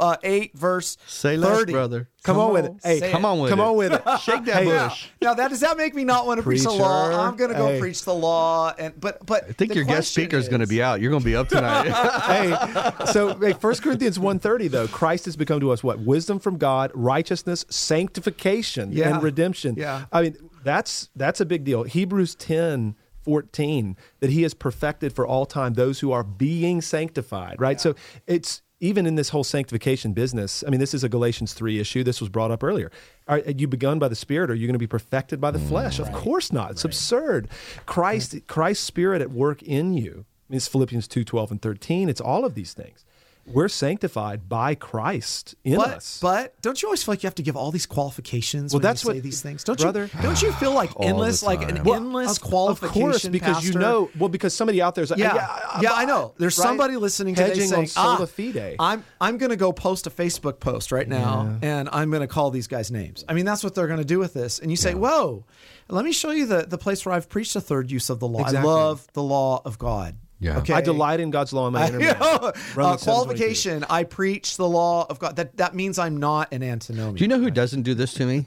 Romans 0.02 0.16
uh, 0.18 0.20
eight 0.22 0.56
verse 0.58 0.96
Say 1.06 1.36
less, 1.36 1.58
thirty. 1.58 1.72
brother. 1.72 2.08
Come, 2.24 2.38
on, 2.38 2.52
with 2.52 2.64
it. 2.66 2.72
Hey, 2.84 2.98
say 3.00 3.10
Come 3.10 3.24
it. 3.24 3.28
on 3.28 3.40
with 3.40 3.50
come 3.50 3.58
it. 3.58 3.62
Come 3.62 3.70
on 3.70 3.76
with 3.76 3.92
it. 3.94 4.02
Shake 4.20 4.44
that 4.44 4.62
Hey, 4.62 4.64
bush. 4.64 5.08
Now 5.20 5.34
that 5.34 5.48
does 5.48 5.60
that 5.60 5.76
make 5.76 5.94
me 5.94 6.04
not 6.04 6.26
want 6.26 6.38
to 6.38 6.42
preach 6.44 6.62
the 6.62 6.70
law? 6.70 7.26
I'm 7.26 7.36
going 7.36 7.50
to 7.50 7.56
go 7.56 7.66
Hey. 7.68 7.80
preach 7.80 8.04
the 8.04 8.14
law, 8.14 8.72
and 8.78 8.98
but 9.00 9.24
but 9.26 9.44
I 9.48 9.52
think 9.52 9.74
your 9.74 9.84
guest 9.84 10.12
speaker 10.12 10.36
is 10.36 10.48
going 10.48 10.60
to 10.60 10.66
be 10.66 10.82
out. 10.82 11.00
You're 11.00 11.10
going 11.10 11.22
to 11.22 11.26
be 11.26 11.34
up 11.36 11.48
tonight. 11.48 11.90
hey, 12.26 13.06
so 13.12 13.34
hey, 13.38 13.52
1 13.52 13.74
Corinthians 13.76 14.18
1.30, 14.18 14.70
though, 14.70 14.86
Christ 14.88 15.24
has 15.24 15.36
become 15.36 15.60
to 15.60 15.70
us 15.72 15.82
what? 15.82 15.98
Wisdom 16.00 16.38
from 16.38 16.58
God, 16.58 16.90
righteousness, 16.94 17.64
sanctification, 17.68 18.92
Yeah. 18.92 19.08
and 19.14 19.22
redemption. 19.22 19.74
Yeah. 19.76 20.04
I 20.12 20.22
mean, 20.22 20.36
that's 20.64 21.08
that's 21.16 21.40
a 21.40 21.46
big 21.46 21.64
deal. 21.64 21.82
Hebrews 21.84 22.34
10, 22.36 22.94
14, 23.24 23.96
that 24.20 24.30
he 24.30 24.42
has 24.42 24.54
perfected 24.54 25.12
for 25.12 25.26
all 25.26 25.46
time 25.46 25.74
those 25.74 26.00
who 26.00 26.12
are 26.12 26.22
being 26.24 26.80
sanctified, 26.80 27.60
right? 27.60 27.80
So 27.80 27.94
it's 28.26 28.62
even 28.82 29.06
in 29.06 29.14
this 29.14 29.28
whole 29.28 29.44
sanctification 29.44 30.12
business, 30.12 30.64
I 30.66 30.70
mean, 30.70 30.80
this 30.80 30.92
is 30.92 31.04
a 31.04 31.08
Galatians 31.08 31.52
3 31.52 31.78
issue. 31.78 32.02
This 32.02 32.20
was 32.20 32.28
brought 32.28 32.50
up 32.50 32.64
earlier. 32.64 32.90
Are 33.28 33.38
you 33.38 33.68
begun 33.68 34.00
by 34.00 34.08
the 34.08 34.16
Spirit? 34.16 34.50
Or 34.50 34.54
are 34.54 34.56
you 34.56 34.66
going 34.66 34.74
to 34.74 34.78
be 34.78 34.88
perfected 34.88 35.40
by 35.40 35.52
the 35.52 35.60
mm, 35.60 35.68
flesh? 35.68 36.00
Of 36.00 36.12
course 36.12 36.52
not. 36.52 36.72
It's 36.72 36.84
absurd. 36.84 37.48
Christ, 37.86 38.34
Christ's 38.48 38.84
Spirit 38.84 39.22
at 39.22 39.30
work 39.30 39.62
in 39.62 39.94
you. 39.94 40.10
I 40.10 40.52
mean, 40.52 40.56
it's 40.56 40.66
Philippians 40.66 41.06
2, 41.06 41.22
12, 41.22 41.52
and 41.52 41.62
13. 41.62 42.08
It's 42.08 42.20
all 42.20 42.44
of 42.44 42.56
these 42.56 42.74
things. 42.74 43.04
We're 43.44 43.68
sanctified 43.68 44.48
by 44.48 44.74
Christ 44.76 45.56
in 45.64 45.76
But 45.76 45.88
us. 45.96 46.18
but 46.22 46.60
don't 46.62 46.80
you 46.80 46.86
always 46.88 47.02
feel 47.02 47.12
like 47.12 47.22
you 47.24 47.26
have 47.26 47.34
to 47.34 47.42
give 47.42 47.56
all 47.56 47.72
these 47.72 47.86
qualifications? 47.86 48.72
Well, 48.72 48.80
that's 48.80 49.04
what- 49.04 49.20
these 49.22 49.42
things. 49.42 49.64
Don't 49.64 49.80
brother- 49.80 50.08
you? 50.14 50.22
Don't 50.22 50.40
you 50.40 50.52
feel 50.52 50.72
like 50.72 50.90
endless, 51.00 51.42
like 51.42 51.62
an. 51.68 51.82
Well, 51.82 51.96
endless 51.96 52.36
of- 52.36 52.42
qualification? 52.42 53.02
Of 53.02 53.10
course, 53.10 53.26
because 53.26 53.64
you 53.64 53.74
know, 53.74 54.10
well, 54.18 54.28
because 54.28 54.54
somebody 54.54 54.80
out 54.80 54.94
there 54.94 55.04
is 55.04 55.10
like, 55.10 55.18
Yeah, 55.18 55.34
yeah, 55.34 55.80
yeah, 55.82 55.92
I 55.92 56.04
know. 56.04 56.34
There's 56.38 56.56
right? 56.58 56.64
somebody 56.64 56.96
listening 56.96 57.34
today 57.34 57.48
Hedging 57.48 57.68
saying, 57.68 57.88
ah, 57.96 58.24
fide. 58.24 58.76
I'm 58.78 59.04
I'm 59.20 59.38
going 59.38 59.50
to 59.50 59.56
go 59.56 59.72
post 59.72 60.06
a 60.06 60.10
Facebook 60.10 60.60
post 60.60 60.92
right 60.92 61.08
now, 61.08 61.58
and 61.62 61.88
I'm 61.92 62.10
going 62.10 62.22
to 62.22 62.28
call 62.28 62.50
these 62.50 62.68
guys 62.68 62.90
names. 62.90 63.24
I 63.28 63.34
mean, 63.34 63.44
that's 63.44 63.64
what 63.64 63.74
they're 63.74 63.88
going 63.88 63.98
to 63.98 64.04
do 64.04 64.18
with 64.20 64.34
this. 64.34 64.60
And 64.60 64.70
you 64.70 64.76
say, 64.76 64.94
"Whoa, 64.94 65.44
let 65.88 66.04
me 66.04 66.12
show 66.12 66.30
you 66.30 66.46
the 66.46 66.62
the 66.68 66.78
place 66.78 67.04
where 67.04 67.14
I've 67.14 67.28
preached 67.28 67.56
a 67.56 67.60
third 67.60 67.90
use 67.90 68.08
of 68.08 68.20
the 68.20 68.28
law. 68.28 68.42
Exactly. 68.42 68.70
I 68.70 68.72
love 68.72 69.06
the 69.14 69.22
law 69.22 69.62
of 69.64 69.78
God. 69.78 70.14
Yeah. 70.42 70.58
Okay. 70.58 70.74
I 70.74 70.80
delight 70.80 71.20
in 71.20 71.30
God's 71.30 71.52
law 71.52 71.68
in 71.68 71.72
my 71.74 71.84
I- 71.84 71.88
inner 71.88 71.98
man. 72.00 72.16
uh, 72.20 72.52
qualification. 72.96 73.84
I 73.88 74.02
preach 74.04 74.56
the 74.56 74.68
law 74.68 75.06
of 75.08 75.18
God. 75.20 75.36
That 75.36 75.56
that 75.58 75.74
means 75.74 75.98
I'm 75.98 76.16
not 76.16 76.52
an 76.52 76.62
antinomian. 76.62 77.14
Do 77.14 77.22
you 77.24 77.28
know 77.28 77.38
who 77.38 77.50
doesn't 77.50 77.82
do 77.82 77.94
this 77.94 78.12
to 78.14 78.26
me? 78.26 78.46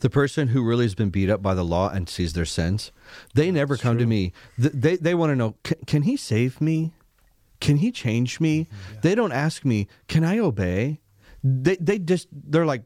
The 0.00 0.10
person 0.10 0.48
who 0.48 0.64
really 0.64 0.84
has 0.84 0.94
been 0.96 1.10
beat 1.10 1.30
up 1.30 1.40
by 1.40 1.54
the 1.54 1.64
law 1.64 1.90
and 1.90 2.08
sees 2.08 2.32
their 2.32 2.44
sins. 2.44 2.90
They 3.34 3.50
never 3.52 3.76
come 3.76 3.98
to 3.98 4.06
me. 4.06 4.32
Th- 4.60 4.72
They 4.72 4.96
they 4.96 5.14
want 5.14 5.30
to 5.30 5.36
know, 5.36 5.54
can 5.86 6.02
he 6.02 6.16
save 6.16 6.60
me? 6.60 6.92
Can 7.60 7.76
he 7.78 7.90
change 7.92 8.40
me? 8.40 8.66
They 9.02 9.14
don't 9.14 9.32
ask 9.32 9.64
me, 9.64 9.86
can 10.08 10.24
I 10.24 10.38
obey? 10.40 11.00
They 11.44 11.76
they 11.76 11.98
just 12.00 12.26
they're 12.32 12.66
like, 12.66 12.82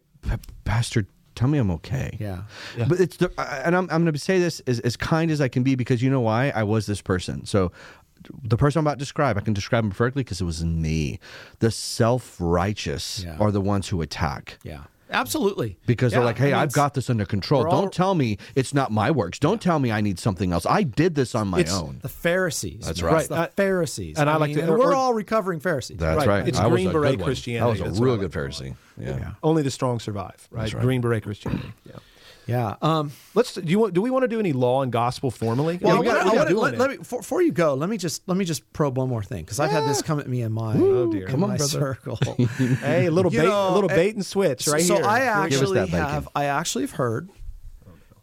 Pastor, 0.64 1.06
tell 1.34 1.48
me 1.48 1.58
I'm 1.58 1.70
okay. 1.72 2.16
Yeah. 2.20 2.42
yeah. 2.76 2.86
But 2.88 3.00
it's 3.00 3.16
the, 3.16 3.30
and 3.64 3.74
I'm 3.76 3.88
I'm 3.90 4.02
going 4.02 4.12
to 4.12 4.18
say 4.18 4.38
this 4.38 4.60
as, 4.66 4.80
as 4.80 4.96
kind 4.96 5.30
as 5.30 5.40
I 5.40 5.48
can 5.48 5.62
be 5.62 5.74
because 5.74 6.02
you 6.02 6.10
know 6.10 6.20
why 6.20 6.50
I 6.54 6.62
was 6.62 6.86
this 6.86 7.00
person. 7.00 7.44
So 7.46 7.72
the 8.44 8.56
person 8.56 8.78
I'm 8.78 8.86
about 8.86 8.94
to 8.94 8.98
describe, 8.98 9.36
I 9.36 9.40
can 9.40 9.52
describe 9.52 9.84
him 9.84 9.90
perfectly 9.90 10.22
because 10.22 10.40
it 10.40 10.44
was 10.44 10.64
me. 10.64 11.18
The 11.58 11.70
self 11.70 12.36
righteous 12.38 13.24
Yeah. 13.24 13.36
are 13.38 13.50
the 13.50 13.60
ones 13.60 13.88
who 13.88 14.00
attack 14.02 14.58
Yeah. 14.62 14.84
Absolutely. 15.12 15.78
because 15.86 16.12
Yeah, 16.12 16.18
they're 16.18 16.24
like, 16.26 16.36
I 16.36 16.38
"Hey, 16.38 16.44
mean, 16.46 16.54
I've 16.54 16.62
it's- 16.64 16.74
got 16.74 16.94
this 16.94 17.08
under 17.10 17.24
control. 17.24 17.62
we're 17.62 17.68
all- 17.68 17.82
Don't 17.82 17.92
tell 17.92 18.14
me 18.14 18.38
it's 18.54 18.72
not 18.74 18.90
my 18.90 19.10
works. 19.10 19.38
Don't 19.38 19.60
tell 19.60 19.78
me 19.78 19.92
I 19.92 20.00
need 20.00 20.18
something 20.18 20.52
else. 20.52 20.66
I 20.66 20.82
did 20.82 21.14
this 21.14 21.34
on 21.34 21.48
my 21.48 21.60
It's- 21.60 21.74
own." 21.74 21.98
The 22.02 22.08
Pharisees. 22.08 22.84
That's 22.86 23.02
man. 23.02 23.12
right. 23.12 23.20
It's 23.20 23.28
the 23.28 23.34
Right. 23.34 23.48
Uh, 23.48 23.52
Pharisees. 23.56 24.18
and 24.18 24.28
I 24.30 24.36
like 24.36 24.48
mean, 24.48 24.56
to- 24.56 24.62
and 24.62 24.70
or- 24.70 24.78
we're 24.78 24.90
or- 24.92 24.94
all 24.94 25.14
recovering 25.14 25.60
Pharisees. 25.60 25.98
That's 25.98 26.18
Right. 26.18 26.28
right. 26.28 26.48
It's 26.48 26.58
I 26.58 26.68
Green 26.68 26.88
a 26.88 26.92
Beret. 26.92 27.20
Christianity. 27.22 27.78
That 27.80 27.88
was 27.90 27.98
a 27.98 28.00
what 28.00 28.06
real 28.06 28.16
good 28.16 28.32
Pharisee. 28.32 28.74
Yeah. 28.98 29.32
Only 29.42 29.62
the 29.62 29.70
strong 29.70 30.00
survive, 30.00 30.48
right? 30.50 30.72
right. 30.72 30.82
Green 30.82 31.00
Beret 31.00 31.22
Christianity. 31.24 31.72
Yeah. 31.86 31.96
Yeah. 32.46 32.74
Um, 32.82 33.12
Let's. 33.34 33.54
Do 33.54 33.62
you 33.70 33.78
want? 33.78 33.94
Do 33.94 34.02
we 34.02 34.10
want 34.10 34.24
to 34.24 34.28
do 34.28 34.40
any 34.40 34.52
law 34.52 34.82
and 34.82 34.90
gospel 34.90 35.30
formally? 35.30 35.78
well, 35.80 35.94
Yeah, 35.94 36.00
we 36.00 36.06
got- 36.06 36.26
wanna- 36.26 36.30
we 36.32 36.36
got 36.38 36.54
wanna- 36.56 36.60
let, 36.72 36.78
let 36.78 36.90
me 36.90 36.96
before, 36.96 37.20
before 37.20 37.40
you 37.42 37.52
go. 37.52 37.74
Let 37.74 37.88
me 37.88 37.96
just 37.96 38.26
let 38.28 38.36
me 38.36 38.44
just 38.44 38.72
probe 38.72 38.98
one 38.98 39.08
more 39.08 39.22
thing 39.22 39.44
because 39.44 39.60
I've 39.60 39.70
had 39.70 39.84
this 39.88 40.02
come 40.02 40.18
at 40.18 40.28
me 40.28 40.42
in 40.42 40.50
my 40.52 40.74
Oh, 40.76 41.12
dear. 41.12 41.26
in 41.26 41.30
Come 41.30 41.44
on, 41.44 41.50
my 41.50 41.56
brother. 41.56 41.70
circle. 41.70 42.18
Hey, 42.80 43.06
a 43.06 43.10
little 43.12 43.32
You 43.32 43.40
bait, 43.42 43.46
know, 43.46 43.68
a 43.70 43.74
little 43.74 43.90
eh, 43.90 43.94
bait 43.94 44.14
and 44.16 44.26
switch 44.26 44.66
right 44.66 44.82
so 44.82 44.96
here. 44.96 45.04
I 45.04 45.20
actually 45.20 45.74
that 45.74 45.86
bacon. 45.92 46.00
have 46.00 46.28
I 46.34 46.46
actually 46.46 46.82
have 46.82 46.92
heard, 46.92 47.30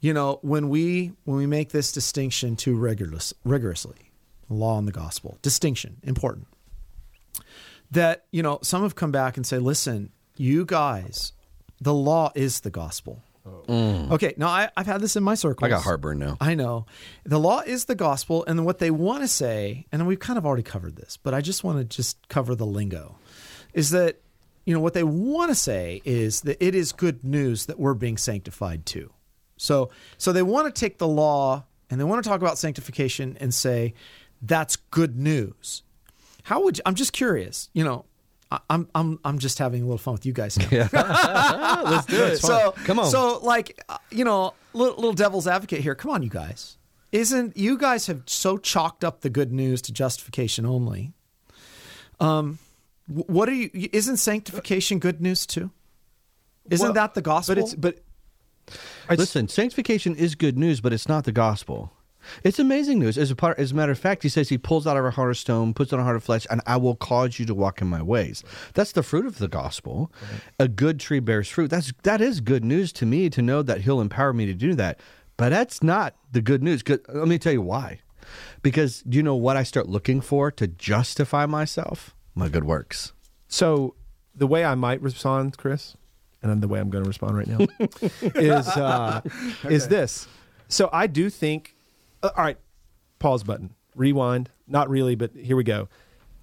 you 0.01 0.13
know, 0.13 0.39
when 0.41 0.67
we 0.67 1.13
when 1.23 1.37
we 1.37 1.45
make 1.45 1.69
this 1.69 1.91
distinction 1.93 2.57
too 2.57 2.75
rigorous 2.75 3.33
rigorously, 3.45 4.11
law 4.49 4.77
and 4.77 4.87
the 4.87 4.91
gospel 4.91 5.37
distinction 5.41 5.95
important. 6.03 6.47
That 7.91 8.25
you 8.31 8.43
know, 8.43 8.59
some 8.63 8.83
have 8.83 8.95
come 8.95 9.11
back 9.11 9.37
and 9.37 9.45
say, 9.47 9.57
listen, 9.59 10.11
you 10.35 10.65
guys, 10.65 11.31
the 11.81 11.93
law 11.93 12.31
is 12.35 12.59
the 12.59 12.69
gospel. 12.69 13.23
Mm. 13.67 14.11
Okay, 14.11 14.33
now 14.37 14.47
I, 14.47 14.69
I've 14.75 14.85
had 14.85 15.01
this 15.01 15.15
in 15.15 15.23
my 15.23 15.35
circles. 15.35 15.65
I 15.65 15.69
got 15.69 15.83
heartburn 15.83 16.19
now. 16.19 16.37
I 16.39 16.55
know. 16.55 16.85
The 17.23 17.39
law 17.39 17.61
is 17.61 17.85
the 17.85 17.95
gospel, 17.95 18.43
and 18.45 18.65
what 18.65 18.79
they 18.79 18.91
want 18.91 19.23
to 19.23 19.27
say, 19.27 19.85
and 19.91 20.05
we've 20.07 20.19
kind 20.19 20.37
of 20.37 20.45
already 20.45 20.63
covered 20.63 20.95
this, 20.95 21.17
but 21.17 21.33
I 21.33 21.41
just 21.41 21.63
want 21.63 21.77
to 21.79 21.83
just 21.83 22.27
cover 22.29 22.55
the 22.55 22.65
lingo, 22.65 23.17
is 23.73 23.91
that 23.91 24.21
you 24.65 24.73
know 24.73 24.81
what 24.81 24.93
they 24.93 25.03
want 25.03 25.49
to 25.49 25.55
say 25.55 26.01
is 26.05 26.41
that 26.41 26.63
it 26.63 26.75
is 26.75 26.91
good 26.91 27.23
news 27.23 27.65
that 27.65 27.79
we're 27.79 27.93
being 27.93 28.17
sanctified 28.17 28.85
too. 28.85 29.11
So 29.57 29.89
so 30.17 30.31
they 30.31 30.43
want 30.43 30.73
to 30.73 30.79
take 30.79 30.97
the 30.97 31.07
law 31.07 31.65
and 31.89 31.99
they 31.99 32.03
want 32.03 32.23
to 32.23 32.29
talk 32.29 32.41
about 32.41 32.57
sanctification 32.57 33.35
and 33.39 33.53
say 33.53 33.93
that's 34.41 34.75
good 34.75 35.17
news. 35.17 35.83
How 36.43 36.63
would 36.63 36.77
you, 36.77 36.83
I'm 36.85 36.95
just 36.95 37.13
curious, 37.13 37.69
you 37.73 37.83
know, 37.83 38.05
I'm 38.69 38.87
I'm 38.95 39.19
I'm 39.23 39.39
just 39.39 39.59
having 39.59 39.83
a 39.83 39.85
little 39.85 39.99
fun 39.99 40.13
with 40.13 40.25
you 40.25 40.33
guys. 40.33 40.57
Now. 40.57 40.89
Let's 41.83 42.05
do 42.07 42.23
it. 42.23 42.39
So 42.41 42.73
Come 42.85 42.99
on. 42.99 43.09
So 43.09 43.39
like 43.39 43.79
uh, 43.89 43.97
you 44.11 44.25
know, 44.25 44.53
little, 44.73 44.95
little 44.95 45.13
devil's 45.13 45.47
advocate 45.47 45.81
here. 45.81 45.93
Come 45.95 46.11
on, 46.11 46.23
you 46.23 46.29
guys. 46.29 46.77
Isn't 47.11 47.55
you 47.57 47.77
guys 47.77 48.07
have 48.07 48.23
so 48.25 48.57
chalked 48.57 49.03
up 49.03 49.21
the 49.21 49.29
good 49.29 49.51
news 49.51 49.81
to 49.83 49.93
justification 49.93 50.65
only? 50.65 51.13
Um, 52.19 52.59
what 53.07 53.49
are 53.49 53.53
you? 53.53 53.69
Isn't 53.73 54.17
sanctification 54.17 54.99
good 54.99 55.21
news 55.21 55.45
too? 55.45 55.71
Isn't 56.69 56.85
Well, 56.85 56.93
that 56.93 57.13
the 57.13 57.21
gospel? 57.21 57.55
But 57.55 57.63
it's 57.63 57.75
but 57.75 57.99
Listen, 59.09 59.47
sanctification 59.47 60.15
is 60.15 60.35
good 60.35 60.57
news, 60.57 60.81
but 60.81 60.93
it's 60.93 61.07
not 61.07 61.23
the 61.23 61.31
gospel. 61.31 61.91
It's 62.43 62.59
amazing 62.59 62.99
news. 62.99 63.17
As 63.17 63.31
a 63.31 63.35
part, 63.35 63.59
as 63.59 63.71
a 63.71 63.75
matter 63.75 63.91
of 63.91 63.99
fact, 63.99 64.23
he 64.23 64.29
says 64.29 64.49
he 64.49 64.57
pulls 64.57 64.85
out 64.87 64.97
of 64.97 65.05
a 65.05 65.11
heart 65.11 65.31
of 65.31 65.37
stone, 65.37 65.73
puts 65.73 65.93
on 65.93 65.99
a 65.99 66.03
heart 66.03 66.15
of 66.15 66.23
flesh, 66.23 66.45
and 66.49 66.61
I 66.65 66.77
will 66.77 66.95
cause 66.95 67.39
you 67.39 67.45
to 67.45 67.53
walk 67.53 67.81
in 67.81 67.87
my 67.87 68.01
ways. 68.01 68.43
That's 68.73 68.91
the 68.91 69.03
fruit 69.03 69.25
of 69.25 69.37
the 69.37 69.47
gospel. 69.47 70.11
A 70.59 70.67
good 70.67 70.99
tree 70.99 71.19
bears 71.19 71.49
fruit. 71.49 71.69
That's 71.69 71.91
that 72.03 72.21
is 72.21 72.41
good 72.41 72.63
news 72.63 72.91
to 72.93 73.05
me 73.05 73.29
to 73.29 73.41
know 73.41 73.61
that 73.61 73.81
he'll 73.81 74.01
empower 74.01 74.33
me 74.33 74.45
to 74.45 74.53
do 74.53 74.75
that. 74.75 74.99
But 75.37 75.49
that's 75.49 75.81
not 75.81 76.15
the 76.31 76.41
good 76.41 76.61
news. 76.61 76.83
Let 76.87 77.27
me 77.27 77.39
tell 77.39 77.53
you 77.53 77.61
why. 77.61 78.01
Because 78.61 79.01
do 79.01 79.15
you 79.17 79.23
know 79.23 79.35
what 79.35 79.57
I 79.57 79.63
start 79.63 79.87
looking 79.87 80.21
for 80.21 80.51
to 80.51 80.67
justify 80.67 81.45
myself? 81.45 82.15
My 82.35 82.49
good 82.49 82.65
works. 82.65 83.13
So 83.47 83.95
the 84.35 84.47
way 84.47 84.65
I 84.65 84.75
might 84.75 85.01
respond, 85.01 85.57
Chris, 85.57 85.95
and 86.41 86.61
the 86.61 86.67
way 86.67 86.79
I'm 86.79 86.89
going 86.89 87.03
to 87.03 87.07
respond 87.07 87.37
right 87.37 87.47
now, 87.47 87.67
is 88.21 88.67
uh, 88.67 89.21
is 89.65 89.87
this. 89.87 90.27
So 90.67 90.89
I 90.91 91.07
do 91.07 91.29
think. 91.29 91.75
Uh, 92.21 92.29
all 92.35 92.43
right, 92.43 92.57
pause 93.19 93.43
button, 93.43 93.73
rewind. 93.95 94.49
Not 94.67 94.89
really, 94.89 95.15
but 95.15 95.31
here 95.35 95.55
we 95.55 95.63
go. 95.63 95.87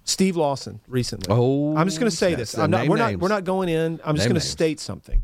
Steve 0.03 0.37
Lawson 0.37 0.79
recently. 0.87 1.27
Oh, 1.29 1.75
I'm 1.75 1.87
just 1.87 1.99
going 1.99 2.09
to 2.09 2.15
say 2.15 2.33
this. 2.33 2.57
I'm 2.57 2.71
not. 2.71 2.87
We're 2.87 2.97
not. 2.97 3.09
names. 3.09 3.21
We're 3.21 3.27
not 3.27 3.43
going 3.43 3.69
in. 3.69 3.99
I'm 4.03 4.15
just 4.15 4.27
going 4.27 4.39
to 4.39 4.45
state 4.45 4.79
something. 4.79 5.21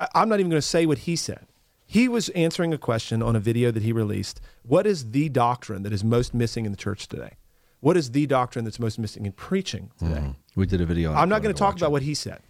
I, 0.00 0.08
I'm 0.14 0.28
not 0.28 0.40
even 0.40 0.50
going 0.50 0.60
to 0.60 0.66
say 0.66 0.86
what 0.86 0.98
he 0.98 1.14
said. 1.16 1.46
He 1.84 2.08
was 2.08 2.28
answering 2.30 2.74
a 2.74 2.78
question 2.78 3.22
on 3.22 3.34
a 3.34 3.40
video 3.40 3.70
that 3.70 3.82
he 3.82 3.92
released. 3.92 4.40
What 4.62 4.86
is 4.86 5.10
the 5.12 5.28
doctrine 5.30 5.82
that 5.84 5.92
is 5.92 6.04
most 6.04 6.34
missing 6.34 6.66
in 6.66 6.70
the 6.70 6.76
church 6.76 7.08
today? 7.08 7.36
What 7.80 7.96
is 7.96 8.10
the 8.10 8.26
doctrine 8.26 8.64
that's 8.64 8.78
most 8.78 8.98
missing 8.98 9.24
in 9.24 9.32
preaching 9.32 9.90
today? 9.98 10.34
We 10.54 10.66
did 10.66 10.80
a 10.80 10.86
video. 10.86 11.12
on. 11.12 11.16
I'm 11.16 11.28
not 11.28 11.42
going 11.42 11.54
to 11.54 11.58
talk 11.58 11.76
about 11.76 11.86
it. 11.86 11.92
what 11.92 12.02
he 12.02 12.14
said. 12.14 12.40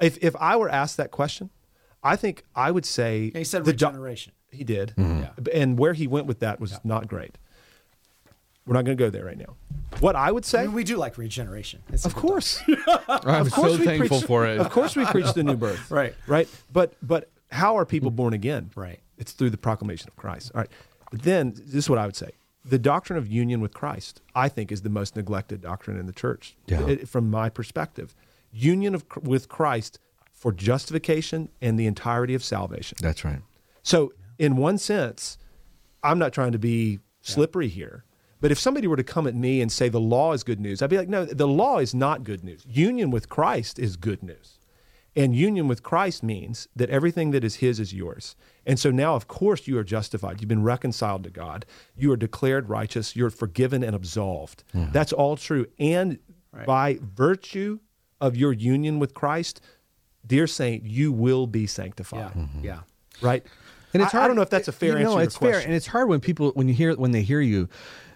If 0.00 0.18
if 0.22 0.34
I 0.36 0.56
were 0.56 0.68
asked 0.68 0.96
that 0.96 1.10
question, 1.10 1.50
I 2.02 2.16
think 2.16 2.44
I 2.54 2.70
would 2.70 2.84
say 2.86 3.30
he 3.34 3.44
said 3.44 3.64
the 3.64 3.72
do- 3.72 3.86
regeneration. 3.86 4.32
he 4.50 4.64
did, 4.64 4.92
Mm-hmm. 4.96 5.20
yeah. 5.22 5.52
and 5.60 5.78
where 5.78 5.92
he 5.92 6.06
went 6.06 6.26
with 6.26 6.40
that 6.40 6.60
was 6.60 6.78
not 6.84 7.06
great. 7.08 7.38
We're 8.66 8.74
not 8.74 8.84
going 8.84 8.96
to 8.96 9.02
go 9.04 9.10
there 9.10 9.24
right 9.24 9.36
now. 9.38 9.56
What 9.98 10.14
I 10.14 10.30
would 10.30 10.44
say, 10.44 10.60
I 10.60 10.66
mean, 10.66 10.74
we 10.74 10.84
do 10.84 10.96
like 10.96 11.18
regeneration. 11.18 11.82
It's 11.92 12.04
of 12.06 12.14
course, 12.14 12.62
I'm 13.08 13.46
of 13.46 13.52
course 13.52 13.72
so 13.72 13.78
we 13.78 13.84
thankful 13.84 14.18
preach- 14.18 14.26
for 14.26 14.46
it. 14.46 14.58
Of 14.58 14.70
course, 14.70 14.94
we 14.96 15.04
preach 15.06 15.32
the 15.32 15.42
new 15.42 15.56
birth. 15.56 15.90
Right. 15.90 16.14
right. 16.26 16.48
But 16.72 16.94
but 17.02 17.28
how 17.50 17.76
are 17.76 17.84
people 17.84 18.10
born 18.10 18.32
again? 18.34 18.70
Right. 18.76 19.00
It's 19.18 19.32
through 19.32 19.50
the 19.50 19.58
proclamation 19.58 20.08
of 20.08 20.16
Christ. 20.16 20.52
All 20.54 20.60
right. 20.60 20.70
But 21.10 21.22
then 21.22 21.52
this 21.56 21.74
is 21.84 21.90
what 21.90 21.98
I 21.98 22.06
would 22.06 22.16
say: 22.16 22.30
the 22.64 22.78
doctrine 22.78 23.18
of 23.18 23.26
union 23.28 23.60
with 23.60 23.74
Christ, 23.74 24.22
I 24.34 24.48
think, 24.48 24.70
is 24.72 24.82
the 24.82 24.88
most 24.90 25.16
neglected 25.16 25.60
doctrine 25.60 25.98
in 25.98 26.06
the 26.06 26.12
church. 26.12 26.56
Yeah. 26.66 26.86
It- 26.86 27.08
from 27.08 27.30
my 27.30 27.48
perspective, 27.48 28.14
union 28.52 28.94
of, 28.94 29.04
with 29.22 29.48
Christ 29.48 29.98
for 30.42 30.50
justification 30.50 31.48
and 31.60 31.78
the 31.78 31.86
entirety 31.86 32.34
of 32.34 32.42
salvation. 32.42 32.98
That's 33.00 33.24
right. 33.24 33.38
So, 33.84 34.12
in 34.40 34.56
one 34.56 34.76
sense, 34.76 35.38
I'm 36.02 36.18
not 36.18 36.32
trying 36.32 36.50
to 36.50 36.58
be 36.58 36.98
slippery 37.20 37.68
here. 37.68 38.04
But 38.40 38.50
if 38.50 38.58
somebody 38.58 38.88
were 38.88 38.96
to 38.96 39.04
come 39.04 39.28
at 39.28 39.36
me 39.36 39.60
and 39.60 39.70
say 39.70 39.88
the 39.88 40.00
law 40.00 40.32
is 40.32 40.42
good 40.42 40.58
news, 40.58 40.82
I'd 40.82 40.90
be 40.90 40.98
like, 40.98 41.08
no, 41.08 41.24
the 41.24 41.46
law 41.46 41.78
is 41.78 41.94
not 41.94 42.24
good 42.24 42.42
news. 42.42 42.64
Union 42.68 43.12
with 43.12 43.28
Christ 43.28 43.78
is 43.78 43.96
good 43.96 44.20
news. 44.20 44.58
And 45.14 45.36
union 45.36 45.68
with 45.68 45.84
Christ 45.84 46.24
means 46.24 46.66
that 46.74 46.90
everything 46.90 47.30
that 47.30 47.44
is 47.44 47.56
His 47.56 47.78
is 47.78 47.94
yours. 47.94 48.34
And 48.66 48.80
so 48.80 48.90
now, 48.90 49.14
of 49.14 49.28
course, 49.28 49.68
you 49.68 49.78
are 49.78 49.84
justified. 49.84 50.40
You've 50.40 50.48
been 50.48 50.64
reconciled 50.64 51.22
to 51.22 51.30
God. 51.30 51.66
You 51.94 52.10
are 52.10 52.16
declared 52.16 52.68
righteous. 52.68 53.14
You're 53.14 53.30
forgiven 53.30 53.84
and 53.84 53.94
absolved. 53.94 54.64
That's 54.72 55.12
all 55.12 55.36
true. 55.36 55.66
And 55.78 56.18
by 56.66 56.98
virtue 57.00 57.78
of 58.20 58.36
your 58.36 58.52
union 58.52 58.98
with 58.98 59.14
Christ, 59.14 59.60
dear 60.26 60.46
saint, 60.46 60.84
you 60.84 61.12
will 61.12 61.46
be 61.46 61.66
sanctified 61.66 62.32
Yeah. 62.34 62.42
Mm-hmm. 62.42 62.64
Yeah. 62.64 62.78
right? 63.20 63.44
And 63.94 64.02
it's 64.02 64.12
hard. 64.12 64.24
I 64.24 64.26
don't 64.28 64.36
know 64.36 64.42
if 64.42 64.50
that's 64.50 64.68
a 64.68 64.72
fair 64.72 64.92
you 64.92 64.96
answer. 64.98 65.04
know, 65.10 65.16
to 65.18 65.22
it's 65.24 65.36
question. 65.36 65.60
fair, 65.60 65.66
and 65.66 65.74
it's 65.74 65.86
hard 65.88 66.08
when 66.08 66.20
people 66.20 66.50
when 66.54 66.66
you 66.68 66.74
hear 66.74 66.94
when 66.94 67.10
they 67.10 67.22
hear 67.22 67.40
you 67.42 67.68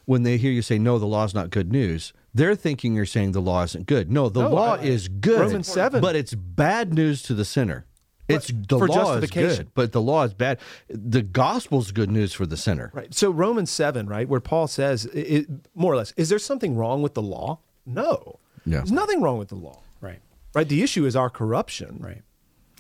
when 0.06 0.22
they 0.22 0.36
hear 0.38 0.50
you 0.52 0.62
say 0.62 0.78
no, 0.78 0.98
the 0.98 1.06
law's 1.06 1.34
not 1.34 1.50
good 1.50 1.70
news. 1.70 2.12
They're 2.32 2.54
thinking 2.54 2.94
you're 2.94 3.06
saying 3.06 3.32
the 3.32 3.40
law 3.42 3.62
isn't 3.64 3.86
good. 3.86 4.10
No, 4.10 4.28
the 4.28 4.42
No, 4.42 4.50
law 4.54 4.76
I- 4.76 4.82
is 4.82 5.08
good. 5.08 5.40
Romans 5.40 5.68
7. 5.68 6.00
but 6.00 6.14
it's 6.16 6.34
bad 6.34 6.94
news 6.94 7.22
to 7.22 7.34
the 7.34 7.44
sinner. 7.44 7.84
It's 8.28 8.48
the 8.48 8.78
for 8.78 8.88
law 8.88 9.16
is 9.18 9.30
good, 9.30 9.68
but 9.74 9.92
the 9.92 10.00
law 10.00 10.24
is 10.24 10.34
bad. 10.34 10.58
The 10.88 11.22
gospel's 11.22 11.92
good 11.92 12.10
news 12.10 12.32
for 12.32 12.44
the 12.46 12.56
sinner. 12.56 12.90
right. 12.94 13.12
So 13.14 13.30
Romans 13.30 13.70
seven, 13.70 14.08
right, 14.08 14.28
where 14.28 14.40
Paul 14.40 14.66
says, 14.66 15.04
it, 15.06 15.18
it- 15.20 15.48
more 15.74 15.92
or 15.92 15.96
less, 15.96 16.12
is 16.16 16.28
there 16.28 16.38
something 16.40 16.74
wrong 16.76 17.02
with 17.02 17.14
the 17.14 17.22
law? 17.22 17.58
No, 17.84 18.38
Yeah. 18.64 18.78
there's 18.78 18.90
nothing 18.92 19.20
wrong 19.22 19.38
with 19.38 19.48
the 19.48 19.54
law. 19.56 19.78
Right. 20.00 20.18
Right. 20.56 20.68
The 20.68 20.82
issue 20.82 21.04
is 21.06 21.14
our 21.14 21.30
corruption. 21.30 21.98
Right. 22.00 22.22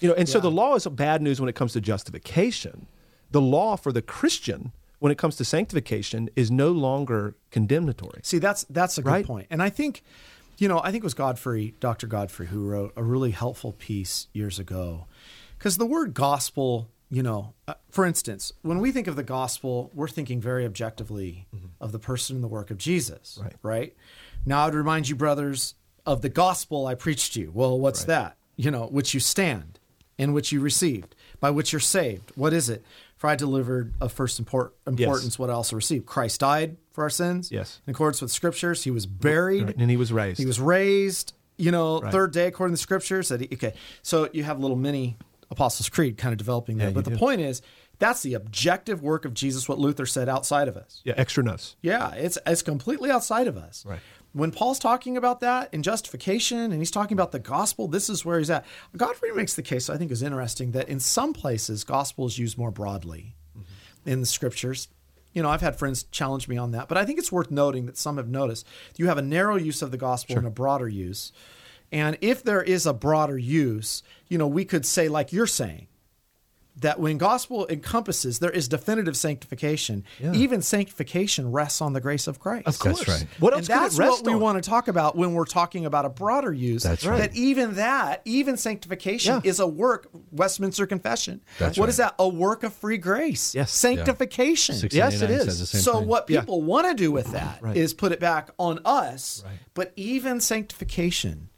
You 0.00 0.08
know, 0.08 0.14
and 0.14 0.28
so 0.28 0.40
the 0.40 0.50
law 0.50 0.74
is 0.74 0.86
bad 0.86 1.22
news 1.22 1.40
when 1.40 1.48
it 1.48 1.54
comes 1.54 1.72
to 1.74 1.80
justification. 1.80 2.86
The 3.30 3.40
law 3.40 3.76
for 3.76 3.92
the 3.92 4.02
Christian, 4.02 4.72
when 4.98 5.12
it 5.12 5.18
comes 5.18 5.36
to 5.36 5.44
sanctification, 5.44 6.30
is 6.36 6.50
no 6.50 6.70
longer 6.72 7.36
condemnatory. 7.50 8.20
See, 8.22 8.38
that's 8.38 8.64
that's 8.70 8.98
a 8.98 9.02
good 9.02 9.10
Right? 9.10 9.26
point. 9.26 9.46
And 9.50 9.62
I 9.62 9.68
think, 9.70 10.02
you 10.58 10.68
know, 10.68 10.80
I 10.82 10.90
think 10.90 11.02
it 11.02 11.04
was 11.04 11.14
Godfrey, 11.14 11.74
Dr. 11.80 12.06
Godfrey, 12.06 12.46
who 12.46 12.66
wrote 12.66 12.92
a 12.96 13.02
really 13.02 13.30
helpful 13.30 13.72
piece 13.72 14.28
years 14.32 14.58
ago. 14.58 15.06
Because 15.58 15.76
the 15.78 15.86
word 15.86 16.12
gospel, 16.14 16.90
you 17.10 17.22
know, 17.22 17.54
uh, 17.66 17.74
for 17.90 18.04
instance, 18.04 18.52
when 18.62 18.78
we 18.80 18.92
think 18.92 19.06
of 19.06 19.16
the 19.16 19.22
gospel, 19.22 19.90
we're 19.94 20.08
thinking 20.08 20.40
very 20.40 20.64
objectively 20.66 21.46
of 21.80 21.92
the 21.92 21.98
person 21.98 22.36
and 22.36 22.44
the 22.44 22.48
work 22.48 22.70
of 22.70 22.78
Jesus. 22.78 23.38
Right. 23.42 23.56
Right. 23.62 23.96
Now, 24.44 24.66
I'd 24.66 24.74
remind 24.74 25.08
you, 25.08 25.16
brothers, 25.16 25.74
of 26.06 26.22
the 26.22 26.28
gospel 26.28 26.86
I 26.86 26.94
preached 26.94 27.34
to 27.34 27.40
you. 27.40 27.50
Well, 27.52 27.78
what's 27.78 28.04
that? 28.04 28.36
You 28.56 28.70
know, 28.70 28.86
which 28.86 29.12
you 29.12 29.20
stand, 29.20 29.78
in 30.16 30.32
which 30.32 30.52
you 30.52 30.60
received, 30.60 31.14
by 31.40 31.50
which 31.50 31.72
you're 31.72 31.80
saved. 31.80 32.32
What 32.36 32.52
is 32.52 32.70
it? 32.70 32.84
For 33.16 33.28
I 33.28 33.34
delivered 33.34 33.94
of 34.00 34.12
first 34.12 34.38
import, 34.38 34.74
importance 34.86 35.38
what 35.38 35.50
I 35.50 35.54
also 35.54 35.74
received. 35.76 36.06
Christ 36.06 36.40
died 36.40 36.76
for 36.92 37.04
our 37.04 37.10
sins. 37.10 37.50
Yes. 37.50 37.80
In 37.86 37.90
accordance 37.90 38.20
with 38.22 38.30
scriptures, 38.30 38.84
he 38.84 38.90
was 38.90 39.06
buried. 39.06 39.64
Right, 39.64 39.76
and 39.76 39.90
he 39.90 39.96
was 39.96 40.12
raised. 40.12 40.38
He 40.38 40.46
was 40.46 40.60
raised, 40.60 41.32
you 41.56 41.70
know, 41.70 42.00
Right. 42.00 42.12
third 42.12 42.32
day 42.32 42.46
according 42.46 42.72
to 42.74 42.78
the 42.78 42.82
scriptures. 42.82 43.28
That 43.28 43.40
he, 43.40 43.48
okay, 43.52 43.72
so 44.02 44.28
you 44.32 44.44
have 44.44 44.58
a 44.58 44.60
little 44.60 44.76
mini 44.76 45.16
Apostles' 45.50 45.88
Creed 45.88 46.18
kind 46.18 46.32
of 46.32 46.38
developing 46.38 46.76
there. 46.78 46.88
Yeah, 46.88 46.94
but 46.94 47.04
the 47.04 47.12
do. 47.12 47.16
point 47.18 47.40
is, 47.40 47.62
that's 47.98 48.22
the 48.22 48.34
objective 48.34 49.02
work 49.02 49.24
of 49.24 49.32
Jesus. 49.32 49.66
What 49.68 49.78
Luther 49.78 50.04
said 50.04 50.28
outside 50.28 50.68
of 50.68 50.76
us. 50.76 51.00
Yeah, 51.04 51.14
extra 51.16 51.42
nos. 51.42 51.76
Yeah, 51.80 52.10
it's 52.14 52.36
it's 52.46 52.60
completely 52.62 53.10
outside 53.10 53.46
of 53.46 53.56
us. 53.56 53.84
Right. 53.86 54.00
When 54.32 54.50
Paul's 54.50 54.78
talking 54.78 55.16
about 55.16 55.40
that 55.40 55.72
in 55.72 55.82
justification 55.82 56.58
and 56.58 56.74
he's 56.74 56.90
talking 56.90 57.16
about 57.16 57.32
the 57.32 57.38
gospel, 57.38 57.88
this 57.88 58.10
is 58.10 58.24
where 58.24 58.38
he's 58.38 58.50
at. 58.50 58.66
Godfrey 58.96 59.32
makes 59.32 59.54
the 59.54 59.62
case 59.62 59.88
I 59.88 59.96
think 59.96 60.10
is 60.10 60.22
interesting 60.22 60.72
that 60.72 60.88
in 60.88 61.00
some 61.00 61.32
places 61.32 61.84
gospel 61.84 62.26
is 62.26 62.38
used 62.38 62.58
more 62.58 62.70
broadly 62.70 63.34
mm-hmm. 63.56 64.08
in 64.08 64.20
the 64.20 64.26
scriptures. 64.26 64.88
You 65.32 65.42
know, 65.42 65.48
I've 65.48 65.62
had 65.62 65.76
friends 65.76 66.04
challenge 66.04 66.48
me 66.48 66.56
on 66.56 66.72
that, 66.72 66.88
but 66.88 66.98
I 66.98 67.04
think 67.04 67.18
it's 67.18 67.32
worth 67.32 67.50
noting 67.50 67.86
that 67.86 67.96
some 67.96 68.18
have 68.18 68.28
noticed 68.28 68.66
you 68.96 69.06
have 69.06 69.18
a 69.18 69.22
narrow 69.22 69.56
use 69.56 69.82
of 69.82 69.90
the 69.90 69.98
gospel 69.98 70.36
and 70.36 70.46
a 70.46 70.50
broader 70.50 70.88
use. 70.88 71.32
And 71.92 72.18
if 72.20 72.42
there 72.42 72.62
is 72.62 72.84
a 72.86 72.92
broader 72.92 73.38
use, 73.38 74.02
you 74.28 74.38
know, 74.38 74.46
we 74.46 74.64
could 74.64 74.84
say 74.84 75.08
like 75.08 75.32
you're 75.32 75.46
saying, 75.46 75.86
that 76.78 77.00
when 77.00 77.16
gospel 77.18 77.66
encompasses, 77.68 78.38
there 78.38 78.50
is 78.50 78.68
definitive 78.68 79.16
sanctification. 79.16 80.04
Even 80.20 80.60
sanctification 80.62 81.50
rests 81.50 81.80
on 81.80 81.92
the 81.94 82.00
grace 82.00 82.26
of 82.26 82.38
Christ. 82.38 82.66
Of 82.66 82.78
course. 82.78 83.08
right. 83.08 83.26
What 83.38 83.54
and 83.54 83.60
else 83.60 83.68
could 83.68 83.76
that's 83.76 83.94
it 83.96 83.98
rest 84.00 84.12
what 84.12 84.26
we 84.26 84.34
on? 84.34 84.40
want 84.40 84.62
to 84.62 84.68
talk 84.68 84.88
about 84.88 85.16
when 85.16 85.32
we're 85.32 85.46
talking 85.46 85.86
about 85.86 86.04
a 86.04 86.08
broader 86.10 86.52
use. 86.52 86.82
That's 86.82 87.04
right. 87.06 87.18
That 87.18 87.34
even 87.34 87.74
that, 87.76 88.20
even 88.26 88.56
sanctification, 88.56 89.40
Yeah. 89.42 89.50
is 89.50 89.58
a 89.60 89.66
work. 89.66 90.08
Westminster 90.32 90.86
Confession. 90.86 91.40
That's 91.58 91.78
What 91.78 91.84
right. 91.84 91.88
is 91.90 91.96
that? 91.96 92.14
A 92.18 92.28
work 92.28 92.62
of 92.62 92.72
free 92.74 92.98
grace. 92.98 93.54
Yes. 93.54 93.70
Sanctification. 93.72 94.74
Yes, 94.74 94.84
it 94.84 94.92
699 94.92 95.40
is. 95.40 95.44
says 95.46 95.60
the 95.60 95.66
same 95.66 95.80
So 95.80 95.98
thing. 96.00 96.08
what 96.08 96.28
Yeah. 96.28 96.40
people 96.40 96.62
want 96.62 96.86
to 96.88 96.94
do 96.94 97.10
with 97.10 97.32
that 97.32 97.60
is 97.74 97.92
Right. 97.92 97.98
put 97.98 98.12
it 98.12 98.20
back 98.20 98.50
on 98.58 98.80
us. 98.84 99.42
Right. 99.46 99.54
But 99.74 99.92
even 99.96 100.40
sanctification 100.40 101.48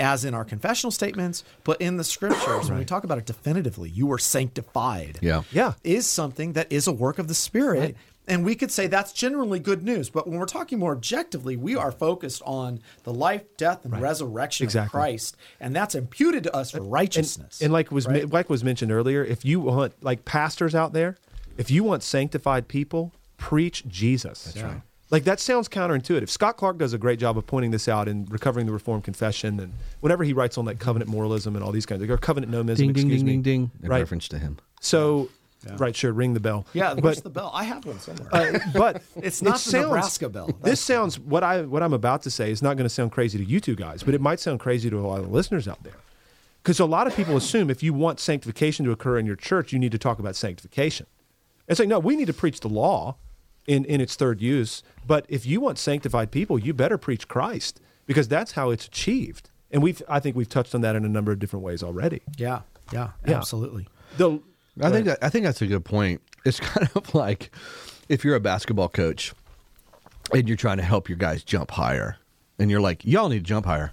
as 0.00 0.24
in 0.24 0.34
our 0.34 0.44
confessional 0.44 0.90
statements, 0.90 1.44
but 1.62 1.80
in 1.80 1.96
the 1.96 2.04
scriptures, 2.04 2.68
when 2.68 2.78
we 2.78 2.84
talk 2.84 3.04
about 3.04 3.18
it 3.18 3.26
definitively, 3.26 3.90
you 3.90 4.06
were 4.06 4.18
sanctified. 4.18 5.18
Yeah. 5.20 5.42
Yeah. 5.52 5.74
Is 5.84 6.06
something 6.06 6.54
that 6.54 6.72
is 6.72 6.86
a 6.86 6.92
work 6.92 7.18
of 7.18 7.28
the 7.28 7.34
Spirit. 7.34 7.94
And 8.26 8.44
we 8.44 8.54
could 8.54 8.70
say 8.70 8.86
that's 8.86 9.12
generally 9.12 9.58
good 9.58 9.82
news. 9.82 10.08
But 10.08 10.28
when 10.28 10.38
we're 10.38 10.46
talking 10.46 10.78
more 10.78 10.92
objectively, 10.92 11.56
we 11.56 11.74
are 11.74 11.90
focused 11.90 12.42
on 12.46 12.80
the 13.02 13.12
life, 13.12 13.42
death, 13.56 13.84
and 13.84 14.00
resurrection 14.00 14.64
Exactly. 14.64 14.86
of 14.86 14.90
Christ. 14.90 15.36
And 15.58 15.74
that's 15.74 15.96
imputed 15.96 16.44
to 16.44 16.54
us 16.54 16.70
for 16.70 16.82
righteousness. 16.82 17.60
And 17.60 17.72
like 17.72 17.90
was 17.90 18.06
like 18.06 18.48
was 18.48 18.62
mentioned 18.62 18.92
earlier, 18.92 19.24
if 19.24 19.44
you 19.44 19.60
want 19.60 19.94
like 20.02 20.24
pastors 20.24 20.74
out 20.76 20.92
there, 20.92 21.16
if 21.56 21.70
you 21.70 21.82
want 21.82 22.04
sanctified 22.04 22.68
people, 22.68 23.12
preach 23.36 23.86
Jesus. 23.88 24.44
That's 24.44 24.62
right. 24.62 24.82
Like 25.10 25.24
that 25.24 25.40
sounds 25.40 25.68
counterintuitive. 25.68 26.28
Scott 26.28 26.56
Clark 26.56 26.78
does 26.78 26.92
a 26.92 26.98
great 26.98 27.18
job 27.18 27.36
of 27.36 27.46
pointing 27.46 27.72
this 27.72 27.88
out 27.88 28.06
in 28.08 28.26
recovering 28.26 28.66
the 28.66 28.72
Reformed 28.72 29.02
Confession, 29.04 29.58
and 29.58 29.72
whenever 30.00 30.22
he 30.22 30.32
writes 30.32 30.56
on 30.56 30.64
like 30.64 30.78
covenant 30.78 31.10
moralism 31.10 31.56
and 31.56 31.64
all 31.64 31.72
these 31.72 31.86
kinds 31.86 32.02
of 32.02 32.08
or 32.10 32.16
covenant 32.16 32.52
nomism, 32.52 32.76
Ding, 32.76 32.92
ding, 32.92 33.06
excuse 33.10 33.18
ding, 33.20 33.26
me. 33.26 33.32
ding, 33.32 33.42
ding. 33.42 33.70
In 33.82 33.88
Right. 33.90 33.98
reference 33.98 34.28
to 34.28 34.38
him. 34.38 34.58
So, 34.80 35.28
right, 35.78 35.94
sure, 35.96 36.12
ring 36.12 36.34
the 36.34 36.40
bell. 36.40 36.64
yeah, 36.72 36.94
but 36.94 37.02
where's 37.02 37.20
the 37.22 37.28
bell? 37.30 37.50
I 37.52 37.64
have 37.64 37.84
one 37.84 37.98
somewhere. 37.98 38.28
uh, 38.32 38.58
but 38.74 39.02
It's 39.16 39.42
it 39.42 39.44
not 39.46 39.58
the 39.60 39.80
Nebraska 39.82 40.28
bell. 40.28 40.46
That's 40.46 40.60
This 40.62 40.80
sounds 40.80 41.18
what 41.18 41.42
I 41.42 41.62
what 41.62 41.82
I'm 41.82 41.92
about 41.92 42.22
to 42.22 42.30
say 42.30 42.52
is 42.52 42.62
not 42.62 42.76
going 42.76 42.84
to 42.84 42.88
sound 42.94 43.10
crazy 43.10 43.36
to 43.36 43.44
you 43.44 43.58
two 43.58 43.74
guys, 43.74 44.04
but 44.04 44.14
it 44.14 44.20
might 44.20 44.38
sound 44.38 44.60
crazy 44.60 44.88
to 44.90 44.98
a 44.98 45.02
lot 45.06 45.18
of 45.18 45.26
the 45.26 45.32
listeners 45.32 45.66
out 45.66 45.82
there. 45.82 45.96
Because 46.62 46.78
a 46.78 46.84
lot 46.84 47.06
of 47.08 47.16
people 47.16 47.36
assume 47.36 47.68
if 47.70 47.82
you 47.82 47.92
want 47.92 48.20
sanctification 48.20 48.84
to 48.84 48.92
occur 48.92 49.18
in 49.18 49.26
your 49.26 49.34
church, 49.34 49.72
you 49.72 49.78
need 49.78 49.92
to 49.92 49.98
talk 49.98 50.18
about 50.20 50.36
sanctification. 50.36 51.06
It's 51.66 51.80
like 51.80 51.88
no, 51.88 51.98
we 51.98 52.14
need 52.16 52.26
to 52.26 52.32
preach 52.32 52.60
the 52.60 52.68
law 52.68 53.16
in 53.70 53.84
in 53.84 54.00
its 54.00 54.16
third 54.16 54.40
use. 54.40 54.82
But 55.06 55.24
if 55.28 55.46
you 55.46 55.60
want 55.60 55.78
sanctified 55.78 56.30
people, 56.30 56.58
you 56.58 56.74
better 56.74 56.98
preach 56.98 57.28
Christ 57.28 57.80
because 58.06 58.26
that's 58.28 58.52
how 58.52 58.70
it's 58.70 58.86
achieved. 58.86 59.48
And 59.70 59.82
we've 59.82 60.02
I 60.08 60.18
think 60.20 60.36
we've 60.36 60.48
touched 60.48 60.74
on 60.74 60.80
that 60.80 60.96
in 60.96 61.04
a 61.04 61.08
number 61.08 61.30
of 61.32 61.38
different 61.38 61.64
ways 61.64 61.82
already. 61.82 62.20
yeah, 62.36 62.60
yeah, 62.92 63.10
Yeah. 63.26 63.36
absolutely. 63.36 63.86
The 64.16 64.40
I 64.82 64.90
think 64.90 65.06
that, 65.06 65.18
I 65.22 65.28
think 65.28 65.44
that's 65.44 65.62
a 65.62 65.66
good 65.66 65.84
point. 65.84 66.20
It's 66.44 66.58
kind 66.72 66.88
of 66.94 67.14
like 67.14 67.50
if 68.08 68.24
you're 68.24 68.34
a 68.34 68.40
basketball 68.40 68.88
coach 68.88 69.32
and 70.34 70.48
you're 70.48 70.56
trying 70.56 70.78
to 70.78 70.82
help 70.84 71.08
your 71.08 71.18
guys 71.18 71.44
jump 71.44 71.70
higher, 71.70 72.16
and 72.58 72.70
you're 72.70 72.80
like, 72.80 73.04
"Y'all 73.04 73.28
need 73.28 73.38
to 73.44 73.48
jump 73.54 73.66
higher." 73.66 73.92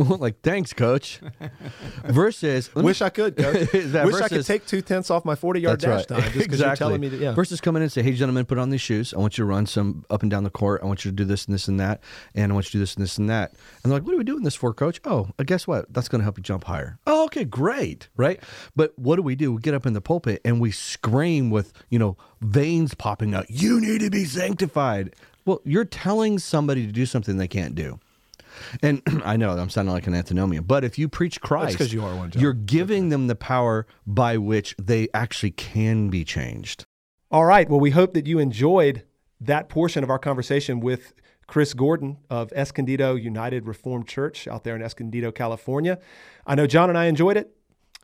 like, 0.18 0.40
thanks, 0.40 0.72
coach. 0.72 1.20
Versus, 2.04 2.70
let 2.74 2.82
me- 2.82 2.86
wish 2.86 3.02
I 3.02 3.10
could, 3.10 3.36
coach. 3.36 3.68
That 3.90 4.06
wish 4.06 4.14
I 4.14 4.28
could 4.28 4.46
take 4.46 4.66
two 4.66 4.80
tenths 4.80 5.10
off 5.10 5.24
my 5.24 5.34
forty 5.34 5.60
yard 5.60 5.80
dash 5.80 5.88
right. 5.88 6.08
time 6.08 6.32
just 6.32 6.38
because 6.38 6.60
you're 6.60 6.76
telling 6.76 7.00
me 7.00 7.08
that. 7.08 7.20
Yeah. 7.20 7.32
Versus 7.32 7.60
coming 7.60 7.80
in 7.80 7.84
and 7.84 7.92
say, 7.92 8.02
"Hey, 8.02 8.12
gentlemen, 8.12 8.44
put 8.46 8.58
on 8.58 8.70
these 8.70 8.80
shoes. 8.80 9.12
I 9.12 9.18
want 9.18 9.36
you 9.36 9.42
to 9.42 9.46
run 9.46 9.66
some 9.66 10.04
up 10.10 10.22
and 10.22 10.30
down 10.30 10.44
the 10.44 10.50
court. 10.50 10.80
I 10.82 10.86
want 10.86 11.04
you 11.04 11.10
to 11.10 11.16
do 11.16 11.24
this 11.24 11.44
and 11.46 11.54
this 11.54 11.68
and 11.68 11.78
that, 11.80 12.02
and 12.34 12.52
I 12.52 12.54
want 12.54 12.66
you 12.66 12.70
to 12.70 12.76
do 12.76 12.80
this 12.80 12.94
and 12.94 13.02
this 13.02 13.18
and 13.18 13.28
that." 13.28 13.50
And 13.82 13.90
they're 13.90 13.98
like, 13.98 14.06
"What 14.06 14.14
are 14.14 14.18
we 14.18 14.24
doing 14.24 14.42
this 14.42 14.54
for, 14.54 14.72
coach?" 14.72 15.00
Oh, 15.04 15.28
uh, 15.38 15.44
guess 15.44 15.66
what? 15.66 15.92
That's 15.92 16.08
going 16.08 16.20
to 16.20 16.24
help 16.24 16.38
you 16.38 16.42
jump 16.42 16.64
higher. 16.64 16.98
Oh, 17.06 17.24
okay, 17.26 17.44
great, 17.44 18.08
right? 18.16 18.40
But 18.76 18.98
what 18.98 19.16
do 19.16 19.22
we 19.22 19.34
do? 19.34 19.52
We 19.52 19.60
get 19.60 19.74
up 19.74 19.86
in 19.86 19.92
the 19.92 20.00
pulpit 20.00 20.40
and 20.44 20.60
we 20.60 20.70
scream 20.70 21.50
with 21.50 21.72
you 21.90 21.98
know 21.98 22.16
veins 22.40 22.94
popping 22.94 23.34
out. 23.34 23.50
You 23.50 23.80
need 23.80 24.00
to 24.00 24.10
be 24.10 24.24
sanctified. 24.24 25.14
Well, 25.44 25.60
you're 25.64 25.84
telling 25.84 26.38
somebody 26.38 26.86
to 26.86 26.92
do 26.92 27.06
something 27.06 27.36
they 27.36 27.48
can't 27.48 27.74
do. 27.74 27.98
And 28.82 29.02
I 29.24 29.36
know 29.36 29.50
I'm 29.50 29.70
sounding 29.70 29.92
like 29.94 30.06
an 30.06 30.14
antinomian, 30.14 30.64
but 30.64 30.84
if 30.84 30.98
you 30.98 31.08
preach 31.08 31.40
Christ, 31.40 31.78
'cause 31.78 31.92
you 31.92 32.04
are 32.04 32.14
one, 32.16 32.30
John. 32.30 32.42
you're 32.42 32.52
giving 32.52 33.08
them 33.08 33.26
the 33.26 33.36
power 33.36 33.86
by 34.06 34.36
which 34.38 34.74
they 34.80 35.08
actually 35.14 35.50
can 35.52 36.08
be 36.08 36.24
changed. 36.24 36.84
All 37.30 37.44
right. 37.44 37.68
Well, 37.68 37.80
we 37.80 37.90
hope 37.90 38.14
that 38.14 38.26
you 38.26 38.38
enjoyed 38.38 39.04
that 39.40 39.68
portion 39.68 40.02
of 40.04 40.10
our 40.10 40.18
conversation 40.18 40.80
with 40.80 41.14
Chris 41.46 41.74
Gordon 41.74 42.18
of 42.28 42.52
Escondido 42.52 43.14
United 43.14 43.66
Reformed 43.66 44.06
Church 44.06 44.46
out 44.46 44.64
there 44.64 44.76
in 44.76 44.82
Escondido, 44.82 45.32
California. 45.32 45.98
I 46.46 46.54
know 46.54 46.66
John 46.66 46.88
and 46.90 46.98
I 46.98 47.06
enjoyed 47.06 47.36
it. 47.36 47.56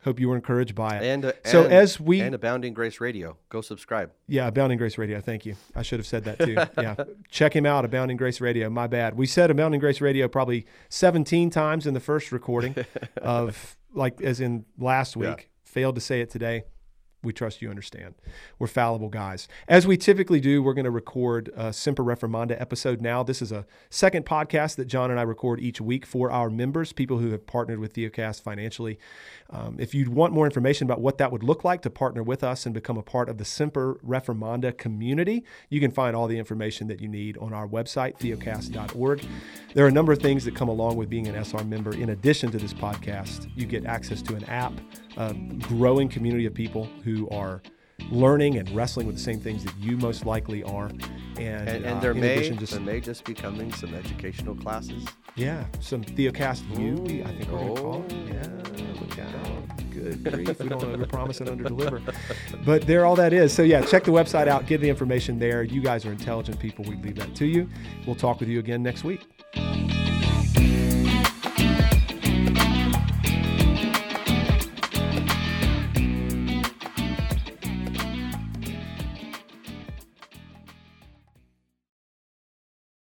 Hope 0.07 0.21
you 0.21 0.29
were 0.29 0.37
encouraged 0.37 0.77
by 0.77 0.99
it. 0.99 1.03
And 1.03 1.25
uh, 1.25 1.33
so 1.45 1.65
and- 1.65 1.73
as 1.73 1.99
we 1.99 2.21
and 2.21 2.33
Abounding 2.33 2.75
Grace 2.75 3.01
Radio, 3.01 3.37
go 3.49 3.61
subscribe. 3.61 4.13
yeah, 4.29 4.47
Abounding 4.47 4.79
Grace 4.79 4.99
Radio. 4.99 5.21
Thank 5.21 5.45
you. 5.45 5.57
I 5.75 5.83
should 5.83 5.99
have 5.99 6.07
said 6.07 6.23
that 6.27 6.39
too. 6.39 6.55
yeah, 6.81 6.95
check 7.29 7.57
him 7.57 7.67
out, 7.67 7.85
Abounding 7.85 8.17
Grace 8.17 8.41
Radio. 8.41 8.71
My 8.71 8.87
bad. 8.87 9.17
We 9.17 9.27
said 9.27 9.51
Abounding 9.51 9.81
Grace 9.81 10.01
Radio 10.01 10.29
probably 10.29 10.65
17 10.91 11.51
times 11.51 11.89
in 11.89 11.95
the 11.95 11.99
first 11.99 12.31
recording 12.31 12.77
of 13.21 13.77
like 13.95 14.23
as 14.23 14.41
in 14.41 14.65
last 14.79 15.17
week. 15.17 15.51
Failed 15.65 15.97
to 15.97 16.01
say 16.01 16.21
it 16.21 16.31
today. 16.31 16.63
We 17.23 17.33
trust 17.33 17.61
you 17.61 17.71
understand. 17.71 18.15
We're 18.59 18.69
fallible 18.69 19.09
guys. 19.09 19.49
As 19.67 19.87
we 19.87 19.97
typically 19.97 20.39
do, 20.39 20.63
we're 20.63 20.75
going 20.75 20.85
to 20.85 20.91
record 20.91 21.51
a 21.57 21.73
Semper 21.73 22.05
Reformanda 22.05 22.61
episode 22.61 23.01
now. 23.01 23.23
This 23.23 23.43
is 23.43 23.51
a 23.51 23.67
second 23.91 24.25
podcast 24.25 24.77
that 24.77 24.85
John 24.85 25.11
and 25.11 25.19
I 25.19 25.25
record 25.25 25.59
each 25.61 25.81
week 25.81 26.07
for 26.07 26.31
our 26.31 26.51
members, 26.51 26.93
people 26.93 27.19
who 27.19 27.31
have 27.33 27.47
partnered 27.47 27.81
with 27.81 27.95
Theocast 27.95 28.43
financially. 28.43 28.99
Um, 29.51 29.77
if 29.79 29.95
you 29.95 30.11
want 30.11 30.35
more 30.35 30.45
information 30.45 30.87
about 30.87 31.01
what 31.01 31.19
that 31.19 31.33
would 31.33 31.43
look 31.43 31.65
like 31.65 31.83
to 31.83 31.91
partner 31.91 32.23
with 32.23 32.45
us 32.45 32.65
and 32.65 32.75
become 32.75 32.97
a 32.97 33.03
part 33.03 33.29
of 33.29 33.39
the 33.39 33.45
Semper 33.45 33.99
Reformanda 34.07 34.77
community, 34.77 35.45
you 35.69 35.81
can 35.81 35.91
find 35.91 36.15
all 36.15 36.29
the 36.29 36.39
information 36.39 36.87
that 36.89 37.01
you 37.01 37.09
need 37.09 37.37
on 37.39 37.53
our 37.53 37.67
website, 37.67 38.19
theocast.org. 38.19 39.27
There 39.75 39.85
are 39.85 39.89
a 39.89 39.93
number 39.93 40.13
of 40.13 40.21
things 40.21 40.45
that 40.45 40.55
come 40.55 40.69
along 40.69 40.97
with 40.97 41.11
being 41.11 41.27
an 41.27 41.35
SR 41.45 41.65
member. 41.65 41.93
In 41.95 42.11
addition 42.11 42.51
to 42.53 42.59
this 42.59 42.73
podcast, 42.73 43.51
you 43.57 43.67
get 43.67 43.85
access 43.85 44.23
to 44.23 44.37
an 44.37 44.45
app, 44.45 44.73
a 45.17 45.35
growing 45.63 46.09
community 46.09 46.47
of 46.47 46.55
people 46.55 46.85
who 47.05 47.29
are 47.31 47.63
learning 48.11 48.59
and 48.59 48.69
wrestling 48.71 49.07
with 49.07 49.17
the 49.17 49.23
same 49.23 49.41
things 49.41 49.65
that 49.65 49.75
you 49.79 49.97
most 49.97 50.27
likely 50.27 50.63
are. 50.65 50.87
And, 51.39 51.69
And, 51.69 51.85
uh, 51.85 51.89
and 51.89 52.03
there 52.03 52.13
in 52.13 52.21
may 52.21 52.49
there 52.51 52.81
may 52.81 53.01
just 53.01 53.25
be 53.25 53.35
coming 53.35 53.73
some 53.73 53.95
educational 53.95 54.55
classes. 54.55 55.07
yeah, 55.35 55.65
some 55.81 56.03
Theocast 56.05 56.61
View, 56.77 57.25
I 57.25 57.29
think 57.33 57.51
we're 57.51 57.59
going 57.59 57.75
to 57.75 57.83
call 57.83 58.05
it. 58.05 58.13
Yeah, 58.13 59.01
look 59.01 59.19
out. 59.19 59.91
Good 59.91 60.25
grief. 60.33 60.59
We 60.61 60.69
don't 60.69 60.83
overpromise 60.83 61.41
and 61.41 61.49
underdeliver. 61.61 62.15
But 62.65 62.87
there 62.87 63.07
all 63.07 63.17
that 63.17 63.33
is. 63.33 63.53
So, 63.53 63.63
yeah, 63.63 63.81
check 63.83 64.05
the 64.05 64.11
website 64.13 64.47
out, 64.47 64.67
get 64.67 64.81
the 64.83 64.89
information 64.91 65.39
there. 65.39 65.63
You 65.63 65.81
guys 65.83 66.05
are 66.05 66.13
intelligent 66.13 66.59
people. 66.61 66.85
We 66.85 66.97
leave 66.97 67.17
that 67.17 67.35
to 67.37 67.47
you. 67.47 67.69
We'll 68.07 68.15
talk 68.17 68.41
with 68.41 68.49
you 68.51 68.59
again 68.59 68.83
next 68.83 69.05
week. 69.05 69.27